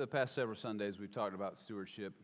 So, 0.00 0.06
the 0.06 0.12
past 0.12 0.34
several 0.34 0.56
Sundays, 0.56 0.98
we've 0.98 1.12
talked 1.12 1.34
about 1.34 1.58
stewardship. 1.58 2.14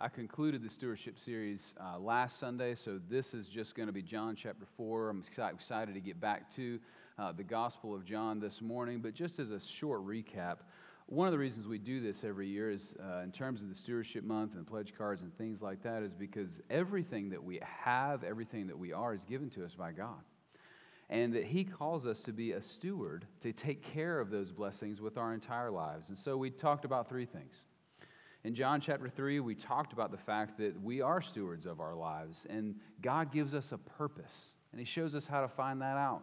I 0.00 0.08
concluded 0.08 0.62
the 0.62 0.70
stewardship 0.70 1.16
series 1.22 1.60
uh, 1.78 1.98
last 1.98 2.40
Sunday, 2.40 2.76
so 2.82 2.98
this 3.10 3.34
is 3.34 3.46
just 3.46 3.74
going 3.74 3.88
to 3.88 3.92
be 3.92 4.00
John 4.00 4.38
chapter 4.42 4.64
4. 4.78 5.10
I'm 5.10 5.22
excited 5.52 5.92
to 5.92 6.00
get 6.00 6.18
back 6.18 6.50
to 6.56 6.78
uh, 7.18 7.32
the 7.32 7.42
Gospel 7.44 7.94
of 7.94 8.06
John 8.06 8.40
this 8.40 8.62
morning, 8.62 9.00
but 9.02 9.12
just 9.12 9.38
as 9.38 9.50
a 9.50 9.60
short 9.60 10.00
recap, 10.06 10.60
one 11.08 11.28
of 11.28 11.32
the 11.32 11.38
reasons 11.38 11.66
we 11.66 11.76
do 11.76 12.00
this 12.00 12.24
every 12.24 12.48
year 12.48 12.70
is 12.70 12.94
uh, 13.04 13.18
in 13.18 13.32
terms 13.32 13.60
of 13.60 13.68
the 13.68 13.74
stewardship 13.74 14.24
month 14.24 14.54
and 14.54 14.66
pledge 14.66 14.94
cards 14.96 15.20
and 15.20 15.36
things 15.36 15.60
like 15.60 15.82
that, 15.82 16.02
is 16.02 16.14
because 16.14 16.62
everything 16.70 17.28
that 17.28 17.44
we 17.44 17.60
have, 17.62 18.24
everything 18.24 18.66
that 18.66 18.78
we 18.78 18.94
are, 18.94 19.12
is 19.12 19.24
given 19.28 19.50
to 19.50 19.62
us 19.62 19.72
by 19.76 19.92
God 19.92 20.22
and 21.08 21.34
that 21.34 21.44
He 21.44 21.64
calls 21.64 22.06
us 22.06 22.20
to 22.20 22.32
be 22.32 22.52
a 22.52 22.62
steward 22.62 23.26
to 23.42 23.52
take 23.52 23.82
care 23.82 24.20
of 24.20 24.30
those 24.30 24.50
blessings 24.50 25.00
with 25.00 25.16
our 25.16 25.34
entire 25.34 25.70
lives. 25.70 26.08
And 26.08 26.18
so 26.18 26.36
we 26.36 26.50
talked 26.50 26.84
about 26.84 27.08
three 27.08 27.26
things. 27.26 27.52
In 28.44 28.54
John 28.54 28.80
chapter 28.80 29.08
3, 29.08 29.40
we 29.40 29.54
talked 29.54 29.92
about 29.92 30.12
the 30.12 30.18
fact 30.18 30.58
that 30.58 30.80
we 30.80 31.00
are 31.00 31.20
stewards 31.20 31.66
of 31.66 31.80
our 31.80 31.94
lives, 31.94 32.46
and 32.48 32.76
God 33.02 33.32
gives 33.32 33.54
us 33.54 33.72
a 33.72 33.78
purpose, 33.78 34.52
and 34.70 34.80
He 34.80 34.86
shows 34.86 35.14
us 35.14 35.26
how 35.26 35.40
to 35.40 35.48
find 35.48 35.80
that 35.82 35.96
out. 35.96 36.22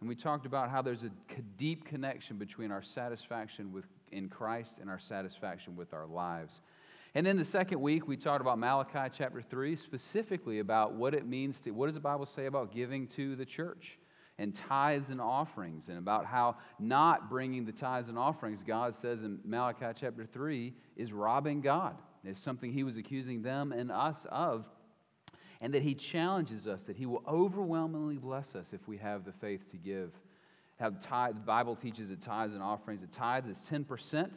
And 0.00 0.08
we 0.08 0.14
talked 0.14 0.46
about 0.46 0.70
how 0.70 0.82
there's 0.82 1.02
a 1.02 1.10
deep 1.56 1.84
connection 1.84 2.36
between 2.36 2.70
our 2.70 2.82
satisfaction 2.82 3.72
with, 3.72 3.86
in 4.12 4.28
Christ 4.28 4.72
and 4.80 4.90
our 4.90 5.00
satisfaction 5.00 5.76
with 5.76 5.92
our 5.92 6.06
lives. 6.06 6.60
And 7.14 7.24
then 7.24 7.36
the 7.36 7.44
second 7.44 7.80
week, 7.80 8.06
we 8.06 8.16
talked 8.16 8.40
about 8.40 8.58
Malachi 8.58 9.12
chapter 9.16 9.40
3, 9.40 9.76
specifically 9.76 10.58
about 10.58 10.94
what 10.94 11.14
it 11.14 11.26
means 11.26 11.60
to, 11.60 11.70
what 11.70 11.86
does 11.86 11.94
the 11.94 12.00
Bible 12.00 12.26
say 12.26 12.46
about 12.46 12.74
giving 12.74 13.06
to 13.16 13.36
the 13.36 13.44
church? 13.44 13.98
And 14.38 14.54
tithes 14.54 15.10
and 15.10 15.20
offerings, 15.20 15.88
and 15.88 15.98
about 15.98 16.26
how 16.26 16.56
not 16.78 17.30
bringing 17.30 17.64
the 17.64 17.72
tithes 17.72 18.08
and 18.08 18.18
offerings, 18.18 18.64
God 18.66 18.94
says 19.00 19.22
in 19.22 19.38
Malachi 19.44 19.86
chapter 20.00 20.26
3, 20.26 20.72
is 20.96 21.12
robbing 21.12 21.60
God. 21.60 21.96
It's 22.24 22.40
something 22.40 22.72
He 22.72 22.82
was 22.82 22.96
accusing 22.96 23.42
them 23.42 23.72
and 23.72 23.92
us 23.92 24.16
of, 24.30 24.64
and 25.60 25.72
that 25.74 25.82
He 25.82 25.94
challenges 25.94 26.66
us 26.66 26.82
that 26.82 26.96
He 26.96 27.06
will 27.06 27.22
overwhelmingly 27.28 28.16
bless 28.16 28.54
us 28.54 28.68
if 28.72 28.86
we 28.88 28.96
have 28.96 29.24
the 29.24 29.32
faith 29.32 29.70
to 29.70 29.76
give. 29.76 30.10
Have 30.80 31.00
tithe, 31.00 31.36
the 31.36 31.40
Bible 31.40 31.76
teaches 31.76 32.08
that 32.08 32.20
tithes 32.20 32.54
and 32.54 32.62
offerings, 32.62 33.02
the 33.02 33.06
tithe 33.06 33.48
is 33.48 33.58
10%. 33.70 34.30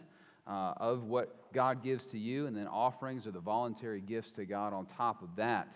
Uh, 0.46 0.74
of 0.78 1.04
what 1.04 1.52
God 1.52 1.84
gives 1.84 2.06
to 2.06 2.18
you, 2.18 2.48
and 2.48 2.56
then 2.56 2.68
offerings 2.68 3.28
are 3.28 3.32
the 3.32 3.40
voluntary 3.42 4.00
gifts 4.00 4.32
to 4.32 4.46
God 4.46 4.72
on 4.72 4.86
top 4.86 5.22
of 5.22 5.28
that. 5.36 5.68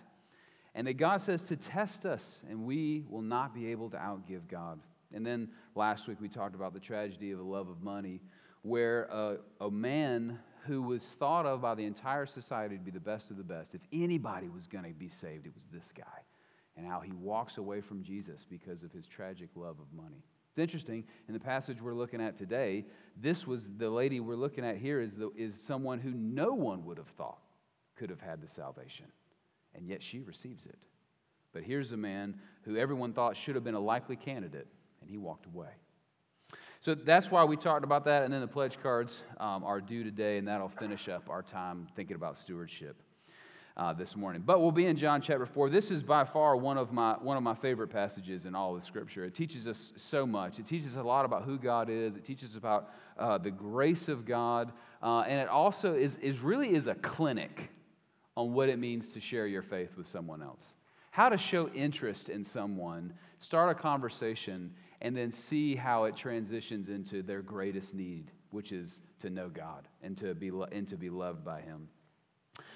And 0.73 0.88
that 0.88 0.94
God 0.94 1.22
says 1.22 1.41
to 1.44 1.58
test 1.58 2.05
us, 2.05 2.23
and 2.50 2.66
we 2.66 3.03
will 3.09 3.22
not 3.22 3.53
be 3.53 3.67
able 3.67 3.89
to 3.89 3.97
outgive 3.97 4.47
God. 4.50 4.80
And 5.14 5.25
then 5.25 5.50
last 5.75 6.08
week 6.08 6.22
we 6.22 6.30
talked 6.30 6.55
about 6.55 6.73
the 6.73 6.80
tragedy 6.80 7.31
of 7.31 7.38
the 7.38 7.44
love 7.44 7.67
of 7.67 7.81
money, 7.81 8.22
where 8.61 9.03
a, 9.05 9.38
a 9.59 9.69
man 9.69 10.39
who 10.66 10.81
was 10.81 11.03
thought 11.19 11.45
of 11.45 11.61
by 11.61 11.75
the 11.75 11.83
entire 11.83 12.25
society 12.25 12.77
to 12.77 12.83
be 12.83 12.92
the 12.92 12.99
best 12.99 13.31
of 13.31 13.38
the 13.38 13.44
best, 13.44 13.73
if 13.73 13.81
anybody 13.92 14.47
was 14.47 14.67
going 14.67 14.83
to 14.86 14.92
be 14.92 15.09
saved, 15.09 15.45
it 15.45 15.53
was 15.53 15.66
this 15.73 15.92
guy. 15.97 16.03
And 16.77 16.88
how 16.88 17.02
he 17.02 17.11
walks 17.11 17.58
away 17.58 17.81
from 17.81 18.03
Jesus 18.03 18.45
because 18.49 18.83
of 18.83 18.94
his 18.94 19.05
tragic 19.05 19.49
love 19.55 19.75
of 19.80 19.92
money. 19.94 20.23
It's 20.52 20.59
interesting, 20.59 21.03
in 21.27 21.33
the 21.33 21.39
passage 21.39 21.81
we're 21.81 21.94
looking 21.94 22.22
at 22.22 22.38
today, 22.38 22.86
this 23.17 23.45
was 23.45 23.69
the 23.77 23.89
lady 23.89 24.19
we're 24.19 24.36
looking 24.36 24.66
at 24.66 24.77
here 24.77 25.02
is, 25.02 25.14
the, 25.16 25.31
is 25.36 25.55
someone 25.67 25.99
who 25.99 26.11
no 26.11 26.53
one 26.53 26.86
would 26.86 26.97
have 26.97 27.09
thought 27.17 27.42
could 27.97 28.09
have 28.09 28.22
had 28.22 28.42
the 28.42 28.47
salvation 28.47 29.05
and 29.75 29.88
yet 29.88 30.03
she 30.03 30.19
receives 30.19 30.66
it. 30.66 30.77
But 31.53 31.64
here's 31.64 31.91
a 31.91 31.97
man 31.97 32.36
who 32.64 32.77
everyone 32.77 33.14
thought 33.14 33.36
should 33.36 33.55
have 33.55 33.64
been 33.64 33.75
a 33.75 33.80
likely 33.80 34.16
candidate, 34.16 34.67
and 35.02 35.09
he 35.09 35.17
walked 35.17 35.45
away. 35.45 35.69
So 36.81 36.95
that's 36.95 37.30
why 37.30 37.44
we 37.44 37.58
talked 37.58 37.83
about 37.83 38.05
that, 38.05 38.23
and 38.23 38.33
then 38.33 38.42
the 38.42 38.47
pledge 38.47 38.77
cards 38.81 39.22
um, 39.39 39.64
are 39.64 39.80
due 39.80 40.03
today, 40.03 40.37
and 40.37 40.48
that'll 40.48 40.71
finish 40.80 41.08
up 41.08 41.30
our 41.30 41.43
time 41.43 41.87
thinking 41.95 42.15
about 42.15 42.39
stewardship 42.39 42.95
uh, 43.77 43.93
this 43.93 44.15
morning. 44.15 44.42
But 44.45 44.61
we'll 44.61 44.71
be 44.71 44.87
in 44.87 44.98
John 44.98 45.21
chapter 45.21 45.45
4. 45.45 45.70
This 45.70 45.92
is 45.92 46.02
by 46.02 46.26
far 46.26 46.55
one 46.58 46.77
of, 46.77 46.92
my, 46.92 47.14
one 47.14 47.38
of 47.38 47.43
my 47.43 47.55
favorite 47.55 47.89
passages 47.89 48.45
in 48.45 48.55
all 48.55 48.76
of 48.76 48.83
Scripture. 48.83 49.26
It 49.26 49.36
teaches 49.36 49.67
us 49.67 49.93
so 50.09 50.26
much. 50.26 50.59
It 50.59 50.65
teaches 50.65 50.95
a 50.95 51.03
lot 51.03 51.23
about 51.23 51.43
who 51.43 51.58
God 51.58 51.89
is, 51.89 52.15
it 52.15 52.26
teaches 52.26 52.55
about 52.55 52.89
uh, 53.17 53.38
the 53.38 53.52
grace 53.52 54.08
of 54.08 54.26
God, 54.26 54.71
uh, 55.03 55.21
and 55.21 55.39
it 55.39 55.49
also 55.49 55.93
is, 55.93 56.17
is 56.17 56.39
really 56.39 56.73
is 56.73 56.88
a 56.88 56.95
clinic 56.95 57.70
on 58.37 58.53
what 58.53 58.69
it 58.69 58.80
means 58.80 59.09
to 59.09 59.19
share 59.19 59.47
your 59.47 59.61
faith 59.61 59.97
with 59.97 60.08
someone 60.08 60.42
else. 60.42 60.64
How 61.11 61.30
to 61.30 61.37
show 61.37 61.67
interest 61.69 62.30
in 62.30 62.43
someone, 62.43 63.14
start 63.39 63.69
a 63.69 63.80
conversation, 63.80 64.73
and 65.02 65.15
then 65.15 65.31
see 65.31 65.75
how 65.75 66.05
it 66.05 66.15
transitions 66.15 66.89
into 66.89 67.21
their 67.21 67.41
greatest 67.41 67.93
need, 67.93 68.31
which 68.52 68.71
is 68.71 69.02
to 69.20 69.30
know 69.30 69.49
God 69.49 69.87
and 70.02 70.17
to 70.20 70.33
be, 70.33 70.52
and 70.71 70.87
to 70.87 70.95
be 70.95 71.09
loved 71.09 71.43
by 71.43 71.61
Him. 71.61 71.89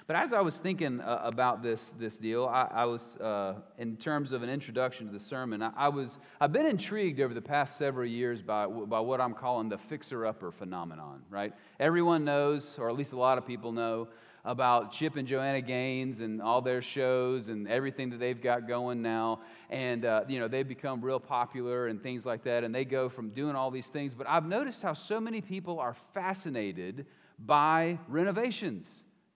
But 0.08 0.16
as 0.16 0.34
I 0.34 0.42
was 0.42 0.58
thinking 0.58 1.02
uh, 1.02 1.22
about 1.24 1.64
this, 1.64 1.94
this 2.00 2.18
deal, 2.18 2.46
I, 2.46 2.68
I 2.72 2.86
was, 2.86 3.02
uh, 3.18 3.56
in 3.80 3.98
terms 3.98 4.34
of 4.34 4.44
an 4.44 4.50
introduction 4.50 5.08
to 5.08 5.14
the 5.14 5.20
sermon, 5.20 5.64
I, 5.64 5.72
I, 5.76 5.88
was, 5.90 6.20
I've 6.40 6.54
been 6.54 6.68
intrigued 6.68 7.20
over 7.20 7.34
the 7.34 7.42
past 7.42 7.78
several 7.78 8.08
years 8.08 8.42
by, 8.42 8.68
by 8.68 9.00
what 9.00 9.20
I'm 9.20 9.34
calling 9.34 9.68
the 9.68 9.80
fixer-upper 9.90 10.52
phenomenon, 10.52 11.24
right? 11.30 11.54
Everyone 11.80 12.24
knows, 12.24 12.76
or 12.78 12.90
at 12.90 12.96
least 12.96 13.14
a 13.14 13.18
lot 13.18 13.38
of 13.38 13.48
people 13.48 13.72
know, 13.72 14.08
about 14.46 14.92
Chip 14.92 15.16
and 15.16 15.28
Joanna 15.28 15.62
Gaines 15.62 16.20
and 16.20 16.42
all 16.42 16.62
their 16.62 16.82
shows 16.82 17.50
and 17.50 17.68
everything 17.68 18.12
that 18.12 18.20
they've 18.20 18.42
got 18.42 18.68
going 18.68 19.02
now. 19.02 19.42
And, 19.72 20.06
uh, 20.06 20.24
you 20.28 20.40
know, 20.40 20.48
they've 20.48 20.68
become 20.68 21.02
real 21.02 21.20
popular 21.20 21.88
and 21.88 22.02
things 22.02 22.26
like 22.26 22.44
that. 22.44 22.64
And 22.64 22.74
they 22.74 22.86
go 22.86 23.10
from 23.10 23.30
doing 23.30 23.56
all 23.56 23.72
these 23.72 23.88
things. 23.88 24.14
But 24.14 24.28
I've 24.30 24.46
noticed 24.46 24.84
how 24.84 24.94
so 24.94 25.20
many 25.20 25.42
people 25.42 25.80
are 25.80 25.96
fascinated 26.14 27.08
by 27.40 27.98
renovations 28.08 28.88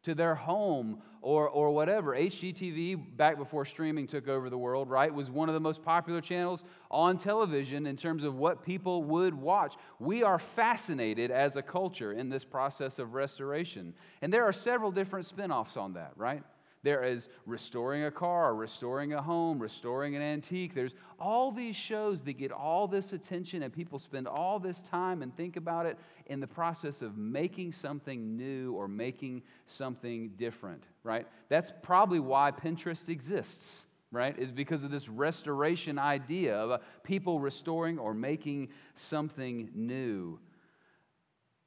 to 0.03 0.13
their 0.13 0.35
home 0.35 1.01
or, 1.21 1.49
or 1.49 1.71
whatever. 1.71 2.15
HGTV, 2.15 3.17
back 3.17 3.37
before 3.37 3.65
streaming 3.65 4.07
took 4.07 4.27
over 4.27 4.49
the 4.49 4.57
world, 4.57 4.89
right, 4.89 5.13
was 5.13 5.29
one 5.29 5.49
of 5.49 5.53
the 5.53 5.59
most 5.59 5.83
popular 5.83 6.21
channels 6.21 6.63
on 6.89 7.17
television 7.17 7.85
in 7.87 7.97
terms 7.97 8.23
of 8.23 8.35
what 8.35 8.63
people 8.63 9.03
would 9.03 9.33
watch. 9.33 9.75
We 9.99 10.23
are 10.23 10.39
fascinated 10.39 11.31
as 11.31 11.55
a 11.55 11.61
culture 11.61 12.13
in 12.13 12.29
this 12.29 12.43
process 12.43 12.99
of 12.99 13.13
restoration. 13.13 13.93
And 14.21 14.31
there 14.31 14.45
are 14.45 14.53
several 14.53 14.91
different 14.91 15.25
spin 15.25 15.51
offs 15.51 15.77
on 15.77 15.93
that, 15.93 16.13
right? 16.15 16.43
There 16.81 17.03
is 17.03 17.27
restoring 17.45 18.05
a 18.05 18.11
car, 18.11 18.55
restoring 18.55 19.13
a 19.13 19.21
home, 19.21 19.59
restoring 19.59 20.15
an 20.15 20.21
antique. 20.21 20.73
There's 20.73 20.93
all 21.19 21.51
these 21.51 21.75
shows 21.75 22.21
that 22.21 22.33
get 22.33 22.53
all 22.53 22.87
this 22.87 23.11
attention, 23.11 23.63
and 23.63 23.73
people 23.73 23.99
spend 23.99 24.27
all 24.27 24.59
this 24.59 24.81
time 24.89 25.21
and 25.21 25.35
think 25.35 25.57
about 25.57 25.85
it 25.85 25.97
in 26.27 26.39
the 26.39 26.47
process 26.47 27.01
of 27.01 27.17
making 27.17 27.73
something 27.73 28.37
new 28.37 28.73
or 28.73 28.87
making 28.87 29.41
something 29.67 30.29
different, 30.37 30.83
right? 31.03 31.27
That's 31.49 31.73
probably 31.81 32.21
why 32.21 32.51
Pinterest 32.51 33.09
exists, 33.09 33.83
right? 34.13 34.37
Is 34.39 34.51
because 34.51 34.85
of 34.85 34.91
this 34.91 35.09
restoration 35.09 35.99
idea 35.99 36.55
of 36.55 36.71
uh, 36.71 36.77
people 37.03 37.41
restoring 37.41 37.99
or 37.99 38.13
making 38.13 38.69
something 38.95 39.69
new. 39.75 40.39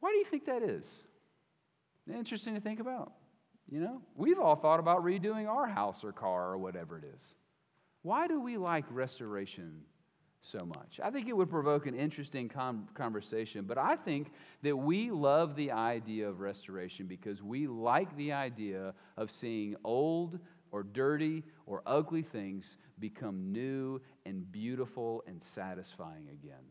Why 0.00 0.10
do 0.10 0.16
you 0.16 0.24
think 0.24 0.46
that 0.46 0.62
is? 0.62 0.86
Interesting 2.10 2.54
to 2.54 2.60
think 2.62 2.80
about. 2.80 3.12
You 3.72 3.80
know, 3.80 4.02
we've 4.16 4.38
all 4.38 4.56
thought 4.56 4.80
about 4.80 5.02
redoing 5.02 5.48
our 5.48 5.66
house 5.66 6.04
or 6.04 6.12
car 6.12 6.50
or 6.52 6.58
whatever 6.58 6.98
it 6.98 7.04
is. 7.04 7.22
Why 8.02 8.28
do 8.28 8.38
we 8.38 8.58
like 8.58 8.84
restoration 8.90 9.80
so 10.42 10.66
much? 10.66 11.00
I 11.02 11.10
think 11.10 11.26
it 11.26 11.34
would 11.34 11.48
provoke 11.48 11.86
an 11.86 11.94
interesting 11.94 12.50
com- 12.50 12.86
conversation, 12.92 13.64
but 13.64 13.78
I 13.78 13.96
think 13.96 14.30
that 14.62 14.76
we 14.76 15.10
love 15.10 15.56
the 15.56 15.72
idea 15.72 16.28
of 16.28 16.40
restoration 16.40 17.06
because 17.06 17.42
we 17.42 17.66
like 17.66 18.14
the 18.18 18.32
idea 18.32 18.92
of 19.16 19.30
seeing 19.30 19.74
old 19.84 20.38
or 20.70 20.82
dirty 20.82 21.42
or 21.64 21.82
ugly 21.86 22.22
things 22.30 22.76
become 22.98 23.52
new 23.52 24.02
and 24.26 24.52
beautiful 24.52 25.24
and 25.26 25.42
satisfying 25.54 26.28
again. 26.30 26.64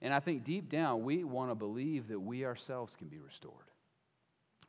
And 0.00 0.14
I 0.14 0.20
think 0.20 0.44
deep 0.44 0.70
down, 0.70 1.04
we 1.04 1.22
want 1.22 1.50
to 1.50 1.54
believe 1.54 2.08
that 2.08 2.18
we 2.18 2.46
ourselves 2.46 2.94
can 2.98 3.08
be 3.08 3.18
restored 3.18 3.66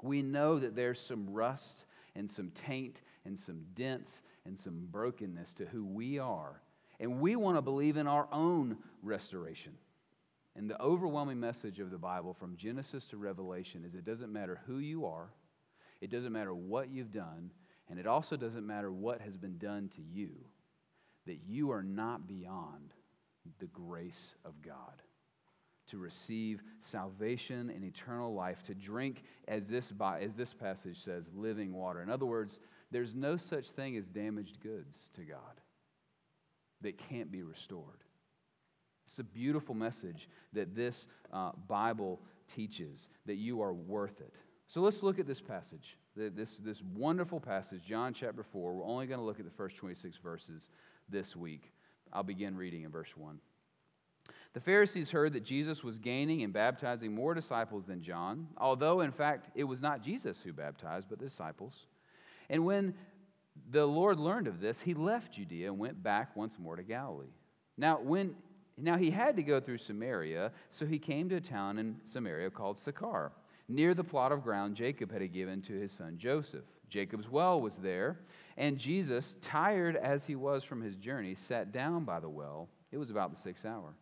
we 0.01 0.21
know 0.21 0.59
that 0.59 0.75
there's 0.75 1.00
some 1.00 1.30
rust 1.31 1.86
and 2.15 2.30
some 2.30 2.51
taint 2.68 2.97
and 3.25 3.39
some 3.39 3.62
dents 3.75 4.12
and 4.45 4.59
some 4.59 4.88
brokenness 4.92 5.53
to 5.56 5.65
who 5.65 5.86
we 5.86 6.19
are. 6.19 6.62
And 7.00 7.19
we 7.19 7.36
want 7.36 7.57
to 7.57 7.62
believe 7.62 7.97
in 7.97 8.07
our 8.07 8.27
own 8.31 8.77
restoration. 9.01 9.74
And 10.56 10.69
the 10.69 10.81
overwhelming 10.81 11.39
message 11.39 11.80
of 11.80 11.92
the 11.92 11.97
Bible 11.97 12.33
from 12.39 12.56
Genesis 12.56 13.06
to 13.09 13.18
Revelation 13.18 13.83
is 13.86 13.94
it 13.94 14.06
doesn't 14.06 14.31
matter 14.31 14.62
who 14.65 14.77
you 14.77 15.06
are, 15.06 15.27
it 16.00 16.09
doesn't 16.09 16.31
matter 16.31 16.53
what 16.53 16.89
you've 16.89 17.12
done, 17.12 17.51
and 17.89 18.00
it 18.00 18.07
also 18.07 18.38
doesn't 18.38 18.65
matter 18.65 18.91
what 18.91 19.19
has 19.21 19.36
been 19.36 19.57
done 19.57 19.89
to 19.95 20.01
you, 20.01 20.30
that 21.25 21.39
you 21.45 21.71
are 21.71 21.83
not 21.83 22.27
beyond 22.27 22.94
the 23.59 23.68
grace 23.68 24.36
of 24.45 24.53
God 24.62 25.01
to 25.92 25.98
receive 25.98 26.62
salvation 26.92 27.70
and 27.70 27.84
eternal 27.84 28.34
life, 28.34 28.58
to 28.68 28.74
drink, 28.74 29.24
as 29.48 29.68
this, 29.68 29.86
as 30.22 30.32
this 30.38 30.54
passage 30.54 30.98
says, 31.04 31.26
living 31.36 31.74
water. 31.74 32.02
In 32.02 32.10
other 32.10 32.26
words, 32.26 32.58
there's 32.92 33.14
no 33.14 33.38
such 33.38 33.66
thing 33.76 33.98
as 33.98 34.06
damaged 34.06 34.58
goods 34.62 34.98
to 35.16 35.22
God 35.22 35.40
that 36.82 36.98
can't 37.10 37.32
be 37.32 37.44
restored. 37.44 38.04
It's 39.08 39.20
a 39.20 39.24
beautiful 39.24 39.76
message 39.76 40.28
that 40.54 40.76
this 40.76 41.06
uh, 41.32 41.52
Bible 41.68 42.20
teaches, 42.56 43.08
that 43.26 43.36
you 43.36 43.62
are 43.62 43.74
worth 43.74 44.20
it. 44.20 44.34
So 44.68 44.82
let's 44.82 45.02
look 45.04 45.20
at 45.20 45.28
this 45.28 45.42
passage, 45.42 45.98
this, 46.16 46.50
this 46.64 46.78
wonderful 46.96 47.40
passage, 47.40 47.82
John 47.88 48.14
chapter 48.14 48.46
4. 48.52 48.74
We're 48.74 48.86
only 48.86 49.08
going 49.08 49.20
to 49.20 49.26
look 49.26 49.40
at 49.40 49.46
the 49.46 49.52
first 49.52 49.78
26 49.78 50.18
verses 50.24 50.64
this 51.10 51.36
week. 51.36 51.72
I'll 52.12 52.24
begin 52.24 52.56
reading 52.56 52.84
in 52.84 52.92
verse 52.92 53.10
1. 53.16 53.40
The 54.56 54.62
Pharisees 54.62 55.10
heard 55.10 55.34
that 55.34 55.44
Jesus 55.44 55.84
was 55.84 55.98
gaining 55.98 56.44
and 56.44 56.54
baptizing 56.54 57.13
more 57.13 57.34
disciples 57.34 57.84
than 57.86 58.02
John, 58.02 58.48
although 58.57 59.02
in 59.02 59.12
fact 59.12 59.50
it 59.54 59.66
was 59.66 59.81
not 59.81 60.02
Jesus 60.02 60.40
who 60.42 60.54
baptized, 60.54 61.07
but 61.10 61.19
the 61.19 61.25
disciples. 61.25 61.74
And 62.50 62.63
when 62.63 62.94
the 63.72 63.86
Lord 63.86 64.18
learned 64.18 64.48
of 64.48 64.62
this, 64.62 64.80
he 64.80 64.94
left 64.94 65.34
Judea 65.34 65.68
and 65.68 65.78
went 65.78 66.02
back 66.02 66.38
once 66.38 66.54
more 66.57 66.78
to 66.78 66.84
Galilee. 66.84 67.34
Now, 67.78 68.00
when 68.00 68.34
now 68.78 68.96
he 68.98 69.12
had 69.12 69.36
to 69.36 69.44
go 69.44 69.60
through 69.60 69.80
Samaria, 69.80 70.54
so 70.69 70.86
he 70.86 71.00
came 71.00 71.28
to 71.30 71.36
a 71.36 71.42
town 71.42 71.78
in 71.78 71.98
Samaria 72.06 72.50
called 72.50 72.78
Sychar, 72.78 73.34
near 73.68 73.94
the 73.94 74.06
plot 74.06 74.31
of 74.31 74.42
ground 74.42 74.78
Jacob 74.78 75.12
had 75.12 75.34
given 75.34 75.62
to 75.63 75.74
his 75.74 75.92
son 75.92 76.18
Joseph. 76.18 76.63
Jacob's 76.90 77.30
well 77.30 77.60
was 77.60 77.74
there, 77.84 78.19
and 78.56 78.78
Jesus, 78.78 79.36
tired 79.42 79.98
as 79.98 80.24
he 80.24 80.36
was 80.36 80.63
from 80.63 80.81
his 80.81 80.96
journey, 80.96 81.36
sat 81.36 81.74
down 81.74 82.06
by 82.06 82.22
the 82.22 82.30
well. 82.30 82.69
It 82.94 82.98
was 82.98 83.10
about 83.10 83.34
the 83.34 83.42
sixth 83.42 83.66
hour. 83.66 83.94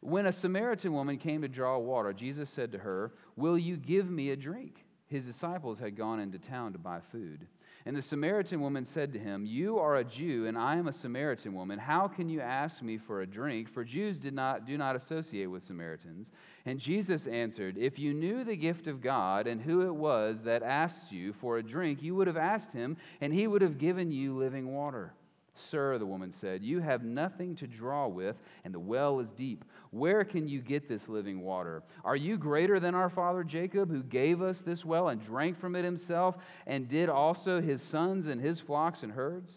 When 0.00 0.26
a 0.26 0.32
Samaritan 0.32 0.92
woman 0.92 1.18
came 1.18 1.42
to 1.42 1.48
draw 1.48 1.78
water, 1.78 2.12
Jesus 2.12 2.48
said 2.50 2.72
to 2.72 2.78
her, 2.78 3.12
Will 3.36 3.58
you 3.58 3.76
give 3.76 4.10
me 4.10 4.30
a 4.30 4.36
drink? 4.36 4.84
His 5.08 5.24
disciples 5.24 5.78
had 5.78 5.96
gone 5.96 6.20
into 6.20 6.38
town 6.38 6.72
to 6.72 6.78
buy 6.78 7.00
food. 7.12 7.46
And 7.86 7.96
the 7.96 8.02
Samaritan 8.02 8.60
woman 8.60 8.84
said 8.84 9.12
to 9.12 9.18
him, 9.18 9.44
You 9.46 9.78
are 9.78 9.96
a 9.96 10.04
Jew, 10.04 10.46
and 10.46 10.56
I 10.56 10.76
am 10.76 10.86
a 10.86 10.92
Samaritan 10.92 11.54
woman. 11.54 11.78
How 11.78 12.08
can 12.08 12.28
you 12.28 12.40
ask 12.40 12.82
me 12.82 12.98
for 12.98 13.22
a 13.22 13.26
drink? 13.26 13.72
For 13.72 13.84
Jews 13.84 14.18
did 14.18 14.34
not, 14.34 14.66
do 14.66 14.78
not 14.78 14.96
associate 14.96 15.46
with 15.46 15.64
Samaritans. 15.64 16.30
And 16.66 16.78
Jesus 16.78 17.26
answered, 17.26 17.78
If 17.78 17.98
you 17.98 18.12
knew 18.12 18.44
the 18.44 18.56
gift 18.56 18.86
of 18.86 19.02
God 19.02 19.46
and 19.46 19.60
who 19.60 19.86
it 19.86 19.94
was 19.94 20.42
that 20.42 20.62
asked 20.62 21.10
you 21.10 21.32
for 21.40 21.56
a 21.56 21.62
drink, 21.62 22.02
you 22.02 22.14
would 22.14 22.26
have 22.26 22.36
asked 22.36 22.72
him, 22.72 22.96
and 23.20 23.32
he 23.32 23.46
would 23.46 23.62
have 23.62 23.78
given 23.78 24.12
you 24.12 24.36
living 24.36 24.72
water. 24.74 25.14
Sir, 25.54 25.98
the 25.98 26.06
woman 26.06 26.32
said, 26.32 26.62
You 26.62 26.80
have 26.80 27.02
nothing 27.02 27.56
to 27.56 27.66
draw 27.66 28.08
with, 28.08 28.36
and 28.64 28.74
the 28.74 28.78
well 28.78 29.20
is 29.20 29.30
deep. 29.30 29.64
Where 29.90 30.24
can 30.24 30.46
you 30.46 30.60
get 30.60 30.88
this 30.88 31.08
living 31.08 31.40
water? 31.40 31.82
Are 32.04 32.16
you 32.16 32.38
greater 32.38 32.78
than 32.78 32.94
our 32.94 33.10
father 33.10 33.42
Jacob, 33.42 33.90
who 33.90 34.02
gave 34.02 34.40
us 34.40 34.58
this 34.64 34.84
well 34.84 35.08
and 35.08 35.20
drank 35.20 35.60
from 35.60 35.74
it 35.74 35.84
himself, 35.84 36.36
and 36.66 36.88
did 36.88 37.08
also 37.08 37.60
his 37.60 37.82
sons 37.82 38.26
and 38.26 38.40
his 38.40 38.60
flocks 38.60 39.02
and 39.02 39.10
herds? 39.10 39.52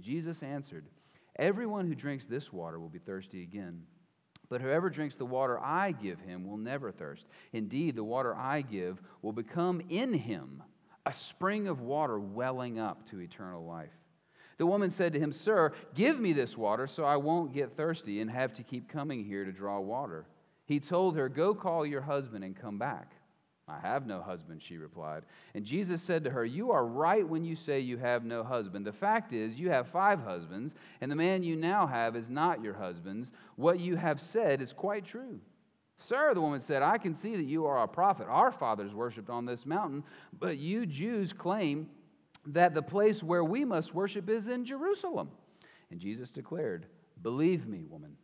Jesus 0.00 0.42
answered, 0.42 0.86
Everyone 1.36 1.86
who 1.86 1.94
drinks 1.94 2.24
this 2.24 2.52
water 2.52 2.78
will 2.80 2.88
be 2.88 2.98
thirsty 2.98 3.42
again. 3.42 3.82
But 4.48 4.60
whoever 4.60 4.88
drinks 4.88 5.16
the 5.16 5.26
water 5.26 5.58
I 5.58 5.92
give 5.92 6.20
him 6.20 6.46
will 6.46 6.58
never 6.58 6.92
thirst. 6.92 7.24
Indeed, 7.52 7.96
the 7.96 8.04
water 8.04 8.34
I 8.34 8.62
give 8.62 9.00
will 9.20 9.32
become 9.32 9.82
in 9.88 10.12
him 10.12 10.62
a 11.06 11.12
spring 11.12 11.68
of 11.68 11.80
water 11.80 12.18
welling 12.18 12.78
up 12.78 13.08
to 13.10 13.20
eternal 13.20 13.66
life. 13.66 13.90
The 14.58 14.66
woman 14.66 14.90
said 14.90 15.12
to 15.12 15.18
him, 15.18 15.32
Sir, 15.32 15.72
give 15.94 16.18
me 16.18 16.32
this 16.32 16.56
water 16.56 16.86
so 16.86 17.04
I 17.04 17.16
won't 17.16 17.54
get 17.54 17.76
thirsty 17.76 18.20
and 18.20 18.30
have 18.30 18.54
to 18.54 18.62
keep 18.62 18.88
coming 18.88 19.24
here 19.24 19.44
to 19.44 19.52
draw 19.52 19.80
water. 19.80 20.26
He 20.66 20.80
told 20.80 21.16
her, 21.16 21.28
Go 21.28 21.54
call 21.54 21.84
your 21.84 22.00
husband 22.00 22.44
and 22.44 22.56
come 22.56 22.78
back. 22.78 23.12
I 23.66 23.78
have 23.78 24.06
no 24.06 24.20
husband, 24.20 24.62
she 24.62 24.76
replied. 24.76 25.22
And 25.54 25.64
Jesus 25.64 26.02
said 26.02 26.22
to 26.24 26.30
her, 26.30 26.44
You 26.44 26.70
are 26.70 26.86
right 26.86 27.26
when 27.26 27.44
you 27.44 27.56
say 27.56 27.80
you 27.80 27.96
have 27.96 28.24
no 28.24 28.44
husband. 28.44 28.86
The 28.86 28.92
fact 28.92 29.32
is, 29.32 29.54
you 29.54 29.70
have 29.70 29.88
five 29.88 30.20
husbands, 30.20 30.74
and 31.00 31.10
the 31.10 31.16
man 31.16 31.42
you 31.42 31.56
now 31.56 31.86
have 31.86 32.14
is 32.14 32.28
not 32.28 32.62
your 32.62 32.74
husband's. 32.74 33.32
What 33.56 33.80
you 33.80 33.96
have 33.96 34.20
said 34.20 34.60
is 34.60 34.74
quite 34.74 35.06
true. 35.06 35.40
Sir, 35.98 36.34
the 36.34 36.40
woman 36.40 36.60
said, 36.60 36.82
I 36.82 36.98
can 36.98 37.14
see 37.14 37.36
that 37.36 37.46
you 37.46 37.64
are 37.64 37.82
a 37.82 37.88
prophet. 37.88 38.26
Our 38.28 38.52
fathers 38.52 38.92
worshipped 38.92 39.30
on 39.30 39.46
this 39.46 39.64
mountain, 39.64 40.04
but 40.38 40.58
you 40.58 40.84
Jews 40.84 41.32
claim 41.32 41.88
that 42.46 42.74
the 42.74 42.82
place 42.82 43.22
where 43.22 43.44
we 43.44 43.64
must 43.64 43.94
worship 43.94 44.28
is 44.28 44.48
in 44.48 44.64
Jerusalem. 44.64 45.30
And 45.90 46.00
Jesus 46.00 46.30
declared, 46.30 46.86
Believe 47.22 47.66
me, 47.66 47.84
woman, 47.88 48.16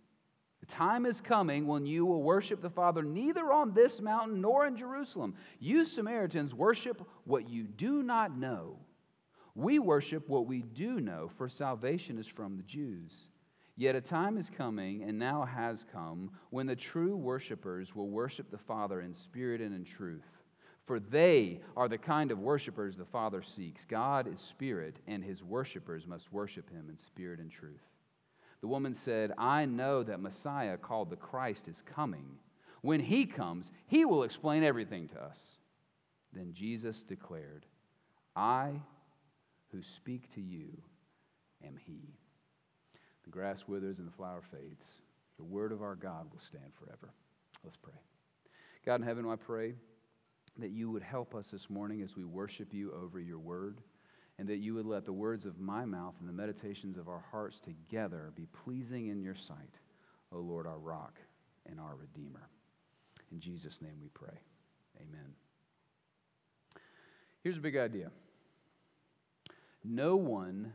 the 0.60 0.66
time 0.66 1.06
is 1.06 1.20
coming 1.20 1.66
when 1.66 1.86
you 1.86 2.04
will 2.04 2.22
worship 2.22 2.60
the 2.60 2.70
Father 2.70 3.02
neither 3.02 3.52
on 3.52 3.72
this 3.72 4.00
mountain 4.00 4.40
nor 4.40 4.66
in 4.66 4.76
Jerusalem. 4.76 5.34
You 5.58 5.86
Samaritans 5.86 6.54
worship 6.54 7.00
what 7.24 7.48
you 7.48 7.64
do 7.64 8.02
not 8.02 8.36
know. 8.36 8.76
We 9.54 9.78
worship 9.78 10.28
what 10.28 10.46
we 10.46 10.62
do 10.62 11.00
know, 11.00 11.30
for 11.36 11.48
salvation 11.48 12.18
is 12.18 12.26
from 12.26 12.56
the 12.56 12.62
Jews. 12.62 13.12
Yet 13.76 13.96
a 13.96 14.00
time 14.00 14.36
is 14.36 14.50
coming, 14.50 15.02
and 15.02 15.18
now 15.18 15.44
has 15.44 15.84
come, 15.90 16.30
when 16.50 16.66
the 16.66 16.76
true 16.76 17.16
worshipers 17.16 17.94
will 17.94 18.08
worship 18.08 18.50
the 18.50 18.58
Father 18.58 19.00
in 19.00 19.14
spirit 19.14 19.60
and 19.60 19.74
in 19.74 19.84
truth 19.84 20.39
for 20.90 20.98
they 20.98 21.60
are 21.76 21.88
the 21.88 21.96
kind 21.96 22.32
of 22.32 22.40
worshipers 22.40 22.96
the 22.96 23.04
Father 23.04 23.44
seeks. 23.54 23.80
God 23.88 24.26
is 24.26 24.40
spirit, 24.50 24.96
and 25.06 25.22
his 25.22 25.40
worshipers 25.40 26.04
must 26.04 26.32
worship 26.32 26.68
him 26.68 26.86
in 26.88 26.98
spirit 27.06 27.38
and 27.38 27.48
truth. 27.48 27.78
The 28.60 28.66
woman 28.66 28.96
said, 29.04 29.30
I 29.38 29.66
know 29.66 30.02
that 30.02 30.18
Messiah, 30.18 30.76
called 30.76 31.10
the 31.10 31.14
Christ, 31.14 31.68
is 31.68 31.80
coming. 31.94 32.26
When 32.82 32.98
he 32.98 33.24
comes, 33.24 33.70
he 33.86 34.04
will 34.04 34.24
explain 34.24 34.64
everything 34.64 35.06
to 35.10 35.22
us. 35.22 35.36
Then 36.32 36.54
Jesus 36.54 37.04
declared, 37.06 37.66
I 38.34 38.72
who 39.70 39.82
speak 39.94 40.34
to 40.34 40.40
you 40.40 40.70
am 41.64 41.76
he. 41.86 42.00
The 43.22 43.30
grass 43.30 43.62
withers 43.68 44.00
and 44.00 44.08
the 44.08 44.16
flower 44.16 44.42
fades. 44.50 44.86
The 45.36 45.44
word 45.44 45.70
of 45.70 45.82
our 45.82 45.94
God 45.94 46.26
will 46.32 46.42
stand 46.48 46.72
forever. 46.84 47.14
Let's 47.62 47.76
pray. 47.76 47.94
God 48.84 48.96
in 48.96 49.06
heaven, 49.06 49.24
I 49.30 49.36
pray 49.36 49.74
that 50.60 50.70
you 50.70 50.90
would 50.90 51.02
help 51.02 51.34
us 51.34 51.46
this 51.50 51.68
morning 51.68 52.02
as 52.02 52.16
we 52.16 52.24
worship 52.24 52.72
you 52.72 52.92
over 52.92 53.20
your 53.20 53.38
word, 53.38 53.80
and 54.38 54.48
that 54.48 54.58
you 54.58 54.74
would 54.74 54.86
let 54.86 55.04
the 55.04 55.12
words 55.12 55.46
of 55.46 55.58
my 55.58 55.84
mouth 55.84 56.14
and 56.20 56.28
the 56.28 56.32
meditations 56.32 56.96
of 56.96 57.08
our 57.08 57.24
hearts 57.30 57.58
together 57.64 58.32
be 58.34 58.46
pleasing 58.64 59.08
in 59.08 59.22
your 59.22 59.34
sight, 59.34 59.74
O 60.32 60.38
Lord, 60.38 60.66
our 60.66 60.78
rock 60.78 61.18
and 61.68 61.78
our 61.78 61.94
redeemer. 61.96 62.48
In 63.32 63.40
Jesus' 63.40 63.80
name 63.82 63.96
we 64.00 64.08
pray. 64.08 64.38
Amen. 64.96 65.34
Here's 67.42 67.56
a 67.56 67.60
big 67.60 67.76
idea 67.76 68.10
no 69.84 70.16
one 70.16 70.72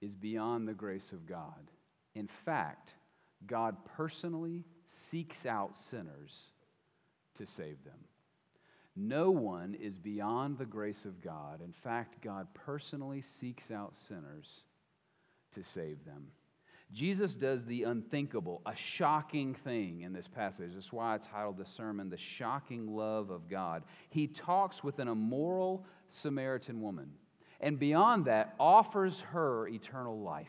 is 0.00 0.14
beyond 0.14 0.66
the 0.66 0.74
grace 0.74 1.12
of 1.12 1.26
God. 1.26 1.70
In 2.14 2.28
fact, 2.44 2.90
God 3.46 3.76
personally 3.96 4.64
seeks 5.10 5.44
out 5.46 5.76
sinners 5.90 6.32
to 7.36 7.46
save 7.46 7.82
them. 7.84 7.98
No 8.96 9.30
one 9.30 9.76
is 9.80 9.98
beyond 9.98 10.56
the 10.56 10.64
grace 10.64 11.04
of 11.04 11.22
God. 11.22 11.60
In 11.62 11.74
fact, 11.84 12.22
God 12.22 12.46
personally 12.54 13.22
seeks 13.40 13.70
out 13.70 13.94
sinners 14.08 14.46
to 15.54 15.62
save 15.62 16.04
them. 16.06 16.28
Jesus 16.92 17.34
does 17.34 17.64
the 17.66 17.82
unthinkable, 17.82 18.62
a 18.64 18.74
shocking 18.74 19.56
thing 19.64 20.02
in 20.02 20.12
this 20.12 20.28
passage. 20.28 20.70
That's 20.72 20.92
why 20.92 21.14
I 21.14 21.18
titled 21.18 21.58
the 21.58 21.66
sermon, 21.76 22.08
The 22.08 22.16
Shocking 22.16 22.94
Love 22.94 23.30
of 23.30 23.50
God. 23.50 23.82
He 24.08 24.28
talks 24.28 24.84
with 24.84 24.98
an 25.00 25.08
immoral 25.08 25.84
Samaritan 26.22 26.80
woman, 26.80 27.10
and 27.60 27.78
beyond 27.78 28.26
that, 28.26 28.54
offers 28.60 29.18
her 29.32 29.66
eternal 29.66 30.20
life. 30.20 30.46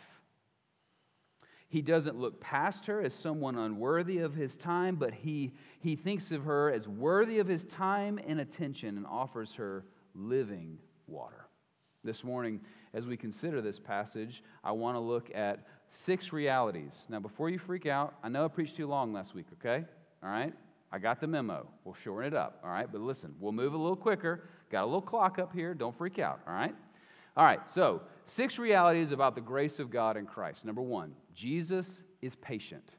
He 1.69 1.81
doesn't 1.81 2.17
look 2.17 2.39
past 2.39 2.85
her 2.85 3.01
as 3.01 3.13
someone 3.13 3.57
unworthy 3.57 4.19
of 4.19 4.33
his 4.33 4.55
time, 4.55 4.95
but 4.95 5.13
he, 5.13 5.51
he 5.79 5.95
thinks 5.95 6.31
of 6.31 6.43
her 6.43 6.71
as 6.71 6.87
worthy 6.87 7.39
of 7.39 7.47
his 7.47 7.65
time 7.65 8.19
and 8.25 8.39
attention 8.39 8.95
and 8.97 9.05
offers 9.05 9.53
her 9.53 9.83
living 10.15 10.77
water. 11.07 11.47
This 12.03 12.23
morning, 12.23 12.61
as 12.93 13.05
we 13.05 13.17
consider 13.17 13.61
this 13.61 13.79
passage, 13.79 14.43
I 14.63 14.71
want 14.71 14.95
to 14.95 14.99
look 14.99 15.29
at 15.35 15.67
six 16.05 16.31
realities. 16.31 17.05
Now, 17.09 17.19
before 17.19 17.49
you 17.49 17.59
freak 17.59 17.85
out, 17.85 18.13
I 18.23 18.29
know 18.29 18.45
I 18.45 18.47
preached 18.47 18.77
too 18.77 18.87
long 18.87 19.11
last 19.11 19.35
week, 19.35 19.47
okay? 19.59 19.83
All 20.23 20.29
right? 20.29 20.53
I 20.91 20.99
got 20.99 21.19
the 21.19 21.27
memo. 21.27 21.67
We'll 21.83 21.97
shorten 22.01 22.31
it 22.31 22.37
up, 22.37 22.61
all 22.63 22.69
right? 22.69 22.87
But 22.89 23.01
listen, 23.01 23.35
we'll 23.41 23.51
move 23.51 23.73
a 23.73 23.77
little 23.77 23.97
quicker. 23.97 24.43
Got 24.71 24.83
a 24.83 24.85
little 24.85 25.01
clock 25.01 25.37
up 25.37 25.51
here. 25.53 25.73
Don't 25.73 25.97
freak 25.97 26.17
out, 26.17 26.39
all 26.47 26.53
right? 26.53 26.73
All 27.35 27.43
right, 27.43 27.59
so 27.75 28.01
six 28.35 28.57
realities 28.57 29.11
about 29.11 29.35
the 29.35 29.41
grace 29.41 29.79
of 29.79 29.89
God 29.89 30.17
in 30.17 30.25
Christ. 30.25 30.65
Number 30.65 30.81
one, 30.81 31.13
Jesus 31.33 32.03
is 32.21 32.35
patient. 32.35 32.95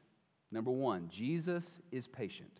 Number 0.51 0.71
one, 0.71 1.09
Jesus 1.09 1.79
is 1.91 2.07
patient. 2.07 2.51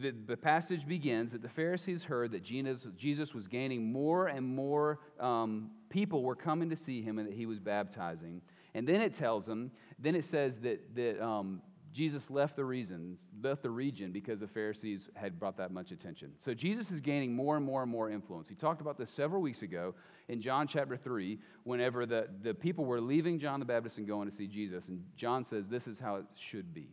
The, 0.00 0.12
the, 0.26 0.36
passage 0.36 0.86
begins 0.88 1.30
that 1.32 1.42
the 1.42 1.48
Pharisees 1.48 2.02
heard 2.02 2.32
that 2.32 2.42
Jesus, 2.42 2.84
Jesus 2.96 3.32
was 3.32 3.46
gaining 3.46 3.92
more 3.92 4.26
and 4.26 4.44
more 4.44 4.98
um, 5.20 5.70
people 5.88 6.24
were 6.24 6.34
coming 6.34 6.68
to 6.70 6.76
see 6.76 7.00
him 7.00 7.18
and 7.18 7.28
that 7.28 7.34
he 7.34 7.46
was 7.46 7.60
baptizing. 7.60 8.42
And 8.74 8.88
then 8.88 9.00
it 9.00 9.14
tells 9.14 9.46
them, 9.46 9.70
then 10.00 10.16
it 10.16 10.24
says 10.24 10.58
that, 10.62 10.80
that 10.96 11.24
um, 11.24 11.62
Jesus 11.94 12.28
left 12.28 12.56
the 12.56 12.64
reasons, 12.64 13.20
left 13.40 13.62
the 13.62 13.70
region 13.70 14.10
because 14.10 14.40
the 14.40 14.48
Pharisees 14.48 15.08
had 15.14 15.38
brought 15.38 15.56
that 15.58 15.70
much 15.70 15.92
attention. 15.92 16.32
So 16.44 16.52
Jesus 16.52 16.90
is 16.90 17.00
gaining 17.00 17.32
more 17.32 17.56
and 17.56 17.64
more 17.64 17.82
and 17.82 17.90
more 17.90 18.10
influence. 18.10 18.48
He 18.48 18.56
talked 18.56 18.80
about 18.80 18.98
this 18.98 19.10
several 19.10 19.40
weeks 19.40 19.62
ago 19.62 19.94
in 20.28 20.42
John 20.42 20.66
chapter 20.66 20.96
3, 20.96 21.38
whenever 21.62 22.04
the, 22.04 22.28
the 22.42 22.52
people 22.52 22.84
were 22.84 23.00
leaving 23.00 23.38
John 23.38 23.60
the 23.60 23.66
Baptist 23.66 23.96
and 23.98 24.08
going 24.08 24.28
to 24.28 24.34
see 24.34 24.48
Jesus. 24.48 24.88
And 24.88 25.04
John 25.16 25.44
says, 25.44 25.66
This 25.70 25.86
is 25.86 26.00
how 26.00 26.16
it 26.16 26.24
should 26.34 26.74
be. 26.74 26.88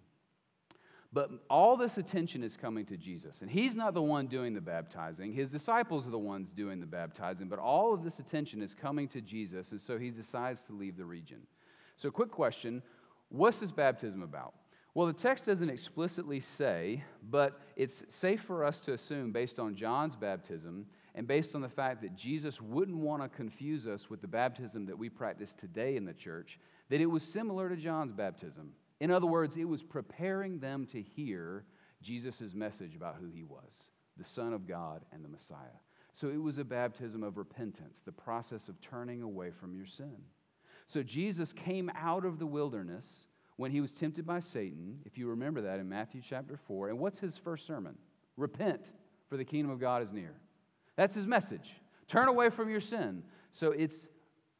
But 1.11 1.31
all 1.49 1.75
this 1.75 1.97
attention 1.97 2.43
is 2.43 2.55
coming 2.55 2.85
to 2.85 2.95
Jesus. 2.95 3.41
And 3.41 3.49
he's 3.49 3.75
not 3.75 3.95
the 3.95 4.01
one 4.03 4.27
doing 4.27 4.53
the 4.53 4.61
baptizing, 4.61 5.33
his 5.33 5.49
disciples 5.49 6.05
are 6.05 6.11
the 6.11 6.19
ones 6.19 6.51
doing 6.55 6.79
the 6.79 6.85
baptizing. 6.85 7.47
But 7.47 7.57
all 7.57 7.91
of 7.91 8.03
this 8.03 8.19
attention 8.19 8.61
is 8.61 8.75
coming 8.79 9.07
to 9.09 9.21
Jesus. 9.21 9.71
And 9.71 9.81
so 9.81 9.97
he 9.97 10.11
decides 10.11 10.61
to 10.67 10.73
leave 10.73 10.95
the 10.95 11.05
region. 11.05 11.39
So, 11.97 12.11
quick 12.11 12.29
question 12.29 12.83
what's 13.29 13.57
this 13.57 13.71
baptism 13.71 14.21
about? 14.21 14.53
Well, 14.93 15.07
the 15.07 15.13
text 15.13 15.45
doesn't 15.45 15.69
explicitly 15.69 16.41
say, 16.57 17.03
but 17.29 17.61
it's 17.77 18.03
safe 18.19 18.41
for 18.45 18.65
us 18.65 18.81
to 18.81 18.93
assume, 18.93 19.31
based 19.31 19.57
on 19.57 19.75
John's 19.75 20.17
baptism 20.17 20.85
and 21.15 21.25
based 21.25 21.55
on 21.55 21.61
the 21.61 21.69
fact 21.69 22.01
that 22.01 22.15
Jesus 22.15 22.59
wouldn't 22.59 22.97
want 22.97 23.21
to 23.21 23.29
confuse 23.29 23.87
us 23.87 24.09
with 24.09 24.21
the 24.21 24.27
baptism 24.27 24.85
that 24.87 24.97
we 24.97 25.07
practice 25.07 25.53
today 25.57 25.95
in 25.95 26.03
the 26.03 26.13
church, 26.13 26.59
that 26.89 26.99
it 26.99 27.05
was 27.05 27.23
similar 27.23 27.69
to 27.69 27.77
John's 27.77 28.11
baptism. 28.11 28.73
In 28.99 29.11
other 29.11 29.27
words, 29.27 29.55
it 29.55 29.63
was 29.63 29.81
preparing 29.81 30.59
them 30.59 30.85
to 30.91 31.01
hear 31.01 31.63
Jesus' 32.01 32.53
message 32.53 32.95
about 32.95 33.15
who 33.15 33.29
he 33.29 33.43
was, 33.43 33.71
the 34.17 34.25
Son 34.35 34.51
of 34.53 34.67
God 34.67 35.05
and 35.13 35.23
the 35.23 35.29
Messiah. 35.29 35.79
So 36.19 36.27
it 36.27 36.41
was 36.41 36.57
a 36.57 36.65
baptism 36.65 37.23
of 37.23 37.37
repentance, 37.37 38.01
the 38.05 38.11
process 38.11 38.67
of 38.67 38.79
turning 38.81 39.21
away 39.21 39.51
from 39.57 39.73
your 39.73 39.85
sin. 39.85 40.17
So 40.87 41.01
Jesus 41.01 41.53
came 41.53 41.89
out 41.95 42.25
of 42.25 42.39
the 42.39 42.45
wilderness 42.45 43.05
when 43.61 43.71
he 43.71 43.79
was 43.79 43.91
tempted 43.91 44.25
by 44.25 44.39
Satan, 44.39 44.97
if 45.05 45.19
you 45.19 45.27
remember 45.27 45.61
that 45.61 45.79
in 45.79 45.87
Matthew 45.87 46.19
chapter 46.27 46.59
4. 46.67 46.89
And 46.89 46.97
what's 46.97 47.19
his 47.19 47.37
first 47.43 47.67
sermon? 47.67 47.95
Repent, 48.35 48.81
for 49.29 49.37
the 49.37 49.45
kingdom 49.45 49.69
of 49.69 49.79
God 49.79 50.01
is 50.01 50.11
near. 50.11 50.33
That's 50.95 51.13
his 51.13 51.27
message. 51.27 51.75
Turn 52.07 52.27
away 52.27 52.49
from 52.49 52.71
your 52.71 52.81
sin. 52.81 53.21
So 53.51 53.67
it's 53.67 54.07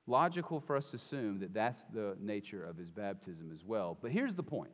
logical 0.06 0.60
for 0.60 0.76
us 0.76 0.86
to 0.92 0.98
assume 0.98 1.40
that 1.40 1.52
that's 1.52 1.84
the 1.92 2.16
nature 2.22 2.64
of 2.64 2.78
his 2.78 2.92
baptism 2.92 3.50
as 3.52 3.66
well. 3.66 3.98
But 4.00 4.12
here's 4.12 4.36
the 4.36 4.44
point. 4.44 4.70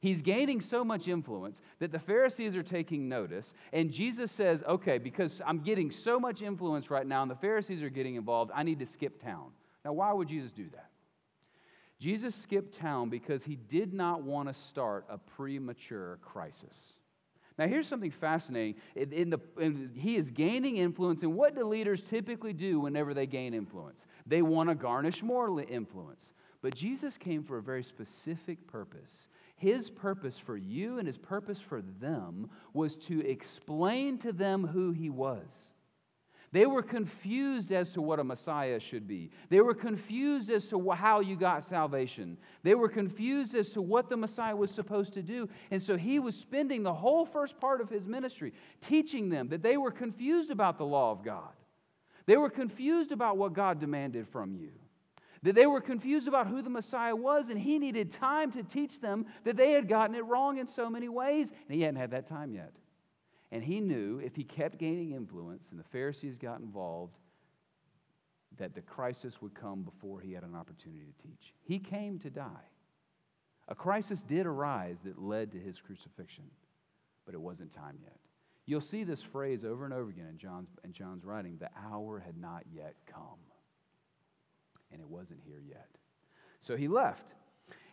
He's 0.00 0.20
gaining 0.20 0.60
so 0.60 0.84
much 0.84 1.08
influence 1.08 1.62
that 1.78 1.90
the 1.90 1.98
Pharisees 1.98 2.54
are 2.56 2.62
taking 2.62 3.08
notice. 3.08 3.54
And 3.72 3.90
Jesus 3.90 4.30
says, 4.30 4.62
okay, 4.68 4.98
because 4.98 5.40
I'm 5.46 5.60
getting 5.60 5.90
so 5.90 6.20
much 6.20 6.42
influence 6.42 6.90
right 6.90 7.06
now 7.06 7.22
and 7.22 7.30
the 7.30 7.36
Pharisees 7.36 7.82
are 7.82 7.88
getting 7.88 8.16
involved, 8.16 8.50
I 8.54 8.62
need 8.62 8.80
to 8.80 8.86
skip 8.86 9.22
town. 9.22 9.52
Now, 9.86 9.94
why 9.94 10.12
would 10.12 10.28
Jesus 10.28 10.52
do 10.52 10.66
that? 10.72 10.90
Jesus 12.00 12.34
skipped 12.34 12.78
town 12.78 13.10
because 13.10 13.44
he 13.44 13.56
did 13.56 13.92
not 13.92 14.22
want 14.22 14.48
to 14.48 14.54
start 14.54 15.04
a 15.10 15.18
premature 15.18 16.18
crisis. 16.22 16.94
Now, 17.58 17.66
here's 17.66 17.86
something 17.86 18.10
fascinating. 18.10 18.76
In, 18.96 19.28
the, 19.28 19.40
in, 19.58 19.90
he 19.94 20.16
is 20.16 20.30
gaining 20.30 20.78
influence, 20.78 21.22
and 21.22 21.34
what 21.34 21.54
do 21.54 21.64
leaders 21.64 22.02
typically 22.08 22.54
do 22.54 22.80
whenever 22.80 23.12
they 23.12 23.26
gain 23.26 23.52
influence? 23.52 24.06
They 24.26 24.40
want 24.40 24.70
to 24.70 24.74
garnish 24.74 25.22
more 25.22 25.60
influence. 25.60 26.32
But 26.62 26.74
Jesus 26.74 27.18
came 27.18 27.44
for 27.44 27.58
a 27.58 27.62
very 27.62 27.82
specific 27.82 28.66
purpose. 28.66 29.10
His 29.56 29.90
purpose 29.90 30.38
for 30.38 30.56
you 30.56 30.98
and 30.98 31.06
his 31.06 31.18
purpose 31.18 31.58
for 31.60 31.82
them 32.00 32.48
was 32.72 32.96
to 33.08 33.20
explain 33.28 34.16
to 34.20 34.32
them 34.32 34.66
who 34.66 34.90
he 34.90 35.10
was. 35.10 35.50
They 36.52 36.66
were 36.66 36.82
confused 36.82 37.70
as 37.70 37.90
to 37.90 38.02
what 38.02 38.18
a 38.18 38.24
Messiah 38.24 38.80
should 38.80 39.06
be. 39.06 39.30
They 39.50 39.60
were 39.60 39.74
confused 39.74 40.50
as 40.50 40.64
to 40.66 40.90
how 40.90 41.20
you 41.20 41.36
got 41.36 41.64
salvation. 41.64 42.36
They 42.64 42.74
were 42.74 42.88
confused 42.88 43.54
as 43.54 43.70
to 43.70 43.82
what 43.82 44.08
the 44.08 44.16
Messiah 44.16 44.56
was 44.56 44.72
supposed 44.72 45.12
to 45.14 45.22
do. 45.22 45.48
And 45.70 45.80
so 45.80 45.96
he 45.96 46.18
was 46.18 46.34
spending 46.34 46.82
the 46.82 46.92
whole 46.92 47.24
first 47.24 47.60
part 47.60 47.80
of 47.80 47.88
his 47.88 48.08
ministry 48.08 48.52
teaching 48.80 49.28
them 49.28 49.48
that 49.50 49.62
they 49.62 49.76
were 49.76 49.92
confused 49.92 50.50
about 50.50 50.76
the 50.76 50.84
law 50.84 51.12
of 51.12 51.24
God. 51.24 51.52
They 52.26 52.36
were 52.36 52.50
confused 52.50 53.12
about 53.12 53.36
what 53.36 53.52
God 53.52 53.78
demanded 53.78 54.26
from 54.28 54.54
you. 54.54 54.70
That 55.42 55.54
they 55.54 55.66
were 55.66 55.80
confused 55.80 56.26
about 56.26 56.48
who 56.48 56.62
the 56.62 56.68
Messiah 56.68 57.16
was, 57.16 57.48
and 57.48 57.58
he 57.58 57.78
needed 57.78 58.12
time 58.12 58.50
to 58.52 58.62
teach 58.62 59.00
them 59.00 59.24
that 59.44 59.56
they 59.56 59.70
had 59.72 59.88
gotten 59.88 60.14
it 60.16 60.24
wrong 60.24 60.58
in 60.58 60.66
so 60.66 60.90
many 60.90 61.08
ways, 61.08 61.50
and 61.50 61.74
he 61.74 61.82
hadn't 61.82 62.00
had 62.00 62.10
that 62.10 62.26
time 62.26 62.52
yet. 62.52 62.72
And 63.52 63.64
he 63.64 63.80
knew 63.80 64.20
if 64.24 64.36
he 64.36 64.44
kept 64.44 64.78
gaining 64.78 65.12
influence 65.12 65.68
and 65.70 65.80
the 65.80 65.84
Pharisees 65.84 66.38
got 66.38 66.60
involved, 66.60 67.16
that 68.58 68.74
the 68.74 68.80
crisis 68.80 69.34
would 69.40 69.54
come 69.54 69.82
before 69.82 70.20
he 70.20 70.32
had 70.32 70.44
an 70.44 70.54
opportunity 70.54 71.04
to 71.04 71.28
teach. 71.28 71.52
He 71.62 71.78
came 71.78 72.18
to 72.20 72.30
die. 72.30 72.68
A 73.68 73.74
crisis 73.74 74.22
did 74.22 74.46
arise 74.46 74.96
that 75.04 75.20
led 75.20 75.52
to 75.52 75.58
his 75.58 75.78
crucifixion, 75.78 76.44
but 77.24 77.34
it 77.34 77.40
wasn't 77.40 77.72
time 77.72 77.98
yet. 78.02 78.16
You'll 78.66 78.80
see 78.80 79.04
this 79.04 79.22
phrase 79.22 79.64
over 79.64 79.84
and 79.84 79.94
over 79.94 80.10
again 80.10 80.26
in 80.28 80.38
John's, 80.38 80.68
in 80.84 80.92
John's 80.92 81.24
writing 81.24 81.56
the 81.58 81.70
hour 81.90 82.20
had 82.20 82.36
not 82.36 82.64
yet 82.72 82.94
come. 83.12 83.38
And 84.92 85.00
it 85.00 85.08
wasn't 85.08 85.40
here 85.44 85.62
yet. 85.66 85.88
So 86.60 86.76
he 86.76 86.88
left 86.88 87.32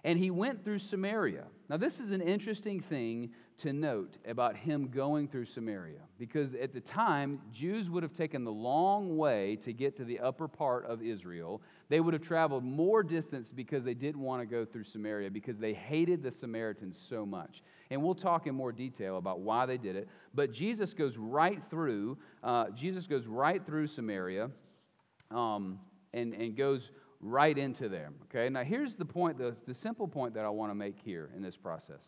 and 0.03 0.17
he 0.17 0.31
went 0.31 0.63
through 0.63 0.79
Samaria. 0.79 1.45
Now, 1.69 1.77
this 1.77 1.99
is 1.99 2.11
an 2.11 2.21
interesting 2.21 2.79
thing 2.79 3.31
to 3.59 3.73
note 3.73 4.17
about 4.27 4.55
him 4.55 4.87
going 4.87 5.27
through 5.27 5.45
Samaria 5.45 5.99
because 6.19 6.53
at 6.53 6.73
the 6.73 6.79
time, 6.79 7.41
Jews 7.51 7.89
would 7.89 8.03
have 8.03 8.13
taken 8.13 8.43
the 8.43 8.51
long 8.51 9.17
way 9.17 9.57
to 9.63 9.73
get 9.73 9.97
to 9.97 10.03
the 10.03 10.19
upper 10.19 10.47
part 10.47 10.85
of 10.85 11.01
Israel. 11.01 11.61
They 11.89 11.99
would 11.99 12.13
have 12.13 12.21
traveled 12.21 12.63
more 12.63 13.01
distance 13.01 13.51
because 13.51 13.83
they 13.83 13.95
didn't 13.95 14.21
want 14.21 14.41
to 14.41 14.45
go 14.45 14.63
through 14.63 14.83
Samaria 14.83 15.31
because 15.31 15.57
they 15.57 15.73
hated 15.73 16.21
the 16.21 16.29
Samaritans 16.29 16.99
so 17.09 17.25
much. 17.25 17.63
And 17.89 18.03
we'll 18.03 18.15
talk 18.15 18.45
in 18.45 18.53
more 18.53 18.71
detail 18.71 19.17
about 19.17 19.39
why 19.39 19.65
they 19.65 19.77
did 19.77 19.95
it. 19.95 20.07
But 20.35 20.51
Jesus 20.51 20.93
goes 20.93 21.17
right 21.17 21.61
through, 21.69 22.17
uh, 22.43 22.69
Jesus 22.75 23.07
goes 23.07 23.25
right 23.25 23.65
through 23.65 23.87
Samaria 23.87 24.51
um, 25.31 25.79
and, 26.13 26.33
and 26.35 26.55
goes 26.55 26.91
right 27.21 27.57
into 27.57 27.89
there. 27.89 28.11
Okay, 28.25 28.49
now 28.49 28.63
here's 28.63 28.95
the 28.95 29.05
point, 29.05 29.39
the, 29.39 29.55
the 29.65 29.73
simple 29.73 30.07
point 30.07 30.35
that 30.35 30.45
I 30.45 30.49
want 30.49 30.69
to 30.69 30.75
make 30.75 30.95
here 31.03 31.31
in 31.35 31.41
this 31.41 31.57
process 31.57 32.01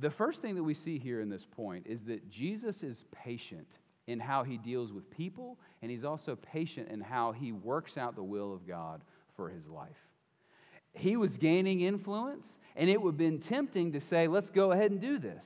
the 0.00 0.10
first 0.10 0.42
thing 0.42 0.54
that 0.56 0.62
we 0.62 0.74
see 0.74 0.98
here 0.98 1.20
in 1.20 1.28
this 1.28 1.46
point 1.56 1.86
is 1.86 2.00
that 2.06 2.30
Jesus 2.30 2.82
is 2.82 3.04
patient 3.12 3.68
in 4.06 4.20
how 4.20 4.42
he 4.42 4.58
deals 4.58 4.92
with 4.92 5.10
people, 5.10 5.58
and 5.80 5.90
he's 5.90 6.04
also 6.04 6.36
patient 6.36 6.88
in 6.90 7.00
how 7.00 7.32
he 7.32 7.52
works 7.52 7.96
out 7.96 8.16
the 8.16 8.22
will 8.22 8.52
of 8.52 8.66
God 8.66 9.02
for 9.36 9.48
his 9.48 9.66
life. 9.66 9.90
He 10.92 11.16
was 11.16 11.36
gaining 11.36 11.80
influence, 11.80 12.46
and 12.76 12.90
it 12.90 13.00
would 13.00 13.12
have 13.12 13.18
been 13.18 13.40
tempting 13.40 13.92
to 13.92 14.00
say, 14.00 14.28
let's 14.28 14.50
go 14.50 14.72
ahead 14.72 14.90
and 14.90 15.00
do 15.00 15.18
this. 15.18 15.44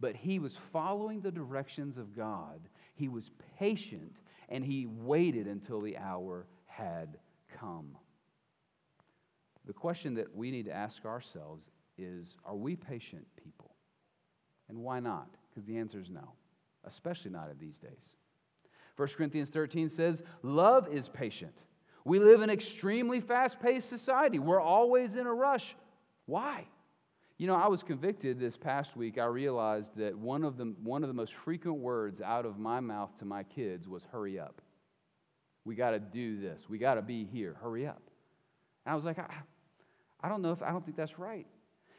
But 0.00 0.16
he 0.16 0.38
was 0.38 0.56
following 0.72 1.20
the 1.20 1.30
directions 1.30 1.96
of 1.96 2.16
God. 2.16 2.60
He 2.94 3.08
was 3.08 3.30
patient, 3.58 4.16
and 4.48 4.64
he 4.64 4.86
waited 4.86 5.46
until 5.46 5.80
the 5.80 5.96
hour 5.96 6.46
had 6.66 7.18
come. 7.58 7.96
The 9.66 9.72
question 9.72 10.14
that 10.14 10.34
we 10.34 10.50
need 10.50 10.64
to 10.66 10.72
ask 10.72 11.04
ourselves 11.04 11.64
is 12.02 12.36
Are 12.44 12.56
we 12.56 12.76
patient 12.76 13.26
people? 13.42 13.70
And 14.68 14.78
why 14.78 15.00
not? 15.00 15.28
Because 15.50 15.66
the 15.66 15.76
answer 15.76 16.00
is 16.00 16.08
no, 16.10 16.32
especially 16.84 17.30
not 17.30 17.50
in 17.50 17.58
these 17.58 17.78
days. 17.78 18.14
1 18.96 19.08
Corinthians 19.16 19.50
13 19.50 19.90
says, 19.90 20.22
Love 20.42 20.88
is 20.92 21.08
patient. 21.08 21.54
We 22.04 22.18
live 22.18 22.42
in 22.42 22.50
extremely 22.50 23.20
fast 23.20 23.60
paced 23.60 23.88
society. 23.88 24.38
We're 24.38 24.60
always 24.60 25.16
in 25.16 25.26
a 25.26 25.32
rush. 25.32 25.76
Why? 26.26 26.64
You 27.38 27.46
know, 27.46 27.54
I 27.54 27.68
was 27.68 27.82
convicted 27.82 28.38
this 28.38 28.56
past 28.56 28.96
week. 28.96 29.18
I 29.18 29.24
realized 29.24 29.90
that 29.96 30.16
one 30.16 30.44
of, 30.44 30.56
the, 30.56 30.74
one 30.82 31.02
of 31.02 31.08
the 31.08 31.14
most 31.14 31.32
frequent 31.44 31.78
words 31.78 32.20
out 32.20 32.46
of 32.46 32.58
my 32.58 32.80
mouth 32.80 33.10
to 33.18 33.24
my 33.24 33.42
kids 33.42 33.88
was 33.88 34.02
hurry 34.10 34.38
up. 34.38 34.60
We 35.64 35.74
got 35.74 35.90
to 35.90 35.98
do 36.00 36.40
this. 36.40 36.60
We 36.68 36.78
got 36.78 36.94
to 36.94 37.02
be 37.02 37.24
here. 37.24 37.56
Hurry 37.62 37.86
up. 37.86 38.02
And 38.84 38.92
I 38.92 38.96
was 38.96 39.04
like, 39.04 39.18
I, 39.18 39.26
I 40.20 40.28
don't 40.28 40.42
know 40.42 40.52
if 40.52 40.62
I 40.62 40.70
don't 40.70 40.84
think 40.84 40.96
that's 40.96 41.18
right 41.18 41.46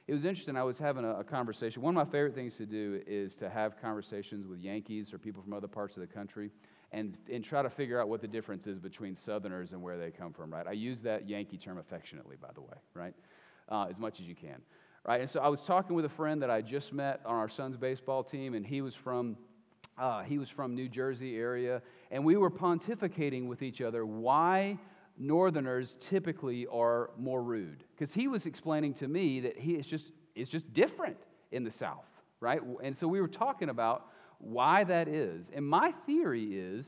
it 0.07 0.13
was 0.13 0.25
interesting. 0.25 0.57
I 0.57 0.63
was 0.63 0.77
having 0.77 1.05
a, 1.05 1.19
a, 1.19 1.23
conversation. 1.23 1.81
One 1.81 1.95
of 1.95 2.07
my 2.07 2.11
favorite 2.11 2.35
things 2.35 2.55
to 2.57 2.65
do 2.65 3.01
is 3.07 3.35
to 3.35 3.49
have 3.49 3.81
conversations 3.81 4.47
with 4.47 4.59
Yankees 4.59 5.13
or 5.13 5.17
people 5.17 5.41
from 5.41 5.53
other 5.53 5.67
parts 5.67 5.95
of 5.95 6.01
the 6.01 6.07
country 6.07 6.51
and, 6.91 7.17
and 7.31 7.43
try 7.43 7.61
to 7.61 7.69
figure 7.69 8.01
out 8.01 8.09
what 8.09 8.21
the 8.21 8.27
difference 8.27 8.67
is 8.67 8.79
between 8.79 9.15
Southerners 9.15 9.71
and 9.71 9.81
where 9.81 9.97
they 9.97 10.11
come 10.11 10.33
from, 10.33 10.51
right? 10.51 10.67
I 10.67 10.73
use 10.73 11.01
that 11.03 11.27
Yankee 11.29 11.57
term 11.57 11.77
affectionately, 11.77 12.35
by 12.41 12.49
the 12.53 12.61
way, 12.61 12.77
right? 12.93 13.13
Uh, 13.69 13.85
as 13.89 13.97
much 13.97 14.19
as 14.19 14.25
you 14.25 14.35
can, 14.35 14.61
right? 15.07 15.21
And 15.21 15.29
so 15.29 15.39
I 15.39 15.47
was 15.47 15.61
talking 15.61 15.95
with 15.95 16.05
a 16.05 16.09
friend 16.09 16.41
that 16.41 16.51
I 16.51 16.61
just 16.61 16.91
met 16.91 17.21
on 17.25 17.35
our 17.35 17.49
son's 17.49 17.77
baseball 17.77 18.23
team, 18.23 18.53
and 18.53 18.65
he 18.65 18.81
was 18.81 18.93
from 18.93 19.37
uh, 19.97 20.23
he 20.23 20.39
was 20.39 20.49
from 20.49 20.73
New 20.73 20.89
Jersey 20.89 21.37
area, 21.37 21.81
and 22.09 22.25
we 22.25 22.35
were 22.35 22.49
pontificating 22.49 23.47
with 23.47 23.61
each 23.61 23.79
other 23.79 24.05
why 24.07 24.77
Northerners 25.17 25.95
typically 26.09 26.67
are 26.67 27.11
more 27.17 27.43
rude. 27.43 27.83
Because 27.95 28.13
he 28.13 28.27
was 28.27 28.45
explaining 28.45 28.93
to 28.95 29.07
me 29.07 29.41
that 29.41 29.57
he 29.57 29.73
is 29.73 29.85
just, 29.85 30.05
it's 30.35 30.49
just 30.49 30.71
different 30.73 31.17
in 31.51 31.63
the 31.63 31.71
South, 31.71 32.05
right? 32.39 32.61
And 32.83 32.97
so 32.97 33.07
we 33.07 33.21
were 33.21 33.27
talking 33.27 33.69
about 33.69 34.07
why 34.39 34.83
that 34.83 35.07
is. 35.07 35.49
And 35.53 35.65
my 35.65 35.93
theory 36.05 36.57
is 36.57 36.85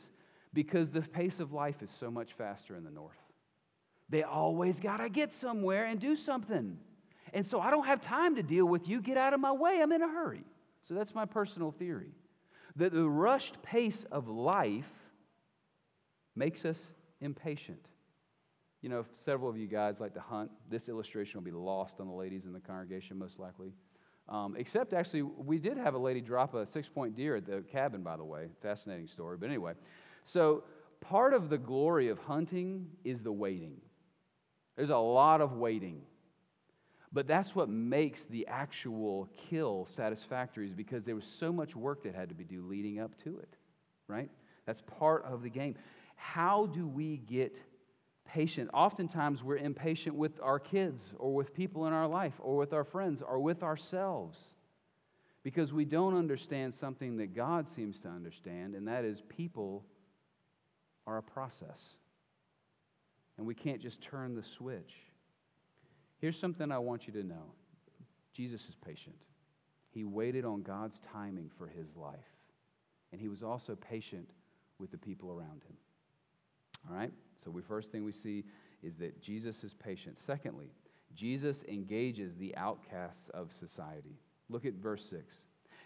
because 0.53 0.89
the 0.89 1.01
pace 1.01 1.39
of 1.39 1.53
life 1.53 1.81
is 1.81 1.91
so 1.99 2.09
much 2.09 2.29
faster 2.37 2.75
in 2.75 2.83
the 2.83 2.91
North. 2.91 3.13
They 4.09 4.23
always 4.23 4.79
got 4.79 4.97
to 4.97 5.09
get 5.09 5.33
somewhere 5.33 5.85
and 5.85 5.99
do 5.99 6.15
something. 6.15 6.77
And 7.33 7.45
so 7.45 7.59
I 7.59 7.69
don't 7.69 7.85
have 7.85 8.01
time 8.01 8.35
to 8.35 8.43
deal 8.43 8.65
with 8.65 8.87
you. 8.87 9.01
Get 9.01 9.17
out 9.17 9.33
of 9.33 9.39
my 9.39 9.51
way. 9.51 9.79
I'm 9.81 9.91
in 9.91 10.01
a 10.01 10.07
hurry. 10.07 10.43
So 10.87 10.93
that's 10.93 11.13
my 11.13 11.25
personal 11.25 11.71
theory. 11.71 12.11
That 12.75 12.93
the 12.93 13.07
rushed 13.07 13.61
pace 13.63 14.05
of 14.11 14.27
life 14.27 14.85
makes 16.35 16.65
us 16.65 16.77
impatient. 17.21 17.85
You 18.85 18.91
know, 18.91 18.99
if 18.99 19.07
several 19.25 19.49
of 19.49 19.57
you 19.57 19.65
guys 19.65 19.95
like 19.99 20.13
to 20.13 20.19
hunt. 20.19 20.51
This 20.69 20.89
illustration 20.89 21.39
will 21.39 21.43
be 21.43 21.49
lost 21.49 21.95
on 21.99 22.05
the 22.05 22.13
ladies 22.13 22.45
in 22.45 22.53
the 22.53 22.59
congregation, 22.59 23.17
most 23.17 23.39
likely. 23.39 23.73
Um, 24.29 24.55
except, 24.59 24.93
actually, 24.93 25.23
we 25.23 25.57
did 25.57 25.75
have 25.75 25.95
a 25.95 25.97
lady 25.97 26.21
drop 26.21 26.53
a 26.53 26.67
six 26.67 26.87
point 26.87 27.15
deer 27.15 27.35
at 27.35 27.47
the 27.47 27.63
cabin, 27.71 28.03
by 28.03 28.15
the 28.15 28.23
way. 28.23 28.45
Fascinating 28.61 29.07
story. 29.07 29.37
But 29.39 29.47
anyway, 29.47 29.73
so 30.23 30.65
part 31.01 31.33
of 31.33 31.49
the 31.49 31.57
glory 31.57 32.09
of 32.09 32.19
hunting 32.19 32.85
is 33.03 33.23
the 33.23 33.31
waiting. 33.31 33.77
There's 34.75 34.91
a 34.91 34.97
lot 34.97 35.41
of 35.41 35.53
waiting. 35.53 36.03
But 37.11 37.25
that's 37.25 37.55
what 37.55 37.69
makes 37.69 38.19
the 38.29 38.45
actual 38.45 39.27
kill 39.49 39.87
satisfactory, 39.95 40.67
is 40.67 40.73
because 40.73 41.03
there 41.05 41.15
was 41.15 41.25
so 41.39 41.51
much 41.51 41.75
work 41.75 42.03
that 42.03 42.13
had 42.13 42.29
to 42.29 42.35
be 42.35 42.43
done 42.43 42.69
leading 42.69 42.99
up 42.99 43.13
to 43.23 43.39
it, 43.39 43.55
right? 44.07 44.29
That's 44.67 44.83
part 44.99 45.25
of 45.25 45.41
the 45.41 45.49
game. 45.49 45.73
How 46.17 46.67
do 46.67 46.87
we 46.87 47.17
get 47.17 47.57
patient? 48.35 48.69
Oftentimes, 48.73 49.41
we're 49.41 49.55
impatient 49.55 50.13
with 50.13 50.33
our 50.43 50.59
kids, 50.59 50.99
or 51.17 51.33
with 51.33 51.53
people 51.53 51.87
in 51.87 51.93
our 51.93 52.07
life, 52.07 52.33
or 52.39 52.57
with 52.57 52.73
our 52.73 52.83
friends, 52.83 53.23
or 53.25 53.39
with 53.39 53.63
ourselves, 53.63 54.37
because 55.41 55.71
we 55.71 55.85
don't 55.85 56.17
understand 56.17 56.73
something 56.73 57.15
that 57.17 57.33
God 57.33 57.65
seems 57.77 57.97
to 58.01 58.09
understand, 58.09 58.75
and 58.75 58.89
that 58.89 59.05
is 59.05 59.21
people 59.29 59.85
are 61.07 61.17
a 61.17 61.23
process. 61.23 61.79
And 63.37 63.47
we 63.47 63.55
can't 63.55 63.81
just 63.81 64.01
turn 64.01 64.35
the 64.35 64.43
switch. 64.57 64.91
Here's 66.19 66.37
something 66.37 66.71
I 66.73 66.79
want 66.79 67.07
you 67.07 67.13
to 67.13 67.23
know 67.23 67.53
Jesus 68.35 68.61
is 68.67 68.75
patient. 68.85 69.15
He 69.91 70.03
waited 70.03 70.43
on 70.43 70.61
God's 70.61 70.99
timing 71.13 71.49
for 71.57 71.67
his 71.67 71.87
life, 71.95 72.19
and 73.13 73.21
he 73.21 73.29
was 73.29 73.43
also 73.43 73.77
patient 73.77 74.29
with 74.77 74.91
the 74.91 74.97
people 74.97 75.31
around 75.31 75.61
him. 75.69 75.77
All 76.89 76.97
right? 76.97 77.13
So, 77.45 77.51
the 77.51 77.61
first 77.61 77.91
thing 77.91 78.03
we 78.03 78.11
see 78.11 78.43
is 78.83 78.93
that 78.99 79.21
Jesus 79.21 79.55
is 79.63 79.73
patient. 79.73 80.17
Secondly, 80.25 80.71
Jesus 81.15 81.57
engages 81.69 82.33
the 82.37 82.55
outcasts 82.57 83.29
of 83.33 83.49
society. 83.59 84.19
Look 84.49 84.65
at 84.65 84.73
verse 84.73 85.03
6. 85.09 85.23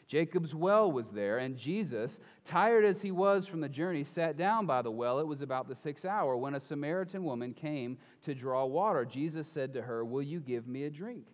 Jacob's 0.07 0.55
well 0.55 0.91
was 0.91 1.05
there, 1.13 1.37
and 1.37 1.55
Jesus, 1.55 2.17
tired 2.43 2.83
as 2.83 2.99
he 2.99 3.11
was 3.11 3.45
from 3.45 3.61
the 3.61 3.69
journey, 3.69 4.03
sat 4.15 4.37
down 4.37 4.65
by 4.65 4.81
the 4.81 4.89
well. 4.89 5.19
It 5.19 5.27
was 5.27 5.41
about 5.41 5.67
the 5.67 5.75
sixth 5.75 6.03
hour 6.03 6.35
when 6.35 6.55
a 6.55 6.59
Samaritan 6.61 7.23
woman 7.23 7.53
came 7.53 7.97
to 8.23 8.33
draw 8.33 8.65
water. 8.65 9.05
Jesus 9.05 9.47
said 9.53 9.71
to 9.73 9.83
her, 9.83 10.03
Will 10.03 10.23
you 10.23 10.39
give 10.39 10.67
me 10.67 10.85
a 10.85 10.89
drink? 10.89 11.25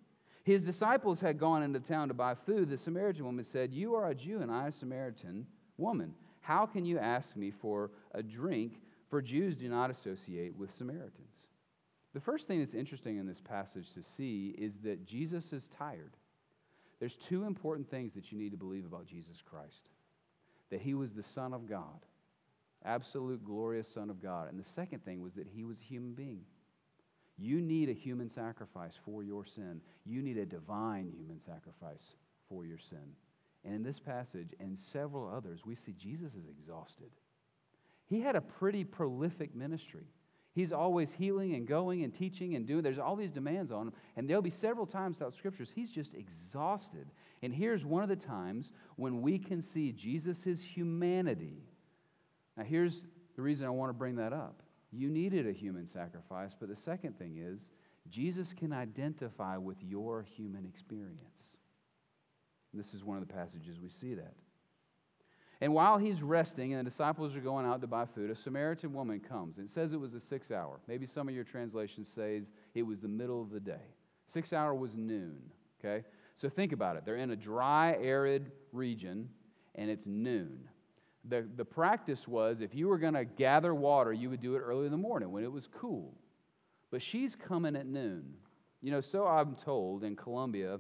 His 0.44 0.64
disciples 0.64 1.22
had 1.22 1.40
gone 1.40 1.64
into 1.64 1.80
town 1.80 2.10
to 2.10 2.14
buy 2.14 2.36
food. 2.46 2.70
The 2.70 2.78
Samaritan 2.78 3.24
woman 3.24 3.46
said, 3.52 3.74
You 3.74 3.96
are 3.96 4.10
a 4.10 4.16
Jew, 4.16 4.42
and 4.42 4.52
I 4.52 4.68
a 4.68 4.74
Samaritan 4.74 5.48
woman. 5.78 6.14
How 6.42 6.66
can 6.66 6.84
you 6.86 7.00
ask 7.00 7.34
me 7.38 7.54
for 7.62 7.92
a 8.14 8.22
drink? 8.22 8.74
For 9.10 9.22
Jews 9.22 9.56
do 9.56 9.70
not 9.70 9.92
associate 9.92 10.56
with 10.56 10.74
Samaritans. 10.78 11.32
The 12.14 12.22
first 12.22 12.48
thing 12.48 12.60
that's 12.60 12.74
interesting 12.74 13.18
in 13.18 13.28
this 13.28 13.42
passage 13.44 13.88
to 13.94 14.02
see 14.16 14.56
is 14.58 14.74
that 14.84 15.06
Jesus 15.06 15.44
is 15.52 15.68
tired. 15.78 16.16
There's 17.00 17.18
two 17.28 17.44
important 17.44 17.90
things 17.90 18.14
that 18.16 18.32
you 18.32 18.38
need 18.38 18.52
to 18.52 18.58
believe 18.58 18.86
about 18.86 19.06
Jesus 19.06 19.38
Christ 19.48 19.90
that 20.72 20.82
he 20.82 20.96
was 20.96 21.12
the 21.12 21.24
Son 21.36 21.54
of 21.54 21.70
God, 21.70 22.06
absolute 22.84 23.46
glorious 23.46 23.88
Son 23.94 24.10
of 24.10 24.22
God. 24.22 24.50
And 24.50 24.60
the 24.60 24.70
second 24.76 25.06
thing 25.06 25.22
was 25.22 25.34
that 25.34 25.48
he 25.48 25.64
was 25.64 25.78
a 25.80 25.84
human 25.84 26.14
being. 26.14 26.42
You 27.38 27.62
need 27.62 27.90
a 27.90 27.94
human 27.94 28.32
sacrifice 28.34 28.94
for 29.06 29.24
your 29.24 29.46
sin, 29.46 29.82
you 30.06 30.22
need 30.22 30.38
a 30.38 30.46
divine 30.46 31.12
human 31.16 31.40
sacrifice 31.46 32.02
for 32.50 32.66
your 32.66 32.80
sin. 32.90 33.14
And 33.64 33.74
in 33.74 33.84
this 33.84 34.00
passage 34.00 34.50
and 34.60 34.78
several 34.94 35.28
others, 35.28 35.62
we 35.66 35.76
see 35.76 35.94
Jesus 36.00 36.34
is 36.34 36.48
exhausted. 36.50 37.12
He 38.08 38.22
had 38.22 38.36
a 38.36 38.42
pretty 38.42 38.84
prolific 38.84 39.56
ministry. 39.56 40.08
He's 40.54 40.72
always 40.72 41.10
healing 41.18 41.54
and 41.56 41.68
going 41.68 42.04
and 42.04 42.14
teaching 42.16 42.56
and 42.56 42.66
doing. 42.66 42.82
There's 42.82 42.98
all 42.98 43.18
these 43.18 43.32
demands 43.32 43.72
on 43.72 43.88
him. 43.88 43.94
And 44.16 44.30
there'll 44.30 44.42
be 44.42 44.54
several 44.62 44.86
times 44.86 45.18
throughout 45.18 45.34
scriptures 45.34 45.70
he's 45.76 45.90
just 45.90 46.12
exhausted. 46.14 47.08
And 47.44 47.54
here's 47.54 47.84
one 47.84 48.04
of 48.04 48.10
the 48.10 48.16
times 48.16 48.72
when 48.96 49.22
we 49.22 49.38
can 49.38 49.62
see 49.62 49.92
Jesus' 49.92 50.60
humanity. 50.74 51.64
Now, 52.56 52.64
here's 52.64 52.94
the 53.36 53.42
reason 53.42 53.66
I 53.66 53.70
want 53.70 53.90
to 53.90 53.94
bring 53.94 54.16
that 54.16 54.32
up. 54.32 54.62
You 54.94 55.10
needed 55.10 55.46
a 55.46 55.52
human 55.52 55.90
sacrifice, 55.92 56.52
but 56.58 56.70
the 56.70 56.82
second 56.86 57.20
thing 57.20 57.38
is 57.38 57.60
Jesus 58.10 58.54
can 58.58 58.72
identify 58.72 59.58
with 59.58 59.78
your 59.82 60.26
human 60.38 60.66
experience. 60.66 61.54
And 62.72 62.82
this 62.82 62.94
is 62.94 63.04
one 63.04 63.18
of 63.18 63.28
the 63.28 63.34
passages 63.34 63.80
we 63.82 63.90
see 63.90 64.14
that. 64.14 64.36
And 65.66 65.74
while 65.74 65.98
he's 65.98 66.22
resting 66.22 66.76
and 66.76 66.86
the 66.86 66.92
disciples 66.92 67.36
are 67.36 67.40
going 67.40 67.66
out 67.66 67.82
to 67.82 67.88
buy 67.88 68.06
food, 68.14 68.30
a 68.30 68.36
Samaritan 68.36 68.94
woman 68.94 69.20
comes. 69.20 69.58
And 69.58 69.68
it 69.68 69.74
says 69.74 69.94
it 69.94 70.00
was 70.00 70.12
the 70.12 70.20
sixth 70.20 70.52
hour. 70.52 70.80
Maybe 70.88 71.08
some 71.08 71.28
of 71.28 71.34
your 71.34 71.44
translations 71.44 72.08
says 72.14 72.44
it 72.76 72.84
was 72.84 73.00
the 73.00 73.08
middle 73.08 73.42
of 73.42 73.50
the 73.50 73.60
day. 73.60 73.82
Sixth 74.32 74.54
hour 74.54 74.76
was 74.76 74.92
noon, 74.94 75.40
okay? 75.84 76.06
So 76.40 76.50
think 76.50 76.72
about 76.72 76.98
it. 76.98 77.04
They're 77.04 77.16
in 77.16 77.32
a 77.32 77.36
dry, 77.36 77.98
arid 78.00 78.52
region, 78.72 79.28
and 79.74 79.90
it's 79.90 80.06
noon. 80.06 80.60
The, 81.30 81.48
the 81.58 81.66
practice 81.66 82.28
was 82.28 82.58
if 82.62 82.76
you 82.76 82.88
were 82.88 83.00
going 83.00 83.16
to 83.16 83.26
gather 83.26 83.74
water, 83.74 84.14
you 84.14 84.30
would 84.30 84.44
do 84.44 84.54
it 84.54 84.60
early 84.60 84.86
in 84.86 84.92
the 84.92 85.00
morning 85.00 85.32
when 85.32 85.44
it 85.44 85.52
was 85.52 85.68
cool. 85.82 86.14
But 86.92 87.02
she's 87.02 87.36
coming 87.48 87.76
at 87.76 87.88
noon. 87.88 88.36
You 88.84 88.92
know, 88.92 89.02
so 89.02 89.26
I'm 89.26 89.56
told 89.66 90.04
in 90.04 90.16
Columbia, 90.16 90.80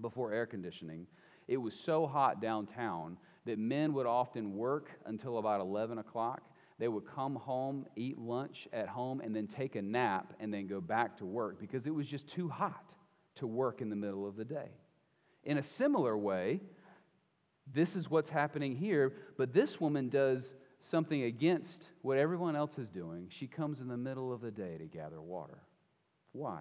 before 0.00 0.32
air 0.32 0.46
conditioning, 0.46 1.06
it 1.46 1.58
was 1.58 1.72
so 1.86 2.04
hot 2.04 2.42
downtown 2.42 3.16
that 3.48 3.58
men 3.58 3.94
would 3.94 4.06
often 4.06 4.54
work 4.54 4.90
until 5.06 5.38
about 5.38 5.60
11 5.60 5.98
o'clock. 5.98 6.42
They 6.78 6.86
would 6.86 7.06
come 7.06 7.34
home, 7.34 7.86
eat 7.96 8.18
lunch 8.18 8.68
at 8.74 8.88
home, 8.88 9.22
and 9.22 9.34
then 9.34 9.46
take 9.46 9.74
a 9.74 9.82
nap 9.82 10.34
and 10.38 10.52
then 10.52 10.66
go 10.66 10.82
back 10.82 11.16
to 11.18 11.24
work 11.24 11.58
because 11.58 11.86
it 11.86 11.94
was 11.94 12.06
just 12.06 12.28
too 12.28 12.48
hot 12.48 12.94
to 13.36 13.46
work 13.46 13.80
in 13.80 13.88
the 13.88 13.96
middle 13.96 14.28
of 14.28 14.36
the 14.36 14.44
day. 14.44 14.68
In 15.44 15.56
a 15.56 15.64
similar 15.78 16.16
way, 16.16 16.60
this 17.74 17.96
is 17.96 18.10
what's 18.10 18.28
happening 18.28 18.76
here, 18.76 19.14
but 19.38 19.54
this 19.54 19.80
woman 19.80 20.10
does 20.10 20.46
something 20.90 21.22
against 21.22 21.84
what 22.02 22.18
everyone 22.18 22.54
else 22.54 22.76
is 22.76 22.90
doing. 22.90 23.28
She 23.30 23.46
comes 23.46 23.80
in 23.80 23.88
the 23.88 23.96
middle 23.96 24.30
of 24.30 24.42
the 24.42 24.50
day 24.50 24.76
to 24.76 24.84
gather 24.84 25.22
water. 25.22 25.62
Why? 26.32 26.60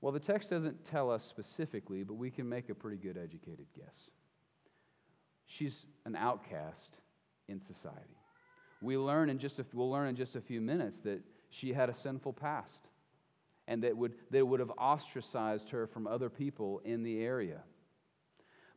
Well, 0.00 0.12
the 0.12 0.20
text 0.20 0.50
doesn't 0.50 0.84
tell 0.84 1.12
us 1.12 1.22
specifically, 1.30 2.02
but 2.02 2.14
we 2.14 2.30
can 2.30 2.48
make 2.48 2.70
a 2.70 2.74
pretty 2.74 2.96
good 2.96 3.16
educated 3.16 3.66
guess 3.76 3.94
she's 5.48 5.74
an 6.04 6.16
outcast 6.16 6.96
in 7.48 7.60
society. 7.60 8.16
We 8.80 8.96
learn 8.96 9.30
in 9.30 9.38
just 9.38 9.58
a, 9.58 9.66
we'll 9.72 9.90
learn 9.90 10.08
in 10.08 10.16
just 10.16 10.36
a 10.36 10.40
few 10.40 10.60
minutes 10.60 10.96
that 11.04 11.20
she 11.50 11.72
had 11.72 11.88
a 11.88 11.94
sinful 12.02 12.34
past 12.34 12.88
and 13.66 13.82
that 13.82 13.96
would, 13.96 14.14
that 14.30 14.44
would 14.44 14.60
have 14.60 14.70
ostracized 14.70 15.68
her 15.70 15.86
from 15.86 16.06
other 16.06 16.30
people 16.30 16.80
in 16.84 17.02
the 17.02 17.22
area. 17.22 17.60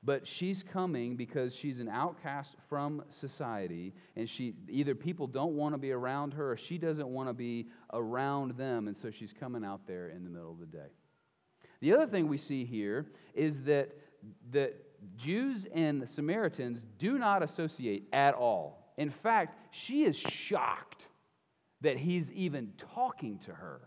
But 0.03 0.23
she's 0.27 0.63
coming 0.73 1.15
because 1.15 1.53
she's 1.61 1.79
an 1.79 1.87
outcast 1.87 2.49
from 2.67 3.03
society, 3.19 3.93
and 4.15 4.27
she 4.27 4.55
either 4.67 4.95
people 4.95 5.27
don't 5.27 5.53
want 5.53 5.75
to 5.75 5.77
be 5.77 5.91
around 5.91 6.33
her 6.33 6.53
or 6.53 6.57
she 6.57 6.79
doesn't 6.79 7.07
want 7.07 7.29
to 7.29 7.33
be 7.33 7.67
around 7.93 8.57
them, 8.57 8.87
and 8.87 8.97
so 8.97 9.11
she's 9.11 9.31
coming 9.39 9.63
out 9.63 9.81
there 9.87 10.09
in 10.09 10.23
the 10.23 10.29
middle 10.29 10.51
of 10.51 10.59
the 10.59 10.65
day. 10.65 10.89
The 11.81 11.93
other 11.93 12.07
thing 12.07 12.27
we 12.27 12.39
see 12.39 12.65
here 12.65 13.05
is 13.35 13.55
that, 13.65 13.89
that 14.51 14.73
Jews 15.17 15.65
and 15.73 16.07
Samaritans 16.15 16.79
do 16.99 17.17
not 17.17 17.43
associate 17.43 18.07
at 18.13 18.33
all. 18.33 18.93
In 18.97 19.09
fact, 19.09 19.57
she 19.71 20.03
is 20.03 20.15
shocked 20.15 21.05
that 21.81 21.97
he's 21.97 22.29
even 22.31 22.71
talking 22.93 23.39
to 23.45 23.51
her. 23.51 23.81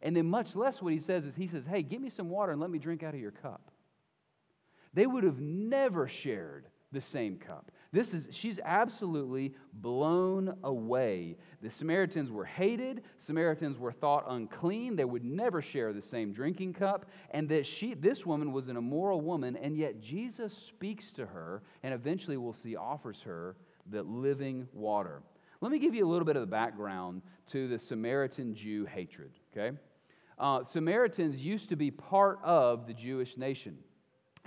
And 0.00 0.16
then, 0.16 0.26
much 0.26 0.54
less, 0.54 0.80
what 0.80 0.92
he 0.92 1.00
says 1.00 1.24
is, 1.24 1.34
he 1.34 1.48
says, 1.48 1.64
Hey, 1.68 1.82
give 1.82 2.00
me 2.00 2.10
some 2.10 2.30
water 2.30 2.52
and 2.52 2.60
let 2.60 2.70
me 2.70 2.78
drink 2.78 3.02
out 3.02 3.14
of 3.14 3.20
your 3.20 3.32
cup. 3.32 3.70
They 4.94 5.06
would 5.06 5.24
have 5.24 5.40
never 5.40 6.08
shared 6.08 6.66
the 6.92 7.00
same 7.00 7.36
cup. 7.36 7.70
This 7.90 8.12
is, 8.12 8.26
she's 8.30 8.58
absolutely 8.64 9.54
blown 9.72 10.54
away. 10.62 11.36
The 11.62 11.70
Samaritans 11.70 12.30
were 12.30 12.44
hated. 12.44 13.02
Samaritans 13.26 13.78
were 13.78 13.92
thought 13.92 14.26
unclean. 14.28 14.94
They 14.94 15.06
would 15.06 15.24
never 15.24 15.62
share 15.62 15.94
the 15.94 16.02
same 16.02 16.34
drinking 16.34 16.74
cup. 16.74 17.06
And 17.30 17.48
that 17.48 17.66
she, 17.66 17.94
this 17.94 18.26
woman 18.26 18.52
was 18.52 18.68
an 18.68 18.76
immoral 18.76 19.22
woman, 19.22 19.56
and 19.56 19.74
yet 19.74 20.02
Jesus 20.02 20.52
speaks 20.68 21.04
to 21.12 21.24
her 21.24 21.62
and 21.82 21.94
eventually 21.94 22.36
we'll 22.36 22.52
see 22.62 22.76
offers 22.76 23.18
her 23.24 23.56
the 23.90 24.02
living 24.02 24.68
water. 24.74 25.22
Let 25.62 25.72
me 25.72 25.78
give 25.78 25.94
you 25.94 26.06
a 26.06 26.10
little 26.10 26.26
bit 26.26 26.36
of 26.36 26.42
the 26.42 26.46
background 26.46 27.22
to 27.52 27.68
the 27.68 27.78
Samaritan 27.78 28.54
Jew 28.54 28.84
hatred, 28.84 29.30
okay? 29.56 29.76
Uh, 30.38 30.64
Samaritans 30.70 31.36
used 31.36 31.70
to 31.70 31.76
be 31.76 31.90
part 31.90 32.38
of 32.44 32.86
the 32.86 32.92
Jewish 32.92 33.36
nation. 33.36 33.78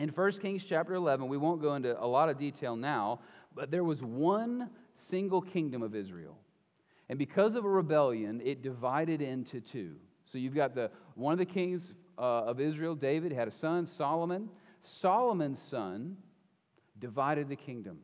In 0.02 0.10
1 0.10 0.32
Kings 0.40 0.64
chapter 0.68 0.96
11, 0.96 1.28
we 1.28 1.38
won't 1.38 1.62
go 1.62 1.76
into 1.76 1.96
a 2.04 2.08
lot 2.08 2.28
of 2.28 2.40
detail 2.40 2.76
now, 2.76 3.20
but 3.54 3.70
there 3.70 3.84
was 3.84 4.02
one 4.02 4.68
single 5.12 5.44
kingdom 5.44 5.84
of 5.84 5.94
Israel. 5.94 6.40
And 7.08 7.20
because 7.20 7.54
of 7.54 7.66
a 7.66 7.70
rebellion, 7.70 8.42
it 8.44 8.64
divided 8.64 9.22
into 9.22 9.62
two. 9.62 9.98
So 10.32 10.40
you've 10.40 10.56
got 10.56 10.74
the 10.74 10.90
one 11.14 11.34
of 11.34 11.38
the 11.38 11.46
kings 11.46 11.94
uh, 12.18 12.22
of 12.22 12.60
Israel, 12.60 12.96
David, 12.96 13.32
had 13.32 13.48
a 13.48 13.52
son, 13.52 13.88
Solomon. 13.96 14.50
Solomon's 15.02 15.60
son 15.70 16.18
divided 16.98 17.48
the 17.48 17.56
kingdom. 17.56 18.00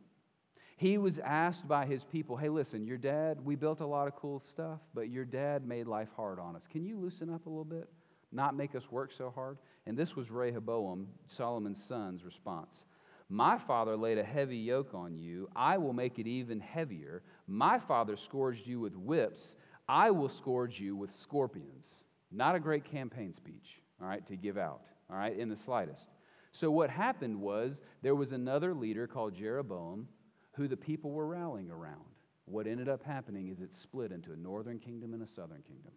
He 0.75 0.99
was 0.99 1.17
asked 1.25 1.67
by 1.67 1.87
his 1.87 2.03
people, 2.11 2.37
hey, 2.37 2.49
listen, 2.49 2.85
your 2.85 2.99
dad, 2.99 3.43
we 3.43 3.55
built 3.55 3.79
a 3.79 3.87
lot 3.87 4.07
of 4.07 4.15
cool 4.15 4.43
stuff, 4.51 4.81
but 4.93 5.09
your 5.09 5.25
dad 5.25 5.67
made 5.67 5.87
life 5.87 6.09
hard 6.15 6.37
on 6.37 6.55
us. 6.55 6.61
Can 6.71 6.85
you 6.85 6.95
loosen 6.95 7.33
up 7.33 7.47
a 7.47 7.49
little 7.49 7.65
bit? 7.65 7.89
Not 8.31 8.55
make 8.55 8.75
us 8.75 8.83
work 8.91 9.11
so 9.17 9.31
hard? 9.33 9.57
And 9.85 9.97
this 9.97 10.15
was 10.15 10.29
Rehoboam, 10.29 11.07
Solomon's 11.27 11.81
son's 11.87 12.23
response. 12.23 12.83
My 13.29 13.57
father 13.67 13.97
laid 13.97 14.17
a 14.17 14.23
heavy 14.23 14.57
yoke 14.57 14.93
on 14.93 15.17
you. 15.17 15.49
I 15.55 15.77
will 15.77 15.93
make 15.93 16.17
it 16.17 16.27
even 16.27 16.59
heavier. 16.59 17.23
My 17.47 17.79
father 17.79 18.15
scourged 18.17 18.65
you 18.65 18.79
with 18.79 18.95
whips. 18.95 19.41
I 19.89 20.11
will 20.11 20.29
scourge 20.29 20.79
you 20.79 20.95
with 20.95 21.09
scorpions. 21.21 21.85
Not 22.31 22.55
a 22.55 22.59
great 22.59 22.85
campaign 22.85 23.33
speech, 23.33 23.81
all 24.01 24.07
right, 24.07 24.25
to 24.27 24.35
give 24.35 24.57
out, 24.57 24.81
all 25.09 25.17
right, 25.17 25.37
in 25.37 25.49
the 25.49 25.57
slightest. 25.57 26.03
So 26.51 26.71
what 26.71 26.89
happened 26.89 27.39
was 27.39 27.79
there 28.01 28.15
was 28.15 28.31
another 28.31 28.73
leader 28.73 29.07
called 29.07 29.35
Jeroboam 29.35 30.07
who 30.53 30.67
the 30.67 30.77
people 30.77 31.11
were 31.11 31.27
rallying 31.27 31.69
around. 31.69 32.03
What 32.45 32.67
ended 32.67 32.89
up 32.89 33.03
happening 33.03 33.49
is 33.49 33.59
it 33.59 33.69
split 33.81 34.11
into 34.11 34.31
a 34.31 34.37
northern 34.37 34.79
kingdom 34.79 35.13
and 35.13 35.21
a 35.21 35.27
southern 35.27 35.63
kingdom. 35.67 35.91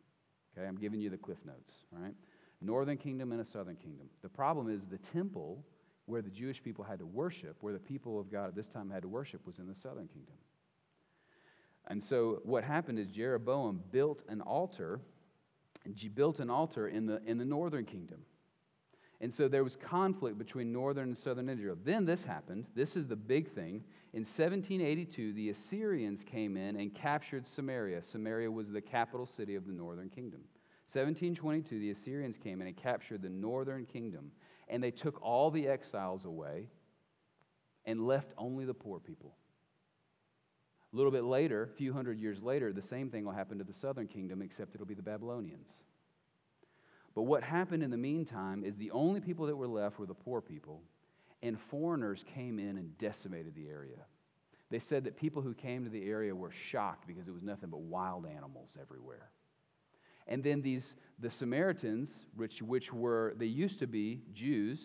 Okay, 0.57 0.67
I'm 0.67 0.77
giving 0.77 1.01
you 1.01 1.11
the 1.11 1.19
cliff 1.19 1.39
notes, 1.45 1.73
all 1.95 2.03
right? 2.03 2.15
Northern 2.61 2.97
kingdom 2.97 3.33
and 3.33 3.41
a 3.41 3.45
southern 3.45 3.77
kingdom. 3.77 4.09
The 4.23 4.29
problem 4.29 4.69
is 4.69 4.83
the 4.91 4.99
temple 4.99 5.65
where 6.07 6.23
the 6.23 6.31
Jewish 6.31 6.63
people 6.63 6.85
had 6.85 6.99
to 6.99 7.07
worship, 7.07 7.57
where 7.61 7.73
the 7.73 7.79
people 7.79 8.19
of 8.19 8.31
God 8.31 8.49
at 8.49 8.55
this 8.55 8.67
time 8.67 8.91
had 8.91 9.03
to 9.03 9.09
worship, 9.09 9.47
was 9.47 9.59
in 9.59 9.69
the 9.69 9.75
southern 9.75 10.09
kingdom. 10.09 10.35
And 11.87 12.03
so 12.03 12.41
what 12.45 12.65
happened 12.65 12.99
is 12.99 13.09
Jeroboam 13.09 13.83
built 13.91 14.23
an 14.29 14.41
altar, 14.41 15.01
and 15.85 15.97
he 15.97 16.09
built 16.09 16.41
an 16.41 16.51
altar 16.51 16.89
in 16.89 17.07
the, 17.07 17.23
in 17.25 17.39
the 17.39 17.45
northern 17.45 17.85
kingdom. 17.85 18.19
And 19.21 19.33
so 19.33 19.49
there 19.49 19.65
was 19.65 19.77
conflict 19.77 20.39
between 20.39 20.73
northern 20.73 21.09
and 21.09 21.19
southern 21.19 21.51
Israel. 21.51 21.77
Then 21.85 22.07
this 22.07 22.25
happened. 22.25 22.67
This 22.75 22.97
is 22.97 23.07
the 23.07 23.17
big 23.17 23.55
thing. 23.55 23.85
In 24.15 24.23
1782, 24.23 25.35
the 25.35 25.51
Assyrians 25.51 26.21
came 26.31 26.57
in 26.57 26.77
and 26.77 26.95
captured 26.95 27.45
Samaria. 27.55 28.01
Samaria 28.13 28.51
was 28.51 28.69
the 28.69 28.81
capital 28.81 29.29
city 29.37 29.57
of 29.57 29.67
the 29.67 29.73
northern 29.73 30.09
kingdom. 30.09 30.41
1722, 30.93 31.79
the 31.79 31.91
Assyrians 31.91 32.37
came 32.43 32.61
in 32.63 32.67
and 32.67 32.77
captured 32.77 33.23
the 33.23 33.29
northern 33.29 33.85
kingdom. 33.85 34.33
And 34.69 34.83
they 34.83 34.91
took 34.91 35.23
all 35.23 35.51
the 35.51 35.69
exiles 35.69 36.25
away 36.25 36.69
and 37.85 38.07
left 38.07 38.33
only 38.39 38.65
the 38.65 38.75
poor 38.75 39.01
people. 39.01 39.35
A 40.93 40.97
little 40.97 41.13
bit 41.13 41.25
later, 41.25 41.63
a 41.63 41.77
few 41.77 41.93
hundred 41.93 42.19
years 42.19 42.43
later, 42.43 42.73
the 42.73 42.83
same 42.83 43.11
thing 43.11 43.25
will 43.25 43.33
happen 43.33 43.59
to 43.59 43.65
the 43.65 43.73
southern 43.73 44.09
kingdom, 44.09 44.43
except 44.43 44.75
it'll 44.75 44.87
be 44.87 44.95
the 44.95 45.03
Babylonians. 45.03 45.69
But 47.14 47.23
what 47.23 47.42
happened 47.42 47.83
in 47.83 47.90
the 47.90 47.96
meantime 47.96 48.64
is 48.64 48.77
the 48.77 48.90
only 48.92 49.20
people 49.20 49.46
that 49.46 49.57
were 49.57 49.68
left 49.68 49.99
were 49.99 50.07
the 50.07 50.14
poor 50.14 50.40
people, 50.40 50.83
and 51.42 51.59
foreigners 51.70 52.25
came 52.35 52.59
in 52.59 52.77
and 52.77 52.96
decimated 52.99 53.55
the 53.55 53.68
area. 53.68 54.05
They 54.70 54.79
said 54.79 55.05
that 55.05 55.16
people 55.16 55.42
who 55.42 55.53
came 55.53 55.85
to 55.85 55.90
the 55.90 56.09
area 56.09 56.35
were 56.35 56.53
shocked 56.70 57.07
because 57.07 57.27
it 57.27 57.33
was 57.33 57.42
nothing 57.42 57.70
but 57.70 57.81
wild 57.81 58.27
animals 58.27 58.68
everywhere. 58.81 59.31
And 60.29 60.44
then 60.44 60.62
these 60.62 60.85
the 61.18 61.31
Samaritans, 61.31 62.09
which, 62.37 62.62
which 62.62 62.92
were 62.92 63.35
they 63.37 63.46
used 63.46 63.81
to 63.81 63.87
be 63.87 64.23
Jews, 64.33 64.79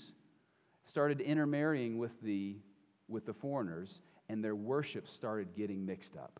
started 0.89 1.21
intermarrying 1.21 1.97
with 1.97 2.11
the 2.21 2.57
with 3.07 3.27
the 3.27 3.33
foreigners, 3.33 3.89
and 4.29 4.43
their 4.43 4.55
worship 4.55 5.07
started 5.07 5.55
getting 5.55 5.85
mixed 5.85 6.17
up. 6.17 6.39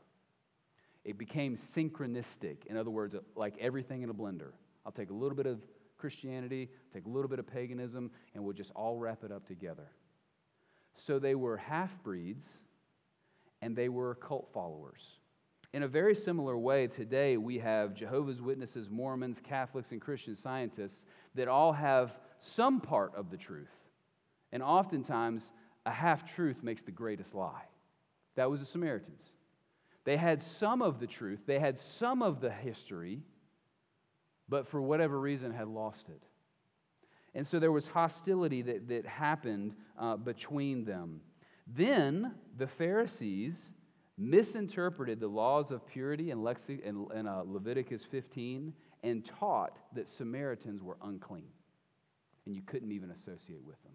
It 1.04 1.20
became 1.20 1.60
synchronistic. 1.76 2.66
In 2.66 2.78
other 2.78 2.90
words, 2.90 3.16
like 3.36 3.54
everything 3.60 4.02
in 4.02 4.10
a 4.10 4.14
blender. 4.14 4.52
I'll 4.86 4.92
take 4.92 5.12
a 5.12 5.14
little 5.14 5.36
bit 5.36 5.46
of 5.46 5.60
Christianity, 6.06 6.70
take 6.94 7.08
a 7.08 7.10
little 7.10 7.28
bit 7.28 7.40
of 7.40 7.48
paganism, 7.48 8.12
and 8.36 8.44
we'll 8.44 8.54
just 8.54 8.70
all 8.76 9.00
wrap 9.00 9.24
it 9.24 9.32
up 9.32 9.48
together. 9.48 9.88
So 11.08 11.18
they 11.18 11.34
were 11.34 11.58
half 11.58 11.90
breeds 12.04 12.46
and 13.64 13.76
they 13.76 13.90
were 13.90 14.14
cult 14.14 14.48
followers. 14.54 15.02
In 15.74 15.82
a 15.82 15.88
very 15.88 16.14
similar 16.14 16.60
way, 16.60 16.86
today 16.86 17.38
we 17.38 17.58
have 17.58 17.96
Jehovah's 17.96 18.40
Witnesses, 18.40 18.88
Mormons, 18.88 19.38
Catholics, 19.44 19.88
and 19.90 20.00
Christian 20.00 20.38
scientists 20.44 21.08
that 21.34 21.48
all 21.48 21.74
have 21.74 22.12
some 22.56 22.82
part 22.82 23.12
of 23.16 23.32
the 23.32 23.38
truth. 23.38 23.74
And 24.52 24.62
oftentimes, 24.62 25.42
a 25.88 25.92
half 25.92 26.22
truth 26.36 26.58
makes 26.62 26.84
the 26.84 26.92
greatest 26.92 27.34
lie. 27.34 27.64
That 28.36 28.52
was 28.52 28.60
the 28.60 28.68
Samaritans. 28.68 29.24
They 30.04 30.18
had 30.18 30.44
some 30.60 30.84
of 30.84 31.00
the 31.00 31.08
truth, 31.08 31.40
they 31.48 31.58
had 31.58 31.80
some 31.98 32.22
of 32.22 32.42
the 32.42 32.52
history, 32.52 33.24
but 34.50 34.70
for 34.70 34.82
whatever 34.82 35.20
reason 35.20 35.52
had 35.52 35.68
lost 35.68 36.06
it. 36.10 36.22
And 37.34 37.46
so 37.46 37.60
there 37.60 37.72
was 37.72 37.86
hostility 37.88 38.62
that, 38.62 38.88
that 38.88 39.06
happened 39.06 39.74
uh, 40.00 40.16
between 40.16 40.86
them. 40.86 41.20
Then 41.68 42.34
the 42.58 42.68
Pharisees 42.68 43.56
misinterpreted 44.18 45.20
the 45.20 45.28
laws 45.28 45.72
of 45.72 45.86
purity 45.88 46.32
in, 46.32 46.40
Lexi, 46.40 46.82
in, 46.84 47.08
in 47.14 47.28
uh, 47.28 47.44
Leviticus 47.46 48.04
15 48.10 48.74
and 49.04 49.30
taught 49.40 49.78
that 49.94 50.08
Samaritans 50.18 50.82
were 50.82 50.98
unclean 51.04 51.50
and 52.46 52.56
you 52.56 52.62
couldn't 52.62 52.92
even 52.92 53.12
associate 53.12 53.64
with 53.66 53.82
them. 53.84 53.92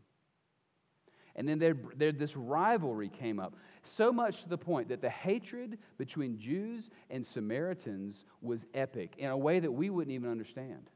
And 1.37 1.49
then 1.49 1.59
there, 1.59 1.77
there, 1.97 2.13
this 2.13 2.37
rivalry 2.37 3.09
came 3.09 3.39
up, 3.39 3.55
so 3.97 4.13
much 4.13 4.43
to 4.43 4.49
the 4.49 4.59
point 4.59 4.89
that 4.89 5.01
the 5.01 5.11
hatred 5.11 5.79
between 5.97 6.39
Jews 6.39 6.91
and 7.09 7.27
Samaritans 7.27 8.25
was 8.43 8.65
epic 8.75 9.15
in 9.19 9.31
a 9.31 9.37
way 9.37 9.61
that 9.61 9.71
we 9.71 9.91
wouldn't 9.91 10.15
even 10.15 10.31
understand. 10.31 10.91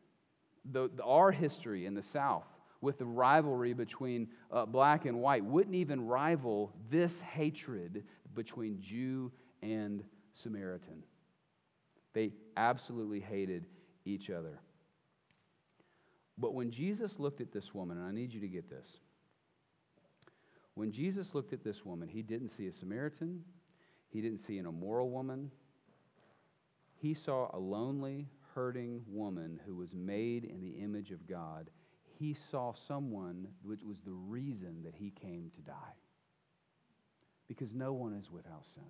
The, 0.72 0.90
the 0.96 1.04
our 1.04 1.30
history 1.30 1.86
in 1.86 1.94
the 1.94 2.02
South 2.02 2.44
with 2.80 2.98
the 2.98 3.04
rivalry 3.04 3.72
between 3.72 4.28
uh, 4.52 4.66
black 4.66 5.06
and 5.06 5.20
white 5.20 5.44
wouldn't 5.44 5.74
even 5.74 6.06
rival 6.06 6.72
this 6.90 7.12
hatred 7.20 8.04
between 8.34 8.80
Jew 8.82 9.32
and 9.62 10.04
Samaritan. 10.42 11.02
They 12.12 12.32
absolutely 12.56 13.20
hated 13.20 13.64
each 14.04 14.30
other. 14.30 14.60
But 16.36 16.54
when 16.54 16.70
Jesus 16.70 17.18
looked 17.18 17.40
at 17.40 17.52
this 17.52 17.74
woman, 17.74 17.98
and 17.98 18.06
I 18.06 18.12
need 18.12 18.32
you 18.32 18.40
to 18.40 18.48
get 18.48 18.68
this, 18.68 18.86
when 20.74 20.92
Jesus 20.92 21.34
looked 21.34 21.52
at 21.52 21.62
this 21.62 21.84
woman, 21.84 22.08
he 22.08 22.22
didn't 22.22 22.50
see 22.50 22.66
a 22.66 22.72
Samaritan, 22.72 23.44
he 24.10 24.20
didn't 24.20 24.44
see 24.46 24.58
an 24.58 24.66
immoral 24.66 25.10
woman. 25.10 25.50
He 27.00 27.14
saw 27.14 27.50
a 27.52 27.58
lonely, 27.58 28.28
hurting 28.54 29.02
woman 29.08 29.60
who 29.66 29.74
was 29.74 29.92
made 29.92 30.44
in 30.44 30.60
the 30.60 30.82
image 30.82 31.10
of 31.10 31.28
God. 31.28 31.68
He 32.18 32.36
saw 32.50 32.72
someone 32.86 33.48
which 33.62 33.82
was 33.82 33.96
the 34.04 34.12
reason 34.12 34.82
that 34.84 34.94
he 34.94 35.10
came 35.10 35.50
to 35.56 35.62
die. 35.62 35.96
Because 37.48 37.74
no 37.74 37.92
one 37.92 38.14
is 38.14 38.30
without 38.30 38.64
sin. 38.74 38.84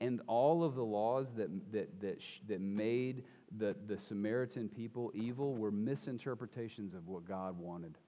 And 0.00 0.20
all 0.26 0.64
of 0.64 0.74
the 0.74 0.84
laws 0.84 1.26
that, 1.36 1.48
that, 1.72 2.00
that, 2.00 2.18
that 2.48 2.60
made 2.60 3.24
the, 3.56 3.76
the 3.86 3.98
Samaritan 4.08 4.68
people 4.68 5.12
evil 5.14 5.54
were 5.54 5.70
misinterpretations 5.70 6.94
of 6.94 7.06
what 7.08 7.26
God 7.26 7.58
wanted. 7.58 7.98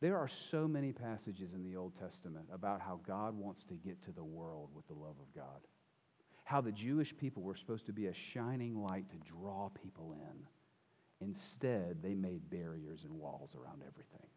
There 0.00 0.18
are 0.18 0.28
so 0.50 0.68
many 0.68 0.92
passages 0.92 1.54
in 1.54 1.62
the 1.62 1.76
Old 1.76 1.94
Testament 1.98 2.46
about 2.52 2.80
how 2.80 3.00
God 3.06 3.34
wants 3.34 3.64
to 3.64 3.74
get 3.74 4.02
to 4.04 4.12
the 4.12 4.24
world 4.24 4.68
with 4.74 4.86
the 4.88 4.94
love 4.94 5.16
of 5.20 5.34
God. 5.34 5.60
How 6.44 6.60
the 6.60 6.72
Jewish 6.72 7.16
people 7.18 7.42
were 7.42 7.56
supposed 7.56 7.86
to 7.86 7.92
be 7.92 8.06
a 8.06 8.14
shining 8.34 8.82
light 8.82 9.06
to 9.10 9.32
draw 9.32 9.70
people 9.82 10.14
in. 10.14 11.26
Instead, 11.26 12.02
they 12.02 12.14
made 12.14 12.50
barriers 12.50 13.00
and 13.04 13.18
walls 13.18 13.50
around 13.54 13.82
everything 13.86 14.28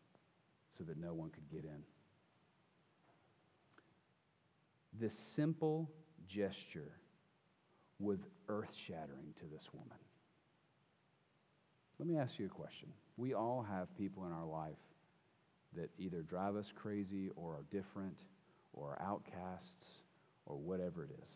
so 0.77 0.85
that 0.85 0.97
no 0.97 1.13
one 1.13 1.29
could 1.29 1.49
get 1.51 1.65
in. 1.65 1.83
This 4.99 5.13
simple 5.35 5.91
gesture 6.27 6.93
was 7.99 8.19
earth 8.47 8.73
shattering 8.87 9.33
to 9.39 9.45
this 9.51 9.63
woman. 9.73 9.97
Let 11.99 12.07
me 12.07 12.17
ask 12.17 12.39
you 12.39 12.45
a 12.45 12.49
question. 12.49 12.87
We 13.17 13.33
all 13.33 13.65
have 13.69 13.95
people 13.97 14.25
in 14.25 14.31
our 14.31 14.45
life 14.45 14.77
that 15.75 15.89
either 15.97 16.21
drive 16.21 16.55
us 16.55 16.71
crazy 16.75 17.29
or 17.35 17.53
are 17.53 17.65
different 17.71 18.17
or 18.73 18.91
are 18.91 19.01
outcasts 19.01 19.85
or 20.45 20.57
whatever 20.57 21.03
it 21.03 21.11
is. 21.23 21.29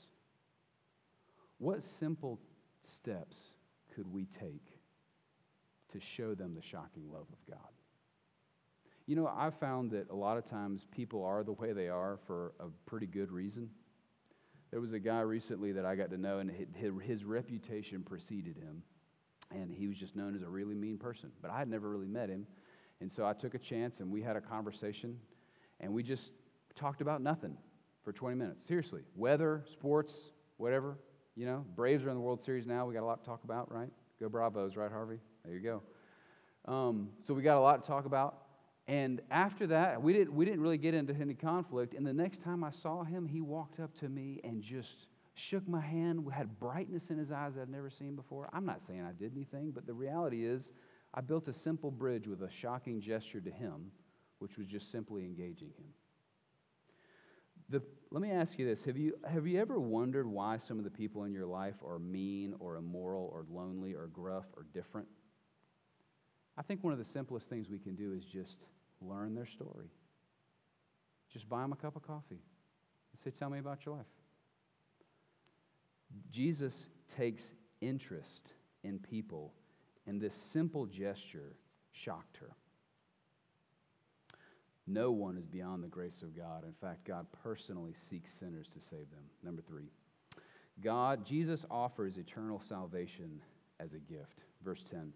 What 1.59 1.81
simple 1.99 2.39
steps 2.97 3.37
could 3.95 4.11
we 4.11 4.25
take 4.39 4.65
to 5.91 5.99
show 6.17 6.33
them 6.33 6.55
the 6.55 6.61
shocking 6.61 7.11
love 7.11 7.27
of 7.31 7.47
God? 7.49 7.59
You 9.05 9.15
know, 9.15 9.27
I've 9.27 9.59
found 9.59 9.91
that 9.91 10.09
a 10.09 10.15
lot 10.15 10.37
of 10.37 10.45
times 10.45 10.85
people 10.91 11.23
are 11.23 11.43
the 11.43 11.51
way 11.51 11.73
they 11.73 11.89
are 11.89 12.19
for 12.25 12.53
a 12.59 12.65
pretty 12.85 13.05
good 13.05 13.31
reason. 13.31 13.69
There 14.71 14.81
was 14.81 14.93
a 14.93 14.99
guy 14.99 15.19
recently 15.21 15.73
that 15.73 15.85
I 15.85 15.95
got 15.95 16.09
to 16.11 16.17
know, 16.17 16.39
and 16.39 16.49
his 16.49 17.23
reputation 17.23 18.01
preceded 18.01 18.55
him. 18.57 18.81
And 19.51 19.71
he 19.71 19.87
was 19.87 19.97
just 19.97 20.15
known 20.15 20.35
as 20.35 20.41
a 20.41 20.49
really 20.49 20.73
mean 20.73 20.97
person. 20.97 21.31
But 21.41 21.51
I 21.51 21.59
had 21.59 21.67
never 21.67 21.89
really 21.89 22.07
met 22.07 22.29
him. 22.29 22.47
And 23.03 23.11
so 23.11 23.25
I 23.25 23.33
took 23.33 23.53
a 23.53 23.59
chance 23.59 23.99
and 23.99 24.09
we 24.09 24.21
had 24.21 24.37
a 24.37 24.41
conversation 24.41 25.17
and 25.81 25.91
we 25.91 26.03
just 26.03 26.31
talked 26.73 27.01
about 27.01 27.21
nothing 27.21 27.57
for 28.05 28.13
20 28.13 28.37
minutes. 28.37 28.65
Seriously. 28.65 29.01
Weather, 29.17 29.65
sports, 29.73 30.13
whatever. 30.55 30.97
You 31.35 31.45
know, 31.45 31.65
Braves 31.75 32.05
are 32.05 32.09
in 32.09 32.15
the 32.15 32.21
World 32.21 32.41
Series 32.45 32.65
now. 32.65 32.85
We 32.85 32.93
got 32.93 33.03
a 33.03 33.05
lot 33.05 33.21
to 33.21 33.25
talk 33.25 33.43
about, 33.43 33.69
right? 33.69 33.89
Go 34.21 34.29
Bravos, 34.29 34.77
right, 34.77 34.89
Harvey? 34.89 35.19
There 35.43 35.53
you 35.53 35.59
go. 35.59 35.81
Um, 36.65 37.09
so 37.27 37.33
we 37.33 37.41
got 37.41 37.57
a 37.57 37.59
lot 37.59 37.81
to 37.81 37.85
talk 37.85 38.05
about. 38.05 38.37
And 38.87 39.19
after 39.29 39.67
that, 39.67 40.01
we 40.01 40.13
didn't, 40.13 40.33
we 40.33 40.45
didn't 40.45 40.61
really 40.61 40.77
get 40.77 40.93
into 40.93 41.13
any 41.13 41.33
conflict. 41.33 41.95
And 41.95 42.07
the 42.07 42.13
next 42.13 42.41
time 42.41 42.63
I 42.63 42.71
saw 42.71 43.03
him, 43.03 43.27
he 43.27 43.41
walked 43.41 43.81
up 43.81 43.93
to 43.99 44.07
me 44.07 44.39
and 44.45 44.63
just 44.63 44.95
shook 45.35 45.67
my 45.67 45.81
hand, 45.81 46.25
had 46.33 46.57
brightness 46.57 47.09
in 47.09 47.17
his 47.17 47.33
eyes 47.33 47.51
I'd 47.61 47.67
never 47.67 47.89
seen 47.89 48.15
before. 48.15 48.49
I'm 48.53 48.65
not 48.65 48.79
saying 48.87 49.01
I 49.01 49.11
did 49.11 49.33
anything, 49.35 49.71
but 49.71 49.85
the 49.85 49.93
reality 49.93 50.45
is, 50.45 50.69
I 51.13 51.21
built 51.21 51.47
a 51.47 51.53
simple 51.53 51.91
bridge 51.91 52.27
with 52.27 52.41
a 52.41 52.49
shocking 52.61 53.01
gesture 53.01 53.41
to 53.41 53.51
him, 53.51 53.91
which 54.39 54.57
was 54.57 54.67
just 54.67 54.91
simply 54.91 55.23
engaging 55.23 55.69
him. 55.69 55.93
The, 57.69 57.81
let 58.11 58.21
me 58.21 58.31
ask 58.31 58.57
you 58.57 58.65
this 58.65 58.83
have 58.85 58.97
you, 58.97 59.13
have 59.27 59.47
you 59.47 59.59
ever 59.59 59.79
wondered 59.79 60.27
why 60.27 60.57
some 60.67 60.77
of 60.77 60.83
the 60.83 60.91
people 60.91 61.23
in 61.23 61.33
your 61.33 61.45
life 61.45 61.75
are 61.85 61.99
mean 61.99 62.55
or 62.59 62.75
immoral 62.77 63.29
or 63.33 63.45
lonely 63.49 63.93
or 63.93 64.07
gruff 64.07 64.45
or 64.55 64.65
different? 64.73 65.07
I 66.57 66.61
think 66.61 66.83
one 66.83 66.93
of 66.93 66.99
the 66.99 67.05
simplest 67.05 67.47
things 67.49 67.67
we 67.69 67.79
can 67.79 67.95
do 67.95 68.13
is 68.13 68.23
just 68.25 68.57
learn 69.01 69.33
their 69.33 69.47
story. 69.47 69.87
Just 71.31 71.49
buy 71.49 71.61
them 71.61 71.73
a 71.73 71.75
cup 71.75 71.95
of 71.95 72.03
coffee 72.03 72.39
and 72.39 73.21
say, 73.23 73.31
Tell 73.31 73.49
me 73.49 73.59
about 73.59 73.85
your 73.85 73.95
life. 73.95 74.05
Jesus 76.31 76.73
takes 77.17 77.41
interest 77.81 78.49
in 78.83 78.99
people, 78.99 79.53
and 80.07 80.19
this 80.19 80.33
simple 80.51 80.85
gesture 80.85 81.55
shocked 81.91 82.37
her. 82.37 82.55
No 84.85 85.11
one 85.11 85.37
is 85.37 85.45
beyond 85.45 85.83
the 85.83 85.87
grace 85.87 86.21
of 86.21 86.35
God. 86.35 86.65
In 86.65 86.73
fact, 86.81 87.05
God 87.07 87.25
personally 87.41 87.93
seeks 88.09 88.29
sinners 88.39 88.67
to 88.73 88.79
save 88.79 89.09
them. 89.11 89.23
Number 89.41 89.61
three, 89.61 89.89
God, 90.83 91.25
Jesus 91.25 91.61
offers 91.71 92.17
eternal 92.17 92.61
salvation 92.67 93.39
as 93.79 93.93
a 93.93 93.99
gift. 93.99 94.43
Verse 94.63 94.83
10. 94.91 95.13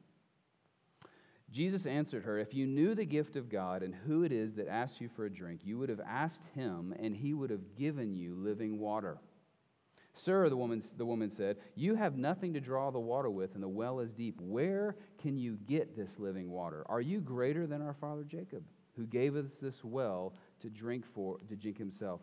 Jesus 1.51 1.85
answered 1.85 2.23
her, 2.23 2.39
If 2.39 2.53
you 2.53 2.67
knew 2.67 2.93
the 2.93 3.05
gift 3.05 3.35
of 3.35 3.49
God 3.49 3.81
and 3.81 3.93
who 3.93 4.23
it 4.23 4.31
is 4.31 4.55
that 4.55 4.67
asks 4.67 4.99
you 4.99 5.09
for 5.15 5.25
a 5.25 5.29
drink, 5.29 5.61
you 5.63 5.77
would 5.77 5.89
have 5.89 6.01
asked 6.01 6.43
him, 6.55 6.93
and 6.99 7.15
he 7.15 7.33
would 7.33 7.49
have 7.49 7.75
given 7.77 8.15
you 8.15 8.35
living 8.35 8.79
water. 8.79 9.17
Sir, 10.23 10.49
the 10.49 10.57
woman, 10.57 10.83
the 10.97 11.05
woman 11.05 11.31
said, 11.31 11.57
You 11.75 11.95
have 11.95 12.17
nothing 12.17 12.53
to 12.53 12.59
draw 12.59 12.91
the 12.91 12.99
water 12.99 13.29
with, 13.29 13.53
and 13.53 13.63
the 13.63 13.67
well 13.67 13.99
is 13.99 14.11
deep. 14.11 14.39
Where 14.39 14.95
can 15.21 15.37
you 15.37 15.57
get 15.67 15.95
this 15.95 16.09
living 16.17 16.49
water? 16.49 16.83
Are 16.87 17.01
you 17.01 17.19
greater 17.19 17.67
than 17.67 17.81
our 17.81 17.95
father 17.99 18.23
Jacob, 18.23 18.63
who 18.95 19.05
gave 19.05 19.35
us 19.35 19.51
this 19.61 19.83
well 19.83 20.33
to 20.61 20.69
drink 20.69 21.05
for 21.13 21.37
to 21.49 21.55
drink 21.55 21.77
himself? 21.77 22.21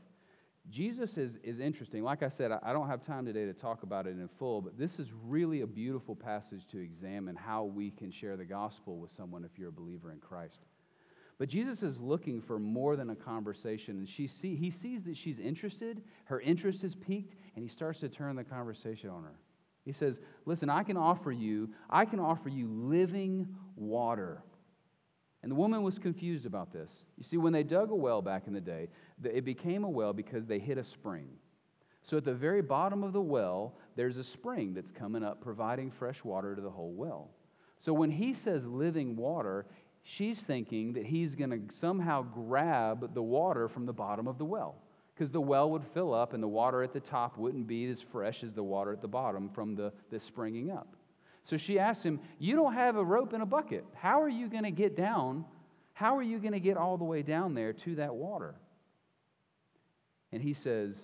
Jesus 0.70 1.18
is, 1.18 1.36
is 1.42 1.60
interesting. 1.60 2.02
Like 2.02 2.22
I 2.22 2.30
said, 2.30 2.50
I 2.50 2.72
don't 2.72 2.88
have 2.88 3.04
time 3.04 3.26
today 3.26 3.44
to 3.44 3.52
talk 3.52 3.82
about 3.82 4.06
it 4.06 4.12
in 4.12 4.28
full, 4.38 4.62
but 4.62 4.78
this 4.78 4.98
is 4.98 5.08
really 5.22 5.60
a 5.60 5.66
beautiful 5.66 6.16
passage 6.16 6.62
to 6.72 6.78
examine 6.78 7.36
how 7.36 7.64
we 7.64 7.90
can 7.90 8.10
share 8.10 8.36
the 8.38 8.46
gospel 8.46 8.96
with 8.96 9.10
someone 9.14 9.44
if 9.44 9.58
you're 9.58 9.68
a 9.68 9.72
believer 9.72 10.10
in 10.10 10.18
Christ. 10.18 10.56
But 11.38 11.48
Jesus 11.48 11.82
is 11.82 11.98
looking 11.98 12.40
for 12.40 12.58
more 12.58 12.96
than 12.96 13.10
a 13.10 13.16
conversation, 13.16 13.98
and 13.98 14.08
she 14.08 14.28
see, 14.28 14.54
he 14.54 14.70
sees 14.70 15.04
that 15.04 15.16
she's 15.16 15.40
interested, 15.40 16.02
her 16.24 16.40
interest 16.40 16.84
is 16.84 16.94
piqued, 16.94 17.34
and 17.56 17.64
he 17.64 17.68
starts 17.68 18.00
to 18.00 18.08
turn 18.08 18.36
the 18.36 18.44
conversation 18.44 19.10
on 19.10 19.24
her. 19.24 19.34
He 19.84 19.92
says, 19.92 20.20
Listen, 20.46 20.70
I 20.70 20.82
can 20.82 20.96
offer 20.96 21.32
you, 21.32 21.70
I 21.90 22.04
can 22.04 22.20
offer 22.20 22.48
you 22.48 22.68
living 22.68 23.48
water. 23.76 24.42
And 25.42 25.50
the 25.50 25.56
woman 25.56 25.82
was 25.82 25.98
confused 25.98 26.46
about 26.46 26.72
this. 26.72 26.90
You 27.18 27.24
see, 27.24 27.36
when 27.36 27.52
they 27.52 27.64
dug 27.64 27.90
a 27.90 27.94
well 27.94 28.22
back 28.22 28.46
in 28.46 28.54
the 28.54 28.60
day, 28.62 28.88
it 29.22 29.44
became 29.44 29.84
a 29.84 29.90
well 29.90 30.14
because 30.14 30.46
they 30.46 30.58
hit 30.58 30.78
a 30.78 30.84
spring. 30.84 31.28
So 32.08 32.16
at 32.16 32.24
the 32.24 32.32
very 32.32 32.62
bottom 32.62 33.02
of 33.02 33.12
the 33.12 33.20
well, 33.20 33.74
there's 33.96 34.16
a 34.16 34.24
spring 34.24 34.72
that's 34.72 34.90
coming 34.90 35.22
up 35.22 35.42
providing 35.42 35.90
fresh 35.90 36.22
water 36.24 36.54
to 36.54 36.62
the 36.62 36.70
whole 36.70 36.92
well. 36.92 37.30
So 37.84 37.92
when 37.92 38.10
he 38.10 38.32
says 38.32 38.66
living 38.66 39.16
water, 39.16 39.66
she's 40.04 40.38
thinking 40.38 40.92
that 40.92 41.06
he's 41.06 41.34
going 41.34 41.50
to 41.50 41.74
somehow 41.80 42.22
grab 42.22 43.14
the 43.14 43.22
water 43.22 43.68
from 43.68 43.86
the 43.86 43.92
bottom 43.92 44.28
of 44.28 44.38
the 44.38 44.44
well 44.44 44.76
because 45.14 45.30
the 45.30 45.40
well 45.40 45.70
would 45.70 45.84
fill 45.92 46.12
up 46.12 46.34
and 46.34 46.42
the 46.42 46.48
water 46.48 46.82
at 46.82 46.92
the 46.92 47.00
top 47.00 47.38
wouldn't 47.38 47.66
be 47.66 47.86
as 47.86 47.98
fresh 48.12 48.42
as 48.42 48.52
the 48.52 48.62
water 48.62 48.92
at 48.92 49.00
the 49.00 49.08
bottom 49.08 49.48
from 49.48 49.74
the, 49.74 49.92
the 50.10 50.20
springing 50.20 50.70
up. 50.70 50.96
So 51.48 51.56
she 51.56 51.78
asked 51.78 52.02
him, 52.02 52.20
You 52.38 52.56
don't 52.56 52.74
have 52.74 52.96
a 52.96 53.04
rope 53.04 53.32
and 53.32 53.42
a 53.42 53.46
bucket. 53.46 53.84
How 53.94 54.20
are 54.20 54.28
you 54.28 54.48
going 54.48 54.64
to 54.64 54.70
get 54.70 54.96
down? 54.96 55.44
How 55.92 56.16
are 56.16 56.22
you 56.22 56.38
going 56.38 56.52
to 56.52 56.60
get 56.60 56.76
all 56.76 56.96
the 56.96 57.04
way 57.04 57.22
down 57.22 57.54
there 57.54 57.72
to 57.72 57.94
that 57.96 58.14
water? 58.14 58.54
And 60.32 60.42
he 60.42 60.54
says, 60.54 60.96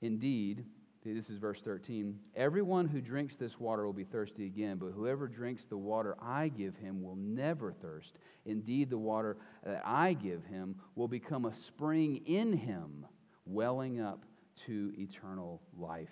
Indeed, 0.00 0.64
this 1.12 1.28
is 1.28 1.38
verse 1.38 1.60
13 1.62 2.18
everyone 2.34 2.88
who 2.88 3.00
drinks 3.00 3.36
this 3.36 3.60
water 3.60 3.84
will 3.84 3.92
be 3.92 4.04
thirsty 4.04 4.46
again, 4.46 4.78
but 4.78 4.92
whoever 4.92 5.28
drinks 5.28 5.64
the 5.68 5.76
water 5.76 6.16
I 6.20 6.48
give 6.48 6.76
him 6.76 7.02
will 7.02 7.16
never 7.16 7.72
thirst. 7.72 8.12
Indeed, 8.46 8.88
the 8.88 8.98
water 8.98 9.36
that 9.64 9.82
I 9.84 10.14
give 10.14 10.44
him 10.44 10.76
will 10.94 11.08
become 11.08 11.44
a 11.44 11.54
spring 11.66 12.22
in 12.26 12.56
him, 12.56 13.06
welling 13.44 14.00
up 14.00 14.24
to 14.66 14.92
eternal 14.96 15.60
life. 15.76 16.08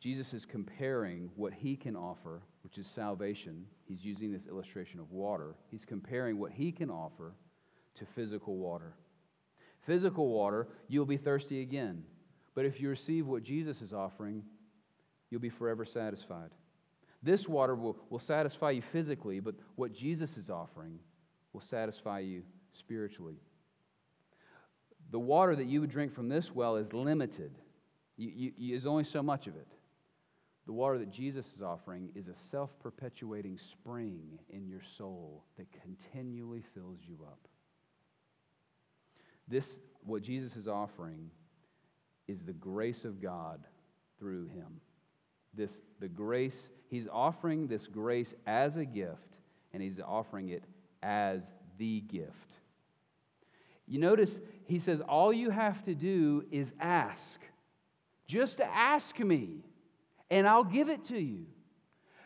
Jesus 0.00 0.34
is 0.34 0.44
comparing 0.44 1.30
what 1.36 1.54
he 1.54 1.76
can 1.76 1.96
offer, 1.96 2.42
which 2.62 2.78
is 2.78 2.86
salvation. 2.94 3.64
He's 3.86 4.04
using 4.04 4.32
this 4.32 4.46
illustration 4.46 5.00
of 5.00 5.10
water. 5.12 5.54
He's 5.70 5.84
comparing 5.86 6.38
what 6.38 6.52
he 6.52 6.72
can 6.72 6.90
offer 6.90 7.34
to 7.96 8.06
physical 8.14 8.56
water. 8.56 8.96
Physical 9.86 10.28
water, 10.28 10.68
you'll 10.88 11.06
be 11.06 11.16
thirsty 11.16 11.62
again. 11.62 12.04
But 12.54 12.66
if 12.66 12.80
you 12.80 12.88
receive 12.88 13.26
what 13.26 13.42
Jesus 13.42 13.80
is 13.80 13.92
offering, 13.92 14.42
you'll 15.30 15.40
be 15.40 15.50
forever 15.50 15.84
satisfied. 15.84 16.50
This 17.22 17.48
water 17.48 17.74
will, 17.74 17.96
will 18.10 18.18
satisfy 18.18 18.72
you 18.72 18.82
physically, 18.92 19.40
but 19.40 19.54
what 19.76 19.94
Jesus 19.94 20.36
is 20.36 20.50
offering 20.50 20.98
will 21.52 21.62
satisfy 21.62 22.20
you 22.20 22.42
spiritually. 22.78 23.36
The 25.10 25.18
water 25.18 25.56
that 25.56 25.66
you 25.66 25.80
would 25.80 25.90
drink 25.90 26.14
from 26.14 26.28
this 26.28 26.50
well 26.54 26.76
is 26.76 26.92
limited, 26.92 27.52
you, 28.16 28.52
you, 28.56 28.74
there's 28.74 28.86
only 28.86 29.04
so 29.04 29.22
much 29.22 29.46
of 29.46 29.56
it. 29.56 29.68
The 30.66 30.72
water 30.72 30.98
that 30.98 31.10
Jesus 31.10 31.44
is 31.54 31.62
offering 31.62 32.10
is 32.14 32.28
a 32.28 32.34
self 32.50 32.70
perpetuating 32.80 33.58
spring 33.72 34.38
in 34.50 34.66
your 34.66 34.80
soul 34.96 35.44
that 35.58 35.66
continually 35.82 36.62
fills 36.74 36.98
you 37.06 37.18
up. 37.26 37.40
This, 39.46 39.66
what 40.04 40.22
Jesus 40.22 40.56
is 40.56 40.66
offering, 40.68 41.30
is 42.28 42.40
the 42.46 42.52
grace 42.52 43.04
of 43.04 43.20
God 43.20 43.60
through 44.18 44.48
him. 44.48 44.80
This, 45.54 45.80
the 46.00 46.08
grace, 46.08 46.70
he's 46.88 47.06
offering 47.10 47.66
this 47.66 47.86
grace 47.86 48.34
as 48.46 48.76
a 48.76 48.84
gift, 48.84 49.38
and 49.72 49.82
he's 49.82 50.00
offering 50.04 50.48
it 50.48 50.64
as 51.02 51.42
the 51.78 52.00
gift. 52.00 52.30
You 53.86 54.00
notice 54.00 54.40
he 54.66 54.78
says, 54.78 55.00
All 55.00 55.32
you 55.32 55.50
have 55.50 55.84
to 55.84 55.94
do 55.94 56.44
is 56.50 56.72
ask. 56.80 57.40
Just 58.26 58.60
ask 58.60 59.18
me 59.18 59.64
and 60.30 60.48
I'll 60.48 60.64
give 60.64 60.88
it 60.88 61.06
to 61.06 61.18
you. 61.18 61.46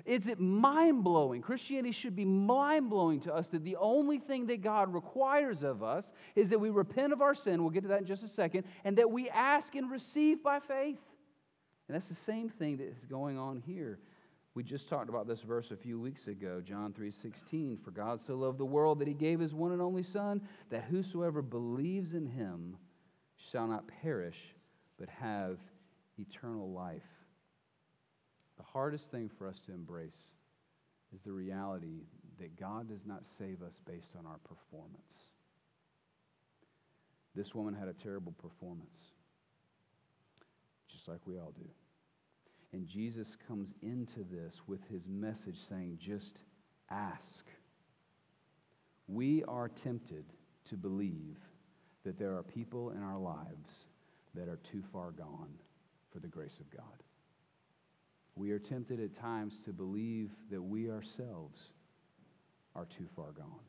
Is 0.08 0.26
it 0.26 0.40
mind 0.40 1.04
blowing? 1.04 1.42
Christianity 1.42 1.92
should 1.92 2.16
be 2.16 2.24
mind 2.24 2.88
blowing 2.88 3.20
to 3.20 3.34
us 3.34 3.46
that 3.48 3.62
the 3.62 3.76
only 3.76 4.18
thing 4.18 4.46
that 4.46 4.62
God 4.62 4.94
requires 4.94 5.62
of 5.62 5.82
us 5.82 6.06
is 6.34 6.48
that 6.48 6.58
we 6.58 6.70
repent 6.70 7.12
of 7.12 7.20
our 7.20 7.34
sin. 7.34 7.60
We'll 7.60 7.70
get 7.70 7.82
to 7.82 7.88
that 7.88 8.00
in 8.00 8.06
just 8.06 8.22
a 8.22 8.28
second. 8.30 8.64
And 8.86 8.96
that 8.96 9.10
we 9.10 9.28
ask 9.28 9.74
and 9.74 9.90
receive 9.90 10.42
by 10.42 10.60
faith. 10.60 10.96
And 11.88 11.94
that's 11.94 12.08
the 12.08 12.16
same 12.24 12.48
thing 12.48 12.78
that 12.78 12.88
is 12.88 13.04
going 13.10 13.36
on 13.36 13.62
here. 13.66 13.98
We 14.54 14.62
just 14.62 14.88
talked 14.88 15.10
about 15.10 15.28
this 15.28 15.40
verse 15.42 15.70
a 15.72 15.76
few 15.76 16.00
weeks 16.00 16.26
ago, 16.26 16.62
John 16.62 16.94
3:16, 16.94 17.76
for 17.84 17.90
God 17.90 18.22
so 18.26 18.34
loved 18.34 18.56
the 18.56 18.64
world 18.64 19.00
that 19.00 19.08
he 19.08 19.14
gave 19.14 19.40
his 19.40 19.52
one 19.52 19.72
and 19.72 19.82
only 19.82 20.04
son 20.04 20.40
that 20.70 20.84
whosoever 20.84 21.42
believes 21.42 22.14
in 22.14 22.26
him 22.26 22.78
shall 23.52 23.66
not 23.66 23.86
perish 24.00 24.38
but 24.98 25.10
have 25.10 25.58
eternal 26.18 26.72
life. 26.72 27.17
Hardest 28.72 29.10
thing 29.10 29.30
for 29.38 29.48
us 29.48 29.58
to 29.66 29.72
embrace 29.72 30.16
is 31.14 31.20
the 31.24 31.32
reality 31.32 32.02
that 32.38 32.58
God 32.58 32.88
does 32.88 33.06
not 33.06 33.22
save 33.38 33.62
us 33.62 33.72
based 33.86 34.10
on 34.18 34.26
our 34.26 34.38
performance. 34.38 35.14
This 37.34 37.54
woman 37.54 37.74
had 37.74 37.88
a 37.88 37.92
terrible 37.92 38.32
performance, 38.32 38.98
just 40.90 41.08
like 41.08 41.20
we 41.26 41.38
all 41.38 41.52
do. 41.56 41.68
And 42.72 42.86
Jesus 42.86 43.28
comes 43.46 43.72
into 43.82 44.24
this 44.30 44.54
with 44.66 44.80
his 44.90 45.08
message 45.08 45.56
saying, 45.68 45.98
just 46.00 46.40
ask. 46.90 47.46
We 49.06 49.44
are 49.44 49.68
tempted 49.68 50.24
to 50.68 50.76
believe 50.76 51.38
that 52.04 52.18
there 52.18 52.36
are 52.36 52.42
people 52.42 52.90
in 52.90 53.02
our 53.02 53.18
lives 53.18 53.86
that 54.34 54.48
are 54.48 54.58
too 54.70 54.82
far 54.92 55.10
gone 55.12 55.54
for 56.12 56.18
the 56.18 56.28
grace 56.28 56.58
of 56.60 56.70
God. 56.76 57.02
We 58.38 58.52
are 58.52 58.60
tempted 58.60 59.00
at 59.00 59.16
times 59.16 59.52
to 59.64 59.72
believe 59.72 60.30
that 60.52 60.62
we 60.62 60.88
ourselves 60.88 61.58
are 62.76 62.86
too 62.96 63.08
far 63.16 63.32
gone. 63.32 63.66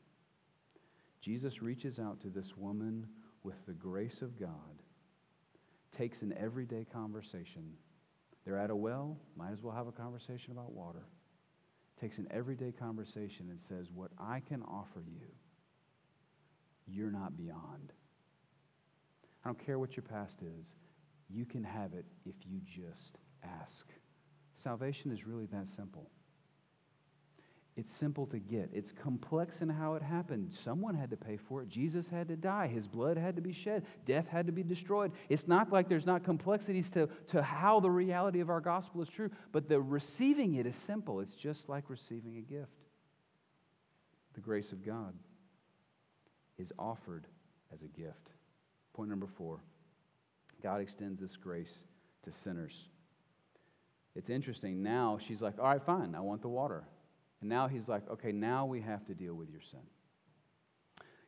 Jesus 1.22 1.64
reaches 1.64 1.98
out 1.98 2.22
to 2.22 2.28
this 2.30 2.56
woman 2.56 3.08
with 3.44 3.56
the 3.66 3.74
grace 3.74 4.22
of 4.22 4.40
God, 4.40 4.84
takes 5.98 6.22
an 6.22 6.36
everyday 6.40 6.86
conversation. 6.94 7.74
They're 8.46 8.60
at 8.60 8.70
a 8.70 8.76
well, 8.76 9.18
might 9.36 9.54
as 9.54 9.64
well 9.64 9.74
have 9.74 9.88
a 9.88 9.92
conversation 9.92 10.52
about 10.52 10.72
water. 10.72 11.04
takes 12.00 12.20
an 12.20 12.28
everyday 12.30 12.72
conversation 12.72 13.48
and 13.50 13.60
says, 13.68 13.88
What 13.92 14.12
I 14.20 14.40
can 14.48 14.62
offer 14.62 15.04
you, 15.04 15.28
you're 16.86 17.12
not 17.12 17.36
beyond. 17.36 17.92
I 19.44 19.50
don't 19.50 19.66
care 19.66 19.80
what 19.80 19.96
your 19.96 20.04
past 20.04 20.38
is, 20.44 20.68
you 21.28 21.46
can 21.46 21.64
have 21.64 21.94
it 21.94 22.06
if 22.24 22.36
you 22.46 22.60
just 22.68 23.18
ask. 23.44 23.86
Salvation 24.64 25.12
is 25.12 25.26
really 25.26 25.46
that 25.48 25.68
simple. 25.76 26.10
It's 27.80 27.90
simple 27.98 28.26
to 28.28 28.40
get. 28.40 28.70
It's 28.74 28.92
complex 28.92 29.62
in 29.62 29.70
how 29.70 29.94
it 29.94 30.04
happened. 30.04 30.52
Someone 30.66 30.96
had 30.96 31.10
to 31.12 31.16
pay 31.16 31.38
for 31.38 31.62
it. 31.62 31.70
Jesus 31.70 32.08
had 32.08 32.28
to 32.28 32.36
die. 32.36 32.68
His 32.68 32.88
blood 32.88 33.16
had 33.16 33.38
to 33.38 33.42
be 33.42 33.54
shed. 33.54 33.86
Death 34.06 34.28
had 34.28 34.48
to 34.48 34.52
be 34.52 34.64
destroyed. 34.64 35.14
It's 35.30 35.48
not 35.48 35.72
like 35.72 35.88
there's 35.88 36.06
not 36.06 36.26
complexities 36.26 36.92
to, 36.92 37.08
to 37.30 37.42
how 37.42 37.80
the 37.80 37.90
reality 37.90 38.42
of 38.42 38.50
our 38.50 38.60
gospel 38.60 39.02
is 39.02 39.08
true, 39.08 39.32
but 39.54 39.70
the 39.70 39.80
receiving 39.80 40.56
it 40.56 40.66
is 40.66 40.76
simple. 40.86 41.22
It's 41.22 41.36
just 41.36 41.70
like 41.70 41.90
receiving 41.90 42.36
a 42.38 42.42
gift. 42.42 42.72
The 44.34 44.42
grace 44.42 44.74
of 44.74 44.86
God 44.86 45.14
is 46.58 46.74
offered 46.78 47.28
as 47.74 47.82
a 47.82 47.88
gift. 47.88 48.32
Point 48.94 49.10
number 49.10 49.28
four 49.38 49.62
God 50.62 50.82
extends 50.82 51.22
this 51.22 51.38
grace 51.38 51.72
to 52.24 52.32
sinners. 52.34 52.74
It's 54.20 54.30
interesting. 54.30 54.84
Now 54.84 55.18
she's 55.26 55.40
like, 55.40 55.58
all 55.60 55.70
right, 55.70 55.82
fine, 55.86 56.14
I 56.14 56.20
want 56.20 56.42
the 56.42 56.50
water. 56.50 56.84
And 57.40 57.50
now 57.50 57.70
he's 57.70 57.88
like, 57.88 58.04
okay, 58.12 58.34
now 58.34 58.66
we 58.66 58.82
have 58.82 59.06
to 59.06 59.14
deal 59.14 59.34
with 59.34 59.50
your 59.50 59.62
sin. 59.72 59.80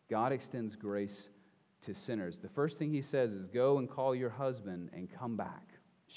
God 0.10 0.34
extends 0.34 0.76
grace 0.76 1.18
to 1.86 1.96
sinners. 1.96 2.38
The 2.44 2.50
first 2.50 2.78
thing 2.78 2.92
he 2.92 3.02
says 3.02 3.32
is, 3.32 3.46
Go 3.46 3.78
and 3.78 3.90
call 3.90 4.14
your 4.14 4.30
husband 4.30 4.90
and 4.94 5.08
come 5.10 5.38
back. 5.38 5.70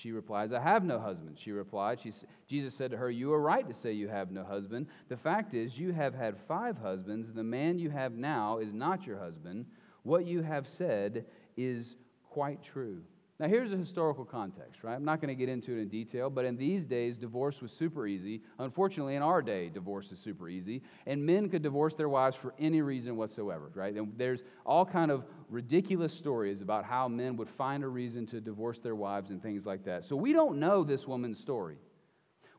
She 0.02 0.10
replies, 0.10 0.52
I 0.52 0.60
have 0.60 0.82
no 0.82 0.98
husband. 0.98 1.38
She 1.44 1.52
replied, 1.52 2.00
she, 2.02 2.12
Jesus 2.50 2.74
said 2.76 2.90
to 2.90 2.96
her, 2.96 3.08
You 3.08 3.32
are 3.32 3.40
right 3.40 3.68
to 3.68 3.74
say 3.80 3.92
you 3.92 4.08
have 4.08 4.32
no 4.32 4.42
husband. 4.42 4.88
The 5.08 5.16
fact 5.16 5.54
is, 5.54 5.78
you 5.78 5.92
have 5.92 6.12
had 6.12 6.34
five 6.48 6.76
husbands, 6.76 7.28
and 7.28 7.37
the 7.37 7.44
man 7.44 7.78
you 7.78 7.90
have 7.90 8.14
now 8.14 8.58
is 8.58 8.72
not 8.72 9.06
your 9.06 9.20
husband. 9.20 9.66
What 10.02 10.26
you 10.26 10.42
have 10.42 10.66
said 10.76 11.24
is 11.56 11.94
quite 12.28 12.58
true. 12.64 13.02
Now, 13.40 13.49
here's 13.49 13.73
a 13.73 13.77
historical 13.77 14.25
context, 14.25 14.85
right? 14.85 14.94
I'm 14.94 15.05
not 15.05 15.20
going 15.20 15.29
to 15.29 15.35
get 15.35 15.49
into 15.49 15.73
it 15.73 15.81
in 15.81 15.88
detail, 15.88 16.31
but 16.31 16.44
in 16.44 16.57
these 16.57 16.85
days, 16.85 17.16
divorce 17.16 17.61
was 17.61 17.73
super 17.73 18.07
easy. 18.07 18.42
Unfortunately, 18.61 19.16
in 19.16 19.23
our 19.23 19.42
day, 19.42 19.68
divorce 19.68 20.12
is 20.12 20.20
super 20.20 20.49
easy, 20.49 20.83
and 21.07 21.25
men 21.27 21.49
could 21.49 21.62
divorce 21.62 21.94
their 21.97 22.09
wives 22.09 22.37
for 22.37 22.55
any 22.61 22.81
reason 22.81 23.16
whatsoever, 23.16 23.73
right? 23.75 23.92
And 23.92 24.12
there's 24.16 24.44
all 24.64 24.87
kind 24.87 25.11
of 25.11 25.25
ridiculous 25.51 26.12
stories 26.12 26.62
about 26.62 26.85
how 26.85 27.09
men 27.09 27.37
would 27.37 27.51
find 27.51 27.83
a 27.83 27.88
reason 27.88 28.25
to 28.29 28.40
divorce 28.40 28.79
their 28.79 28.94
wives 28.94 29.31
and 29.31 29.42
things 29.42 29.66
like 29.66 29.85
that. 29.85 30.05
So 30.05 30.14
we 30.14 30.33
don't 30.33 30.61
know 30.61 30.85
this 30.85 31.05
woman's 31.09 31.40
story. 31.40 31.79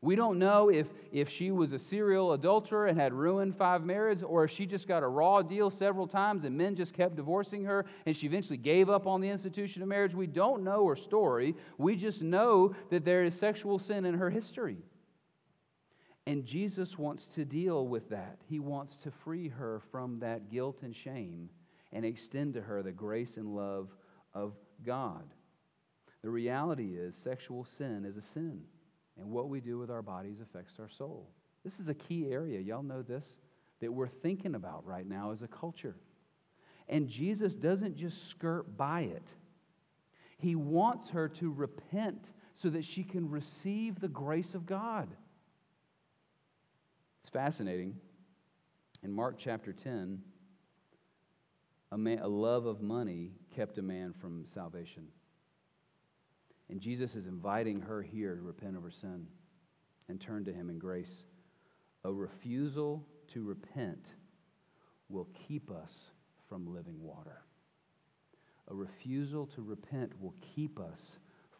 We 0.02 0.14
don't 0.14 0.38
know 0.38 0.68
if, 0.68 0.86
if 1.10 1.28
she 1.28 1.50
was 1.50 1.72
a 1.72 1.78
serial 1.78 2.32
adulterer 2.32 2.86
and 2.86 3.00
had 3.00 3.12
ruined 3.12 3.56
five 3.56 3.82
marriages, 3.82 4.22
or 4.22 4.44
if 4.44 4.50
she 4.50 4.66
just 4.66 4.86
got 4.86 5.02
a 5.02 5.08
raw 5.08 5.42
deal 5.42 5.70
several 5.70 6.06
times 6.06 6.44
and 6.44 6.56
men 6.56 6.76
just 6.76 6.92
kept 6.92 7.16
divorcing 7.16 7.64
her 7.64 7.86
and 8.04 8.14
she 8.14 8.26
eventually 8.26 8.58
gave 8.58 8.90
up 8.90 9.06
on 9.06 9.20
the 9.20 9.28
institution 9.28 9.82
of 9.82 9.88
marriage. 9.88 10.14
We 10.14 10.26
don't 10.26 10.62
know 10.62 10.86
her 10.86 10.96
story. 10.96 11.54
We 11.78 11.96
just 11.96 12.22
know 12.22 12.74
that 12.90 13.04
there 13.04 13.24
is 13.24 13.34
sexual 13.38 13.78
sin 13.78 14.04
in 14.04 14.14
her 14.14 14.30
history. 14.30 14.78
And 16.26 16.44
Jesus 16.44 16.98
wants 16.98 17.24
to 17.36 17.44
deal 17.44 17.86
with 17.86 18.10
that. 18.10 18.38
He 18.48 18.58
wants 18.58 18.96
to 18.98 19.12
free 19.24 19.48
her 19.48 19.80
from 19.90 20.18
that 20.20 20.50
guilt 20.50 20.78
and 20.82 20.94
shame 20.94 21.48
and 21.92 22.04
extend 22.04 22.54
to 22.54 22.60
her 22.60 22.82
the 22.82 22.92
grace 22.92 23.36
and 23.36 23.54
love 23.54 23.88
of 24.34 24.52
God. 24.84 25.22
The 26.22 26.30
reality 26.30 26.96
is, 26.96 27.14
sexual 27.22 27.66
sin 27.78 28.04
is 28.04 28.16
a 28.16 28.26
sin. 28.34 28.62
And 29.18 29.30
what 29.30 29.48
we 29.48 29.60
do 29.60 29.78
with 29.78 29.90
our 29.90 30.02
bodies 30.02 30.36
affects 30.42 30.74
our 30.78 30.90
soul. 30.98 31.28
This 31.64 31.74
is 31.80 31.88
a 31.88 31.94
key 31.94 32.28
area, 32.30 32.60
y'all 32.60 32.82
know 32.82 33.02
this, 33.02 33.24
that 33.80 33.92
we're 33.92 34.08
thinking 34.08 34.54
about 34.54 34.86
right 34.86 35.06
now 35.06 35.32
as 35.32 35.42
a 35.42 35.48
culture. 35.48 35.96
And 36.88 37.08
Jesus 37.08 37.52
doesn't 37.54 37.96
just 37.96 38.30
skirt 38.30 38.76
by 38.76 39.02
it, 39.02 39.26
He 40.38 40.54
wants 40.54 41.08
her 41.08 41.28
to 41.28 41.52
repent 41.52 42.30
so 42.62 42.70
that 42.70 42.84
she 42.84 43.02
can 43.02 43.28
receive 43.28 44.00
the 44.00 44.08
grace 44.08 44.54
of 44.54 44.66
God. 44.66 45.08
It's 47.20 47.30
fascinating. 47.30 47.96
In 49.02 49.12
Mark 49.12 49.36
chapter 49.38 49.72
10, 49.72 50.20
a, 51.92 51.98
man, 51.98 52.20
a 52.20 52.28
love 52.28 52.66
of 52.66 52.80
money 52.80 53.32
kept 53.54 53.78
a 53.78 53.82
man 53.82 54.14
from 54.20 54.44
salvation. 54.54 55.08
And 56.68 56.80
Jesus 56.80 57.14
is 57.14 57.26
inviting 57.26 57.80
her 57.80 58.02
here 58.02 58.34
to 58.34 58.42
repent 58.42 58.76
of 58.76 58.82
her 58.82 58.90
sin 58.90 59.26
and 60.08 60.20
turn 60.20 60.44
to 60.44 60.52
Him 60.52 60.70
in 60.70 60.78
grace. 60.78 61.24
A 62.04 62.12
refusal 62.12 63.04
to 63.32 63.42
repent 63.42 64.10
will 65.08 65.28
keep 65.46 65.70
us 65.70 65.92
from 66.48 66.72
living 66.72 67.00
water. 67.00 67.42
A 68.68 68.74
refusal 68.74 69.46
to 69.54 69.62
repent 69.62 70.12
will 70.20 70.34
keep 70.54 70.80
us 70.80 71.00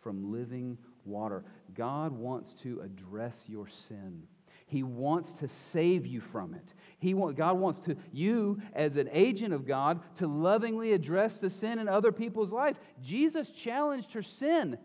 from 0.03 0.33
living 0.33 0.77
water. 1.05 1.45
God 1.75 2.13
wants 2.13 2.55
to 2.63 2.81
address 2.81 3.35
your 3.47 3.69
sin. 3.89 4.23
He 4.67 4.83
wants 4.83 5.33
to 5.35 5.49
save 5.73 6.07
you 6.07 6.21
from 6.33 6.55
it. 6.55 6.75
He 6.99 7.15
want, 7.15 7.37
God 7.37 7.59
wants 7.59 7.79
to 7.87 7.97
you 8.13 8.61
as 8.75 8.97
an 8.97 9.09
agent 9.13 9.55
of 9.55 9.67
God 9.67 10.01
to 10.17 10.27
lovingly 10.27 10.93
address 10.93 11.35
the 11.41 11.51
sin 11.51 11.79
in 11.79 11.89
other 11.89 12.11
people's 12.11 12.51
life. 12.51 12.77
Jesus 13.05 13.49
challenged 13.51 14.13
her 14.13 14.23
sin 14.23 14.77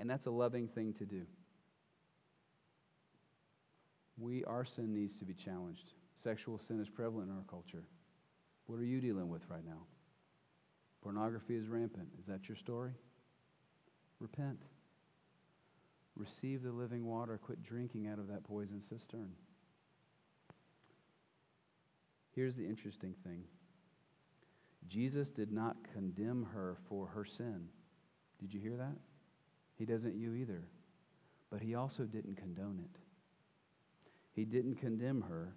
and 0.00 0.08
that's 0.08 0.24
a 0.24 0.30
loving 0.30 0.66
thing 0.66 0.94
to 0.94 1.04
do. 1.04 1.22
We, 4.18 4.44
our 4.44 4.64
sin 4.64 4.94
needs 4.94 5.18
to 5.18 5.26
be 5.26 5.34
challenged. 5.34 5.92
Sexual 6.24 6.58
sin 6.66 6.80
is 6.80 6.88
prevalent 6.88 7.28
in 7.28 7.36
our 7.36 7.44
culture. 7.48 7.84
What 8.66 8.80
are 8.80 8.84
you 8.84 9.00
dealing 9.00 9.28
with 9.28 9.42
right 9.50 9.64
now? 9.64 9.82
Pornography 11.02 11.54
is 11.54 11.66
rampant. 11.68 12.08
Is 12.18 12.26
that 12.26 12.48
your 12.48 12.56
story? 12.56 12.92
Repent. 14.20 14.58
Receive 16.16 16.62
the 16.62 16.72
living 16.72 17.06
water. 17.06 17.38
Quit 17.42 17.62
drinking 17.62 18.06
out 18.06 18.18
of 18.18 18.28
that 18.28 18.44
poison 18.44 18.80
cistern. 18.80 19.30
Here's 22.34 22.56
the 22.56 22.66
interesting 22.66 23.14
thing 23.24 23.44
Jesus 24.88 25.28
did 25.28 25.52
not 25.52 25.76
condemn 25.92 26.46
her 26.54 26.78
for 26.88 27.06
her 27.06 27.24
sin. 27.24 27.68
Did 28.40 28.54
you 28.54 28.60
hear 28.60 28.76
that? 28.76 28.96
He 29.80 29.86
doesn't 29.86 30.14
you 30.14 30.34
either. 30.34 30.62
But 31.50 31.62
he 31.62 31.74
also 31.74 32.02
didn't 32.02 32.36
condone 32.36 32.80
it. 32.84 33.00
He 34.32 34.44
didn't 34.44 34.74
condemn 34.74 35.22
her, 35.22 35.54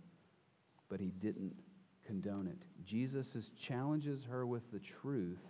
but 0.88 1.02
he 1.02 1.08
didn't 1.08 1.54
condone 2.08 2.48
it. 2.48 2.58
Jesus 2.86 3.28
challenges 3.68 4.24
her 4.24 4.46
with 4.46 4.64
the 4.72 4.80
truth 5.02 5.44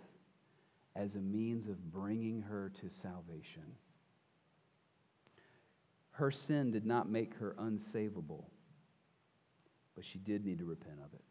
as 0.96 1.14
a 1.14 1.20
means 1.20 1.68
of 1.68 1.92
bringing 1.92 2.42
her 2.42 2.72
to 2.80 2.90
salvation. 3.00 3.62
Her 6.10 6.32
sin 6.32 6.72
did 6.72 6.84
not 6.84 7.08
make 7.08 7.34
her 7.34 7.54
unsavable, 7.60 8.44
but 9.94 10.04
she 10.04 10.18
did 10.18 10.44
need 10.44 10.58
to 10.58 10.64
repent 10.64 10.98
of 11.04 11.14
it. 11.14 11.24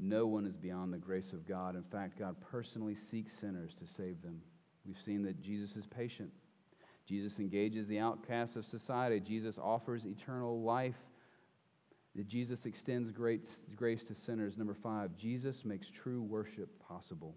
No 0.00 0.26
one 0.26 0.46
is 0.46 0.56
beyond 0.56 0.92
the 0.92 0.98
grace 0.98 1.32
of 1.32 1.46
God. 1.46 1.76
In 1.76 1.84
fact, 1.84 2.18
God 2.18 2.34
personally 2.50 2.96
seeks 3.08 3.32
sinners 3.40 3.70
to 3.78 3.86
save 3.96 4.20
them. 4.22 4.42
We've 4.90 5.04
seen 5.04 5.22
that 5.22 5.40
Jesus 5.40 5.76
is 5.76 5.84
patient. 5.86 6.30
Jesus 7.06 7.38
engages 7.38 7.86
the 7.86 8.00
outcasts 8.00 8.56
of 8.56 8.64
society. 8.64 9.20
Jesus 9.20 9.54
offers 9.56 10.04
eternal 10.04 10.62
life. 10.62 10.96
That 12.16 12.26
Jesus 12.26 12.64
extends 12.64 13.08
great 13.12 13.46
grace 13.76 14.00
to 14.08 14.16
sinners. 14.26 14.54
Number 14.56 14.76
five, 14.82 15.10
Jesus 15.16 15.58
makes 15.64 15.86
true 16.02 16.22
worship 16.22 16.68
possible. 16.80 17.36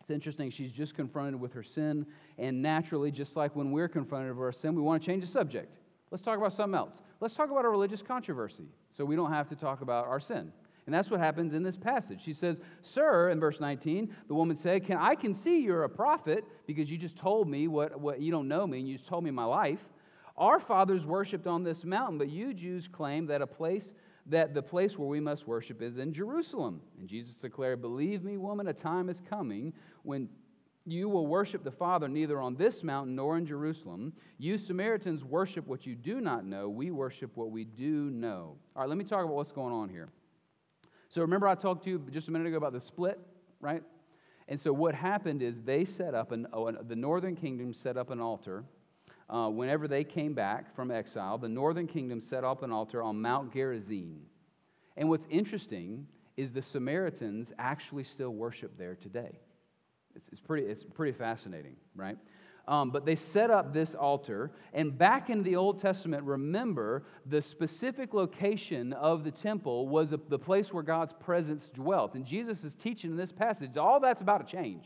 It's 0.00 0.10
interesting, 0.10 0.50
she's 0.50 0.72
just 0.72 0.96
confronted 0.96 1.40
with 1.40 1.52
her 1.52 1.62
sin, 1.62 2.04
and 2.38 2.60
naturally, 2.60 3.12
just 3.12 3.36
like 3.36 3.54
when 3.54 3.70
we're 3.70 3.88
confronted 3.88 4.34
with 4.34 4.42
our 4.42 4.52
sin, 4.52 4.74
we 4.74 4.82
want 4.82 5.00
to 5.00 5.06
change 5.06 5.24
the 5.24 5.30
subject. 5.30 5.72
Let's 6.10 6.24
talk 6.24 6.38
about 6.38 6.54
something 6.54 6.76
else. 6.76 6.94
Let's 7.20 7.36
talk 7.36 7.52
about 7.52 7.64
a 7.64 7.68
religious 7.68 8.02
controversy 8.02 8.66
so 8.96 9.04
we 9.04 9.14
don't 9.14 9.32
have 9.32 9.48
to 9.50 9.54
talk 9.54 9.80
about 9.80 10.06
our 10.08 10.18
sin. 10.18 10.52
And 10.86 10.94
that's 10.94 11.10
what 11.10 11.20
happens 11.20 11.54
in 11.54 11.62
this 11.62 11.76
passage. 11.76 12.20
She 12.24 12.34
says, 12.34 12.58
Sir, 12.94 13.30
in 13.30 13.40
verse 13.40 13.58
19, 13.58 14.14
the 14.28 14.34
woman 14.34 14.56
said, 14.56 14.86
can, 14.86 14.98
I 14.98 15.14
can 15.14 15.34
see 15.34 15.60
you're 15.60 15.84
a 15.84 15.88
prophet 15.88 16.44
because 16.66 16.90
you 16.90 16.98
just 16.98 17.16
told 17.16 17.48
me 17.48 17.68
what, 17.68 17.98
what 17.98 18.20
you 18.20 18.30
don't 18.30 18.48
know 18.48 18.66
me 18.66 18.80
and 18.80 18.88
you 18.88 18.96
just 18.96 19.08
told 19.08 19.24
me 19.24 19.30
my 19.30 19.44
life. 19.44 19.78
Our 20.36 20.60
fathers 20.60 21.06
worshiped 21.06 21.46
on 21.46 21.62
this 21.62 21.84
mountain, 21.84 22.18
but 22.18 22.28
you 22.28 22.52
Jews 22.52 22.88
claim 22.92 23.26
that 23.26 23.40
a 23.40 23.46
place 23.46 23.84
that 24.26 24.54
the 24.54 24.62
place 24.62 24.96
where 24.96 25.08
we 25.08 25.20
must 25.20 25.46
worship 25.46 25.82
is 25.82 25.98
in 25.98 26.12
Jerusalem. 26.12 26.80
And 26.98 27.08
Jesus 27.08 27.34
declared, 27.34 27.82
Believe 27.82 28.24
me, 28.24 28.38
woman, 28.38 28.68
a 28.68 28.72
time 28.72 29.08
is 29.08 29.20
coming 29.28 29.72
when 30.02 30.28
you 30.86 31.08
will 31.08 31.26
worship 31.26 31.64
the 31.64 31.70
Father 31.70 32.08
neither 32.08 32.40
on 32.40 32.56
this 32.56 32.82
mountain 32.82 33.14
nor 33.14 33.36
in 33.36 33.46
Jerusalem. 33.46 34.12
You 34.38 34.58
Samaritans 34.58 35.24
worship 35.24 35.66
what 35.66 35.86
you 35.86 35.94
do 35.94 36.20
not 36.20 36.44
know. 36.44 36.68
We 36.68 36.90
worship 36.90 37.36
what 37.36 37.50
we 37.50 37.64
do 37.64 38.10
know. 38.10 38.56
All 38.74 38.82
right, 38.82 38.88
let 38.88 38.98
me 38.98 39.04
talk 39.04 39.24
about 39.24 39.34
what's 39.34 39.52
going 39.52 39.72
on 39.72 39.88
here. 39.88 40.08
So 41.14 41.20
remember, 41.20 41.46
I 41.46 41.54
talked 41.54 41.84
to 41.84 41.90
you 41.90 42.02
just 42.10 42.26
a 42.26 42.32
minute 42.32 42.48
ago 42.48 42.56
about 42.56 42.72
the 42.72 42.80
split, 42.80 43.20
right? 43.60 43.84
And 44.48 44.60
so 44.60 44.72
what 44.72 44.96
happened 44.96 45.42
is 45.42 45.54
they 45.64 45.84
set 45.84 46.12
up, 46.12 46.32
an, 46.32 46.48
oh, 46.52 46.72
the 46.72 46.96
northern 46.96 47.36
kingdom 47.36 47.72
set 47.72 47.96
up 47.96 48.10
an 48.10 48.20
altar 48.20 48.64
uh, 49.30 49.48
whenever 49.48 49.86
they 49.86 50.02
came 50.02 50.34
back 50.34 50.74
from 50.74 50.90
exile, 50.90 51.38
the 51.38 51.48
northern 51.48 51.86
kingdom 51.86 52.20
set 52.20 52.42
up 52.42 52.64
an 52.64 52.72
altar 52.72 53.00
on 53.00 53.22
Mount 53.22 53.54
Gerizim. 53.54 54.22
And 54.96 55.08
what's 55.08 55.26
interesting 55.30 56.08
is 56.36 56.50
the 56.50 56.62
Samaritans 56.62 57.52
actually 57.60 58.04
still 58.04 58.30
worship 58.30 58.76
there 58.76 58.96
today. 58.96 59.38
It's, 60.16 60.26
it's, 60.32 60.40
pretty, 60.40 60.66
it's 60.66 60.82
pretty 60.82 61.16
fascinating, 61.16 61.76
right? 61.94 62.18
Um, 62.66 62.90
but 62.90 63.04
they 63.04 63.16
set 63.16 63.50
up 63.50 63.74
this 63.74 63.94
altar. 63.94 64.50
And 64.72 64.96
back 64.96 65.28
in 65.28 65.42
the 65.42 65.56
Old 65.56 65.80
Testament, 65.80 66.24
remember 66.24 67.04
the 67.26 67.42
specific 67.42 68.14
location 68.14 68.92
of 68.94 69.22
the 69.24 69.30
temple 69.30 69.88
was 69.88 70.12
a, 70.12 70.20
the 70.28 70.38
place 70.38 70.72
where 70.72 70.82
God's 70.82 71.12
presence 71.12 71.68
dwelt. 71.74 72.14
And 72.14 72.24
Jesus 72.24 72.64
is 72.64 72.72
teaching 72.74 73.10
in 73.10 73.16
this 73.16 73.32
passage, 73.32 73.76
all 73.76 74.00
that's 74.00 74.22
about 74.22 74.46
to 74.46 74.50
change. 74.50 74.84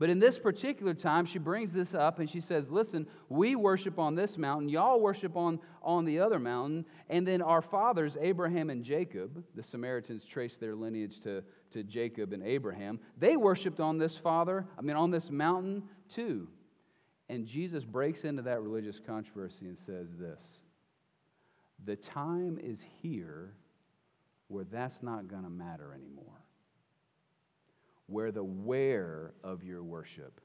But 0.00 0.10
in 0.10 0.20
this 0.20 0.38
particular 0.38 0.94
time, 0.94 1.26
she 1.26 1.38
brings 1.38 1.72
this 1.72 1.92
up 1.92 2.20
and 2.20 2.30
she 2.30 2.40
says, 2.40 2.64
Listen, 2.70 3.06
we 3.28 3.56
worship 3.56 3.98
on 3.98 4.14
this 4.14 4.36
mountain, 4.36 4.68
y'all 4.68 5.00
worship 5.00 5.36
on, 5.36 5.58
on 5.82 6.04
the 6.04 6.20
other 6.20 6.38
mountain. 6.38 6.84
And 7.10 7.26
then 7.26 7.42
our 7.42 7.62
fathers, 7.62 8.16
Abraham 8.20 8.70
and 8.70 8.84
Jacob, 8.84 9.42
the 9.56 9.62
Samaritans 9.64 10.24
trace 10.24 10.56
their 10.60 10.76
lineage 10.76 11.18
to, 11.24 11.42
to 11.72 11.82
Jacob 11.82 12.32
and 12.32 12.44
Abraham, 12.44 13.00
they 13.18 13.36
worshiped 13.36 13.80
on 13.80 13.98
this 13.98 14.16
father, 14.16 14.64
I 14.78 14.82
mean, 14.82 14.96
on 14.96 15.10
this 15.10 15.30
mountain 15.30 15.82
too. 16.14 16.46
And 17.28 17.46
Jesus 17.46 17.84
breaks 17.84 18.24
into 18.24 18.42
that 18.42 18.62
religious 18.62 18.98
controversy 19.06 19.66
and 19.66 19.76
says 19.76 20.08
this 20.18 20.40
The 21.84 21.96
time 21.96 22.58
is 22.62 22.78
here 23.02 23.54
where 24.48 24.64
that's 24.64 25.02
not 25.02 25.28
going 25.28 25.44
to 25.44 25.50
matter 25.50 25.94
anymore. 25.94 26.24
Where 28.06 28.32
the 28.32 28.44
where 28.44 29.34
of 29.44 29.62
your 29.62 29.82
worship 29.82 30.40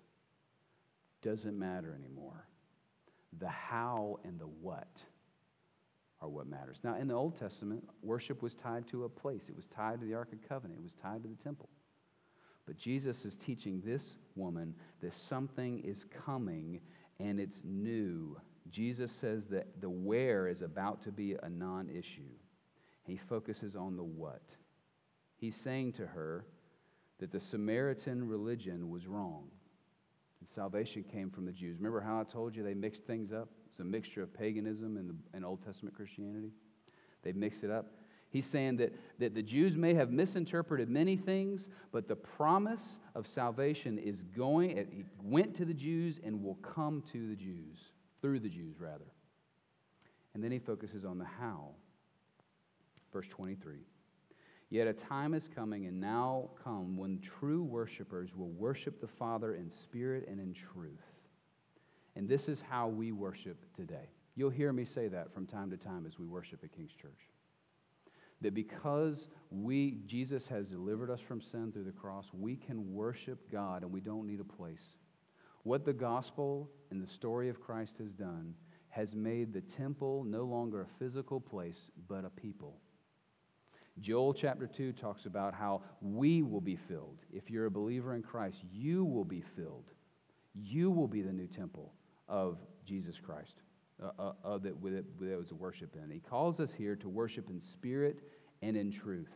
doesn't 1.21 1.57
matter 1.57 1.97
anymore. 1.97 2.45
The 3.39 3.47
how 3.47 4.19
and 4.25 4.37
the 4.37 4.45
what 4.45 4.89
are 6.21 6.29
what 6.29 6.47
matters. 6.47 6.77
Now, 6.83 6.95
in 6.97 7.07
the 7.07 7.13
Old 7.13 7.39
Testament, 7.39 7.83
worship 8.01 8.41
was 8.41 8.53
tied 8.53 8.87
to 8.89 9.05
a 9.05 9.09
place, 9.09 9.43
it 9.47 9.55
was 9.55 9.65
tied 9.75 10.01
to 10.01 10.05
the 10.05 10.13
Ark 10.13 10.29
of 10.33 10.47
Covenant, 10.47 10.79
it 10.79 10.83
was 10.83 10.93
tied 11.01 11.23
to 11.23 11.29
the 11.29 11.41
temple. 11.41 11.69
But 12.65 12.77
Jesus 12.77 13.25
is 13.25 13.35
teaching 13.45 13.81
this 13.85 14.01
woman 14.35 14.73
that 15.01 15.13
something 15.29 15.79
is 15.83 16.05
coming 16.25 16.79
and 17.19 17.39
it's 17.39 17.61
new. 17.63 18.37
Jesus 18.71 19.11
says 19.21 19.43
that 19.51 19.81
the 19.81 19.89
where 19.89 20.47
is 20.47 20.61
about 20.61 21.03
to 21.03 21.11
be 21.11 21.35
a 21.41 21.49
non 21.49 21.89
issue. 21.89 22.31
He 23.05 23.19
focuses 23.29 23.75
on 23.75 23.97
the 23.97 24.03
what. 24.03 24.43
He's 25.37 25.55
saying 25.63 25.93
to 25.93 26.07
her 26.07 26.45
that 27.19 27.31
the 27.31 27.41
Samaritan 27.51 28.27
religion 28.27 28.89
was 28.89 29.05
wrong. 29.07 29.49
And 30.39 30.49
salvation 30.55 31.03
came 31.11 31.29
from 31.29 31.45
the 31.45 31.51
Jews. 31.51 31.77
Remember 31.77 32.01
how 32.01 32.19
I 32.19 32.23
told 32.23 32.55
you 32.55 32.63
they 32.63 32.73
mixed 32.73 33.03
things 33.03 33.31
up? 33.31 33.49
It's 33.69 33.79
a 33.79 33.83
mixture 33.83 34.23
of 34.23 34.33
paganism 34.33 34.97
and, 34.97 35.09
the, 35.09 35.15
and 35.33 35.45
Old 35.45 35.65
Testament 35.65 35.95
Christianity. 35.95 36.51
They 37.23 37.31
mixed 37.31 37.63
it 37.63 37.71
up. 37.71 37.87
He's 38.33 38.47
saying 38.47 38.77
that, 38.77 38.95
that 39.19 39.35
the 39.35 39.43
Jews 39.43 39.77
may 39.77 39.93
have 39.93 40.09
misinterpreted 40.09 40.89
many 40.89 41.15
things, 41.15 41.67
but 41.91 42.07
the 42.07 42.15
promise 42.15 42.81
of 43.13 43.27
salvation 43.27 43.99
is 43.99 44.21
going, 44.35 44.71
it 44.71 44.89
went 45.21 45.55
to 45.57 45.65
the 45.65 45.73
Jews 45.73 46.15
and 46.23 46.43
will 46.43 46.55
come 46.55 47.03
to 47.11 47.29
the 47.29 47.35
Jews, 47.35 47.77
through 48.23 48.39
the 48.39 48.49
Jews, 48.49 48.77
rather. 48.79 49.05
And 50.33 50.43
then 50.43 50.51
he 50.51 50.57
focuses 50.57 51.05
on 51.05 51.19
the 51.19 51.25
how. 51.25 51.69
Verse 53.13 53.27
23. 53.29 53.81
Yet 54.71 54.87
a 54.87 54.93
time 54.93 55.35
is 55.35 55.47
coming 55.55 55.85
and 55.85 56.01
now 56.01 56.49
come 56.63 56.97
when 56.97 57.19
true 57.19 57.61
worshipers 57.61 58.31
will 58.35 58.49
worship 58.49 58.99
the 58.99 59.07
Father 59.07 59.53
in 59.53 59.69
spirit 59.69 60.27
and 60.27 60.39
in 60.39 60.55
truth. 60.73 61.05
And 62.15 62.27
this 62.27 62.47
is 62.47 62.63
how 62.67 62.87
we 62.87 63.11
worship 63.11 63.57
today. 63.75 64.09
You'll 64.35 64.49
hear 64.49 64.73
me 64.73 64.85
say 64.85 65.07
that 65.09 65.31
from 65.31 65.45
time 65.45 65.69
to 65.69 65.77
time 65.77 66.07
as 66.07 66.17
we 66.17 66.25
worship 66.25 66.63
at 66.63 66.75
King's 66.75 66.93
Church 66.99 67.29
that 68.43 68.53
because 68.53 69.27
we 69.49 69.97
Jesus 70.05 70.45
has 70.47 70.67
delivered 70.67 71.09
us 71.09 71.19
from 71.27 71.41
sin 71.41 71.71
through 71.71 71.85
the 71.85 71.91
cross, 71.91 72.25
we 72.31 72.55
can 72.55 72.93
worship 72.93 73.51
God 73.51 73.83
and 73.83 73.91
we 73.91 74.01
don't 74.01 74.27
need 74.27 74.39
a 74.39 74.43
place. 74.43 74.83
What 75.63 75.85
the 75.85 75.93
gospel 75.93 76.69
and 76.91 77.01
the 77.01 77.11
story 77.11 77.49
of 77.49 77.61
Christ 77.61 77.93
has 77.99 78.11
done 78.11 78.53
has 78.89 79.15
made 79.15 79.53
the 79.53 79.61
temple 79.61 80.23
no 80.23 80.43
longer 80.43 80.81
a 80.81 80.99
physical 80.99 81.39
place, 81.39 81.77
but 82.07 82.25
a 82.25 82.29
people. 82.29 82.77
Joel 83.99 84.33
chapter 84.33 84.67
2 84.67 84.93
talks 84.93 85.25
about 85.25 85.53
how 85.53 85.81
we 86.01 86.41
will 86.41 86.61
be 86.61 86.77
filled. 86.87 87.19
If 87.31 87.49
you're 87.49 87.67
a 87.67 87.71
believer 87.71 88.15
in 88.15 88.23
Christ, 88.23 88.57
you 88.71 89.05
will 89.05 89.25
be 89.25 89.43
filled. 89.55 89.89
You 90.53 90.91
will 90.91 91.07
be 91.07 91.21
the 91.21 91.31
new 91.31 91.47
temple 91.47 91.93
of 92.27 92.57
Jesus 92.85 93.15
Christ 93.23 93.62
uh, 94.03 94.11
uh, 94.19 94.33
uh, 94.43 94.57
that, 94.57 94.81
that, 94.81 95.05
that 95.19 95.37
was 95.37 95.51
worship 95.53 95.95
in. 95.95 96.09
He 96.09 96.19
calls 96.19 96.59
us 96.59 96.71
here 96.77 96.95
to 96.97 97.09
worship 97.09 97.49
in 97.49 97.61
spirit 97.61 98.19
and 98.61 98.75
in 98.75 98.91
truth. 98.91 99.31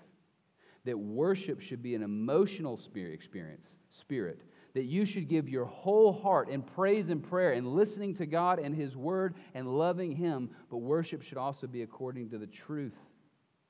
That 0.86 0.98
worship 0.98 1.62
should 1.62 1.82
be 1.82 1.96
an 1.96 2.04
emotional 2.04 2.78
spirit 2.78 3.14
experience, 3.14 3.68
spirit. 4.00 4.42
That 4.74 4.84
you 4.84 5.06
should 5.06 5.28
give 5.28 5.50
your 5.50 5.66
whole 5.66 6.14
heart 6.14 6.50
in 6.50 6.62
praise 6.62 7.10
and 7.10 7.24
prayer 7.24 7.54
and 7.54 7.76
listening 7.76 8.16
to 8.16 8.26
God 8.26 8.60
and 8.60 8.76
His 8.76 8.96
Word 8.96 9.36
and 9.54 9.68
loving 9.68 10.16
Him. 10.16 10.50
But 10.70 10.78
worship 10.78 11.24
should 11.24 11.38
also 11.38 11.68
be 11.68 11.82
according 11.82 12.30
to 12.30 12.38
the 12.38 12.48
truth, 12.48 12.96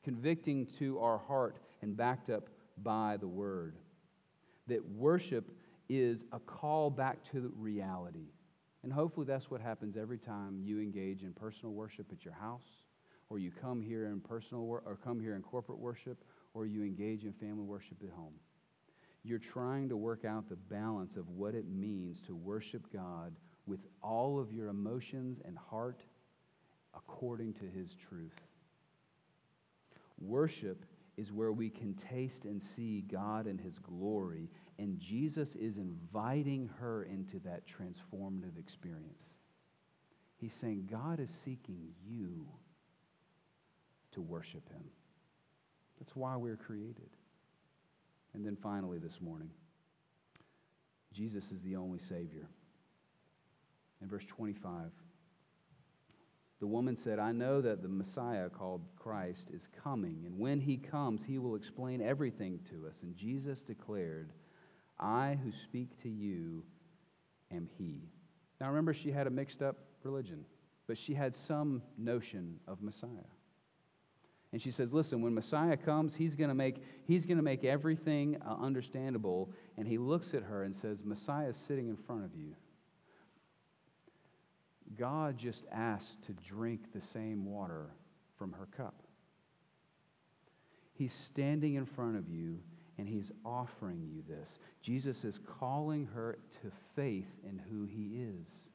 convicting 0.04 0.68
to 0.80 1.00
our 1.00 1.18
heart 1.18 1.58
and 1.82 1.96
backed 1.96 2.30
up 2.30 2.50
by 2.84 3.18
the 3.18 3.28
Word. 3.28 3.78
That 4.68 4.88
worship 4.90 5.50
is 5.90 6.24
a 6.32 6.40
call 6.40 6.90
back 6.90 7.18
to 7.32 7.52
reality. 7.58 8.32
And 8.88 8.94
hopefully 8.94 9.26
that's 9.28 9.52
what 9.52 9.60
happens 9.60 9.98
every 9.98 10.18
time 10.18 10.62
you 10.64 10.80
engage 10.80 11.22
in 11.22 11.34
personal 11.34 11.74
worship 11.74 12.06
at 12.10 12.24
your 12.24 12.34
house 12.36 12.62
or 13.30 13.38
you 13.38 13.52
come 13.52 13.82
here 13.82 14.06
in 14.06 14.22
personal 14.22 14.64
wor- 14.64 14.82
or 14.86 14.96
come 15.04 15.20
here 15.20 15.36
in 15.36 15.42
corporate 15.42 15.78
worship, 15.78 16.24
or 16.54 16.66
you 16.66 16.84
engage 16.84 17.26
in 17.26 17.34
family 17.34 17.66
worship 17.66 17.98
at 18.02 18.14
home. 18.14 18.32
You're 19.26 19.40
trying 19.40 19.90
to 19.90 19.98
work 19.98 20.24
out 20.24 20.48
the 20.48 20.56
balance 20.56 21.18
of 21.18 21.28
what 21.28 21.54
it 21.54 21.66
means 21.68 22.22
to 22.28 22.34
worship 22.34 22.82
God 22.94 23.36
with 23.66 23.82
all 24.02 24.40
of 24.40 24.54
your 24.54 24.70
emotions 24.70 25.40
and 25.44 25.58
heart 25.58 26.00
according 26.96 27.56
to 27.56 27.66
His 27.66 27.90
truth. 28.08 28.40
Worship 30.18 30.86
is 31.18 31.34
where 31.34 31.52
we 31.52 31.70
can 31.70 31.94
taste 32.10 32.46
and 32.46 32.62
see 32.78 33.02
God 33.02 33.48
and 33.48 33.60
His 33.60 33.78
glory, 33.80 34.50
and 34.80 35.00
Jesus 35.00 35.50
is 35.56 35.78
inviting 35.78 36.70
her 36.80 37.04
into 37.04 37.40
that 37.40 37.64
transformative 37.68 38.60
experience. 38.60 39.24
He's 40.38 40.54
saying, 40.62 40.88
God 40.92 41.20
is 41.20 41.30
seeking 41.44 41.90
you 42.08 42.46
to 44.14 44.22
worship 44.22 44.68
Him. 44.70 44.84
That's 46.00 46.16
why 46.16 46.36
we're 46.36 46.58
created. 46.58 47.10
And 48.34 48.46
then 48.46 48.58
finally, 48.62 49.00
this 49.00 49.20
morning, 49.20 49.50
Jesus 51.12 51.46
is 51.46 51.62
the 51.64 51.76
only 51.76 52.00
Savior. 52.08 52.48
In 54.02 54.08
verse 54.08 54.26
25, 54.28 54.92
the 56.60 56.68
woman 56.68 56.98
said, 57.04 57.18
I 57.18 57.32
know 57.32 57.62
that 57.62 57.82
the 57.82 57.88
Messiah 57.88 58.50
called 58.50 58.82
Christ 58.96 59.48
is 59.52 59.68
coming, 59.84 60.24
and 60.26 60.38
when 60.38 60.60
he 60.60 60.78
comes, 60.78 61.22
he 61.26 61.40
will 61.40 61.56
explain 61.56 62.02
everything 62.02 62.60
to 62.70 62.88
us. 62.88 62.96
And 63.02 63.16
Jesus 63.16 63.62
declared, 63.62 64.32
I 65.00 65.38
who 65.44 65.52
speak 65.64 66.02
to 66.04 66.10
you 66.10 66.64
am 67.52 67.70
he. 67.78 68.02
Now 68.60 68.70
remember, 68.70 68.94
she 68.94 69.12
had 69.12 69.28
a 69.28 69.30
mixed 69.30 69.62
up 69.62 69.78
religion, 70.04 70.46
but 70.88 70.98
she 70.98 71.14
had 71.14 71.36
some 71.48 71.82
notion 71.98 72.60
of 72.68 72.82
Messiah. 72.82 73.10
And 74.54 74.62
she 74.62 74.72
says, 74.72 74.94
Listen, 74.94 75.22
when 75.22 75.34
Messiah 75.34 75.78
comes, 75.78 76.14
he's 76.16 76.36
going 76.36 76.50
to 76.50 76.56
make, 76.56 76.82
he's 77.06 77.26
going 77.26 77.38
to 77.38 77.44
make 77.44 77.64
everything 77.64 78.38
uh, 78.46 78.56
understandable. 78.62 79.52
And 79.78 79.88
he 79.88 79.98
looks 79.98 80.34
at 80.34 80.44
her 80.44 80.64
and 80.64 80.76
says, 80.76 81.00
Messiah 81.04 81.50
is 81.50 81.58
sitting 81.68 81.90
in 81.90 81.98
front 82.08 82.24
of 82.24 82.32
you. 82.36 82.56
God 84.98 85.38
just 85.38 85.64
asked 85.72 86.24
to 86.28 86.34
drink 86.34 86.94
the 86.94 87.02
same 87.14 87.46
water 87.46 87.88
from 88.38 88.54
her 88.54 88.68
cup. 88.78 88.96
He's 90.94 91.14
standing 91.30 91.76
in 91.76 91.86
front 91.86 92.16
of 92.16 92.30
you 92.30 92.60
and 92.98 93.08
he's 93.08 93.32
offering 93.46 94.08
you 94.12 94.24
this. 94.28 94.60
Jesus 94.82 95.24
is 95.24 95.40
calling 95.60 96.08
her 96.14 96.38
to 96.62 96.72
faith 96.96 97.28
in 97.44 97.60
who 97.70 97.86
he 97.86 98.22
is 98.24 98.68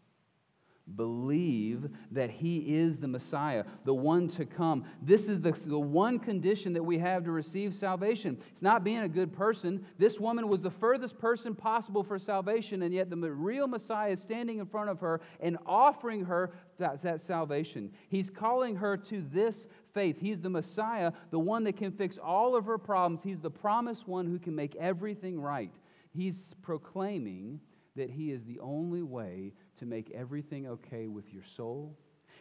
believe 0.97 1.89
that 2.11 2.31
he 2.31 2.59
is 2.59 2.99
the 2.99 3.09
Messiah, 3.09 3.65
the 3.85 3.95
one 3.95 4.29
to 4.29 4.45
come. 4.45 4.85
This 5.01 5.29
is 5.29 5.41
the, 5.41 5.53
the 5.65 5.79
one 5.79 6.19
condition 6.19 6.73
that 6.73 6.83
we 6.83 6.99
have 6.99 7.25
to 7.25 7.31
receive 7.31 7.75
salvation. 7.75 8.39
It's 8.51 8.63
not 8.63 8.85
being 8.85 8.99
a 8.99 9.09
good 9.09 9.33
person. 9.33 9.85
This 9.99 10.19
woman 10.19 10.49
was 10.49 10.61
the 10.61 10.71
furthest 10.71 11.19
person 11.19 11.55
possible 11.55 12.03
for 12.03 12.19
salvation, 12.19 12.83
and 12.83 12.93
yet 12.93 13.11
the 13.11 13.17
real 13.17 13.67
Messiah 13.67 14.13
is 14.13 14.21
standing 14.21 14.59
in 14.59 14.67
front 14.67 14.91
of 14.91 15.01
her 15.01 15.21
and 15.41 15.57
offering 15.67 16.25
her 16.25 16.53
that, 16.79 17.03
that 17.03 17.21
salvation. 17.21 17.91
He's 18.09 18.29
calling 18.29 18.77
her 18.77 18.97
to 18.97 19.25
this 19.33 19.67
faith. 19.95 20.17
He's 20.21 20.41
the 20.41 20.51
Messiah, 20.51 21.13
the 21.31 21.39
one 21.39 21.65
that 21.65 21.77
can 21.77 21.93
fix 21.93 22.19
all 22.19 22.57
of 22.57 22.65
her 22.67 22.79
problems. 22.79 23.23
He's 23.23 23.41
the 23.41 23.51
promised 23.51 24.07
one 24.09 24.27
who 24.27 24.39
can 24.39 24.55
make 24.55 24.75
everything 24.77 25.41
right. 25.41 25.73
He's 26.13 26.37
proclaiming 26.63 27.61
that 27.97 28.11
he 28.11 28.31
is 28.31 28.43
the 28.45 28.59
only 28.61 29.03
way 29.03 29.53
to 29.79 29.87
make 29.87 30.11
everything 30.11 30.67
okay 30.67 31.09
with 31.09 31.33
your 31.33 31.45
soul. 31.57 31.97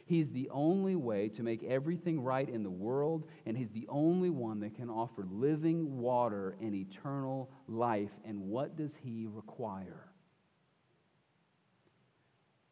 He's 0.06 0.30
the 0.32 0.50
only 0.50 0.96
way 0.96 1.30
to 1.30 1.44
make 1.44 1.64
everything 1.64 2.22
right 2.22 2.48
in 2.48 2.64
the 2.64 2.70
world, 2.70 3.28
and 3.46 3.58
He's 3.58 3.70
the 3.70 3.88
only 3.88 4.30
one 4.30 4.60
that 4.60 4.76
can 4.76 4.90
offer 4.90 5.26
living 5.32 6.00
water 6.00 6.56
and 6.60 6.76
eternal 6.76 7.50
life. 7.68 8.10
And 8.26 8.50
what 8.50 8.76
does 8.76 8.92
He 9.02 9.26
require? 9.26 10.08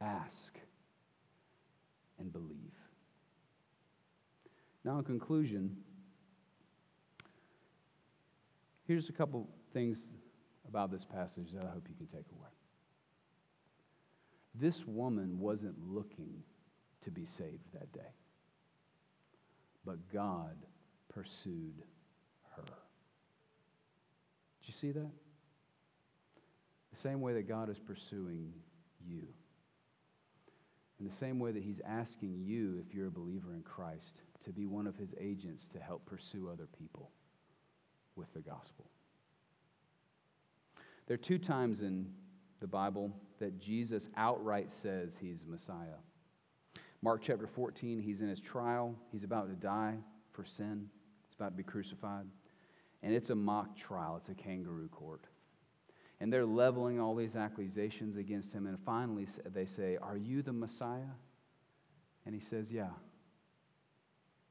Ask 0.01 0.59
and 2.19 2.31
believe. 2.31 2.73
Now, 4.85 4.97
in 4.99 5.03
conclusion, 5.03 5.75
here's 8.87 9.09
a 9.09 9.13
couple 9.13 9.47
things 9.73 9.97
about 10.67 10.91
this 10.91 11.05
passage 11.05 11.51
that 11.53 11.63
I 11.63 11.69
hope 11.69 11.87
you 11.89 11.95
can 11.95 12.07
take 12.07 12.25
away. 12.31 12.49
This 14.55 14.75
woman 14.85 15.39
wasn't 15.39 15.75
looking 15.87 16.43
to 17.03 17.11
be 17.11 17.25
saved 17.37 17.63
that 17.73 17.91
day, 17.93 18.13
but 19.85 19.97
God 20.13 20.55
pursued 21.13 21.83
her. 22.55 22.63
Did 24.61 24.67
you 24.67 24.73
see 24.81 24.91
that? 24.91 25.11
The 26.93 26.99
same 27.01 27.21
way 27.21 27.33
that 27.33 27.47
God 27.47 27.69
is 27.69 27.77
pursuing 27.79 28.53
you. 29.05 29.23
In 30.99 31.07
the 31.07 31.15
same 31.19 31.39
way 31.39 31.51
that 31.51 31.63
He's 31.63 31.79
asking 31.87 32.41
you, 32.43 32.83
if 32.85 32.93
you're 32.93 33.07
a 33.07 33.11
believer 33.11 33.53
in 33.53 33.61
Christ, 33.61 34.21
to 34.45 34.51
be 34.51 34.65
one 34.65 34.87
of 34.87 34.95
His 34.95 35.13
agents 35.19 35.65
to 35.73 35.79
help 35.79 36.05
pursue 36.05 36.49
other 36.51 36.67
people 36.77 37.11
with 38.15 38.31
the 38.33 38.41
gospel. 38.41 38.89
There 41.07 41.15
are 41.15 41.17
two 41.17 41.39
times 41.39 41.81
in 41.81 42.07
the 42.59 42.67
Bible 42.67 43.11
that 43.39 43.59
Jesus 43.59 44.07
outright 44.15 44.69
says 44.81 45.13
He's 45.19 45.43
Messiah. 45.47 45.97
Mark 47.01 47.21
chapter 47.25 47.47
14, 47.47 48.01
he's 48.01 48.19
in 48.19 48.27
his 48.27 48.41
trial. 48.41 48.93
He's 49.11 49.23
about 49.23 49.47
to 49.47 49.55
die 49.55 49.95
for 50.33 50.43
sin. 50.57 50.89
He's 51.27 51.35
about 51.35 51.51
to 51.51 51.55
be 51.55 51.63
crucified. 51.63 52.25
And 53.01 53.13
it's 53.13 53.29
a 53.29 53.35
mock 53.35 53.77
trial, 53.77 54.17
it's 54.17 54.27
a 54.29 54.33
kangaroo 54.33 54.89
court. 54.89 55.21
And 56.19 56.33
they're 56.33 56.45
leveling 56.45 56.99
all 56.99 57.15
these 57.15 57.37
accusations 57.37 58.17
against 58.17 58.51
him. 58.51 58.67
And 58.67 58.77
finally, 58.85 59.27
they 59.53 59.65
say, 59.65 59.97
Are 60.01 60.17
you 60.17 60.41
the 60.41 60.51
Messiah? 60.51 61.13
And 62.25 62.35
he 62.35 62.41
says, 62.49 62.69
Yeah. 62.69 62.89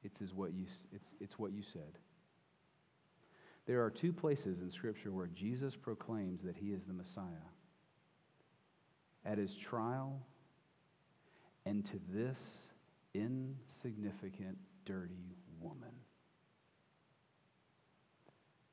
It's, 0.08 0.22
is 0.22 0.34
what 0.34 0.54
you, 0.54 0.64
it's, 0.92 1.08
it's 1.20 1.38
what 1.38 1.52
you 1.52 1.62
said. 1.72 1.98
There 3.66 3.82
are 3.82 3.90
two 3.90 4.12
places 4.12 4.60
in 4.60 4.70
Scripture 4.70 5.12
where 5.12 5.26
Jesus 5.26 5.74
proclaims 5.76 6.40
that 6.44 6.56
he 6.56 6.68
is 6.68 6.80
the 6.86 6.94
Messiah 6.94 7.44
at 9.26 9.36
his 9.36 9.50
trial 9.68 10.18
and 11.66 11.84
to 11.84 12.00
this 12.10 12.38
insignificant, 13.14 14.56
dirty 14.86 15.36
woman. 15.60 15.92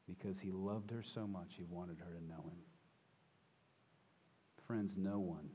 Because 0.08 0.40
he 0.40 0.52
loved 0.52 0.92
her 0.92 1.04
so 1.14 1.28
much, 1.28 1.50
he 1.58 1.66
wanted 1.70 1.98
her 2.00 2.14
to 2.18 2.24
know 2.26 2.44
him. 2.44 2.64
Friends, 4.68 4.94
no 4.96 5.20
one 5.20 5.50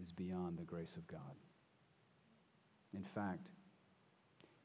is 0.00 0.12
beyond 0.12 0.56
the 0.58 0.64
grace 0.64 0.92
of 0.96 1.06
God. 1.08 1.34
In 2.94 3.04
fact, 3.14 3.48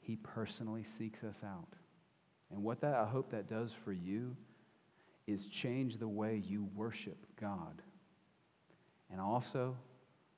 he 0.03 0.17
personally 0.17 0.85
seeks 0.97 1.23
us 1.23 1.35
out. 1.43 1.73
And 2.51 2.63
what 2.63 2.81
that 2.81 2.93
I 2.93 3.05
hope 3.05 3.31
that 3.31 3.49
does 3.49 3.71
for 3.83 3.93
you 3.93 4.35
is 5.27 5.45
change 5.61 5.97
the 5.97 6.07
way 6.07 6.43
you 6.45 6.67
worship 6.75 7.17
God. 7.39 7.81
And 9.09 9.19
also 9.19 9.75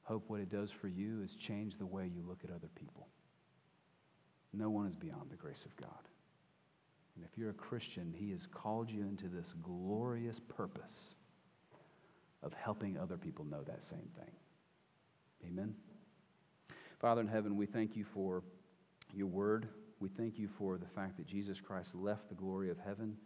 hope 0.04 0.24
what 0.28 0.40
it 0.40 0.52
does 0.52 0.70
for 0.80 0.88
you 0.88 1.22
is 1.24 1.32
change 1.48 1.74
the 1.78 1.86
way 1.86 2.10
you 2.14 2.24
look 2.28 2.40
at 2.44 2.52
other 2.52 2.70
people. 2.76 3.08
No 4.54 4.70
one 4.70 4.88
is 4.88 4.96
beyond 4.96 5.32
the 5.32 5.36
grace 5.36 5.64
of 5.66 5.76
God. 5.76 5.90
And 7.16 7.26
if 7.26 7.38
you're 7.38 7.50
a 7.50 7.54
Christian, 7.54 8.14
He 8.16 8.32
has 8.32 8.42
called 8.54 8.90
you 8.90 9.02
into 9.02 9.28
this 9.28 9.54
glorious 9.64 10.40
purpose 10.56 11.16
of 12.44 12.54
helping 12.54 12.98
other 12.98 13.18
people 13.18 13.46
know 13.46 13.64
that 13.64 13.82
same 13.90 14.08
thing. 14.18 14.32
Amen. 15.48 15.74
Father 17.02 17.22
in 17.22 17.28
heaven, 17.28 17.58
we 17.58 17.66
thank 17.66 17.96
you 17.96 18.06
for 18.14 18.44
your 19.16 19.28
word. 19.28 19.68
We 20.00 20.10
thank 20.10 20.38
you 20.38 20.50
for 20.58 20.78
the 20.78 20.88
fact 20.94 21.18
that 21.18 21.28
Jesus 21.28 21.58
Christ 21.66 21.90
left 21.94 22.30
the 22.30 22.36
glory 22.36 22.70
of 22.70 22.78
heaven. 22.78 23.18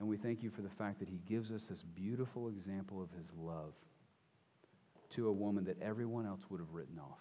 And 0.00 0.08
we 0.08 0.16
thank 0.16 0.42
you 0.42 0.50
for 0.50 0.62
the 0.62 0.70
fact 0.78 0.98
that 1.00 1.08
he 1.08 1.20
gives 1.28 1.50
us 1.50 1.62
this 1.68 1.84
beautiful 1.94 2.48
example 2.48 3.02
of 3.02 3.10
his 3.16 3.26
love 3.36 3.74
to 5.14 5.28
a 5.28 5.32
woman 5.32 5.64
that 5.64 5.80
everyone 5.82 6.26
else 6.26 6.40
would 6.48 6.60
have 6.60 6.72
written 6.72 6.98
off. 6.98 7.18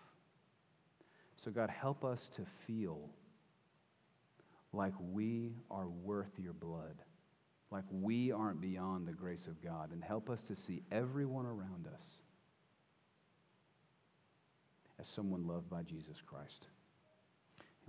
So, 1.44 1.52
God, 1.52 1.70
help 1.70 2.06
us 2.06 2.20
to 2.38 2.44
feel 2.66 3.10
like 4.74 4.94
we 5.00 5.54
are 5.70 5.88
worth 5.88 6.32
your 6.38 6.54
blood 6.54 6.96
like 7.72 7.86
we 7.89 8.32
aren't 8.32 8.60
beyond 8.60 9.08
the 9.08 9.14
grace 9.14 9.48
of 9.48 9.64
God, 9.64 9.92
and 9.92 10.04
help 10.04 10.30
us 10.30 10.42
to 10.50 10.56
see 10.56 10.84
everyone 10.92 11.46
around 11.46 11.88
us 11.88 12.02
as 15.00 15.08
someone 15.16 15.48
loved 15.48 15.70
by 15.70 15.82
Jesus 15.82 16.18
Christ. 16.26 16.68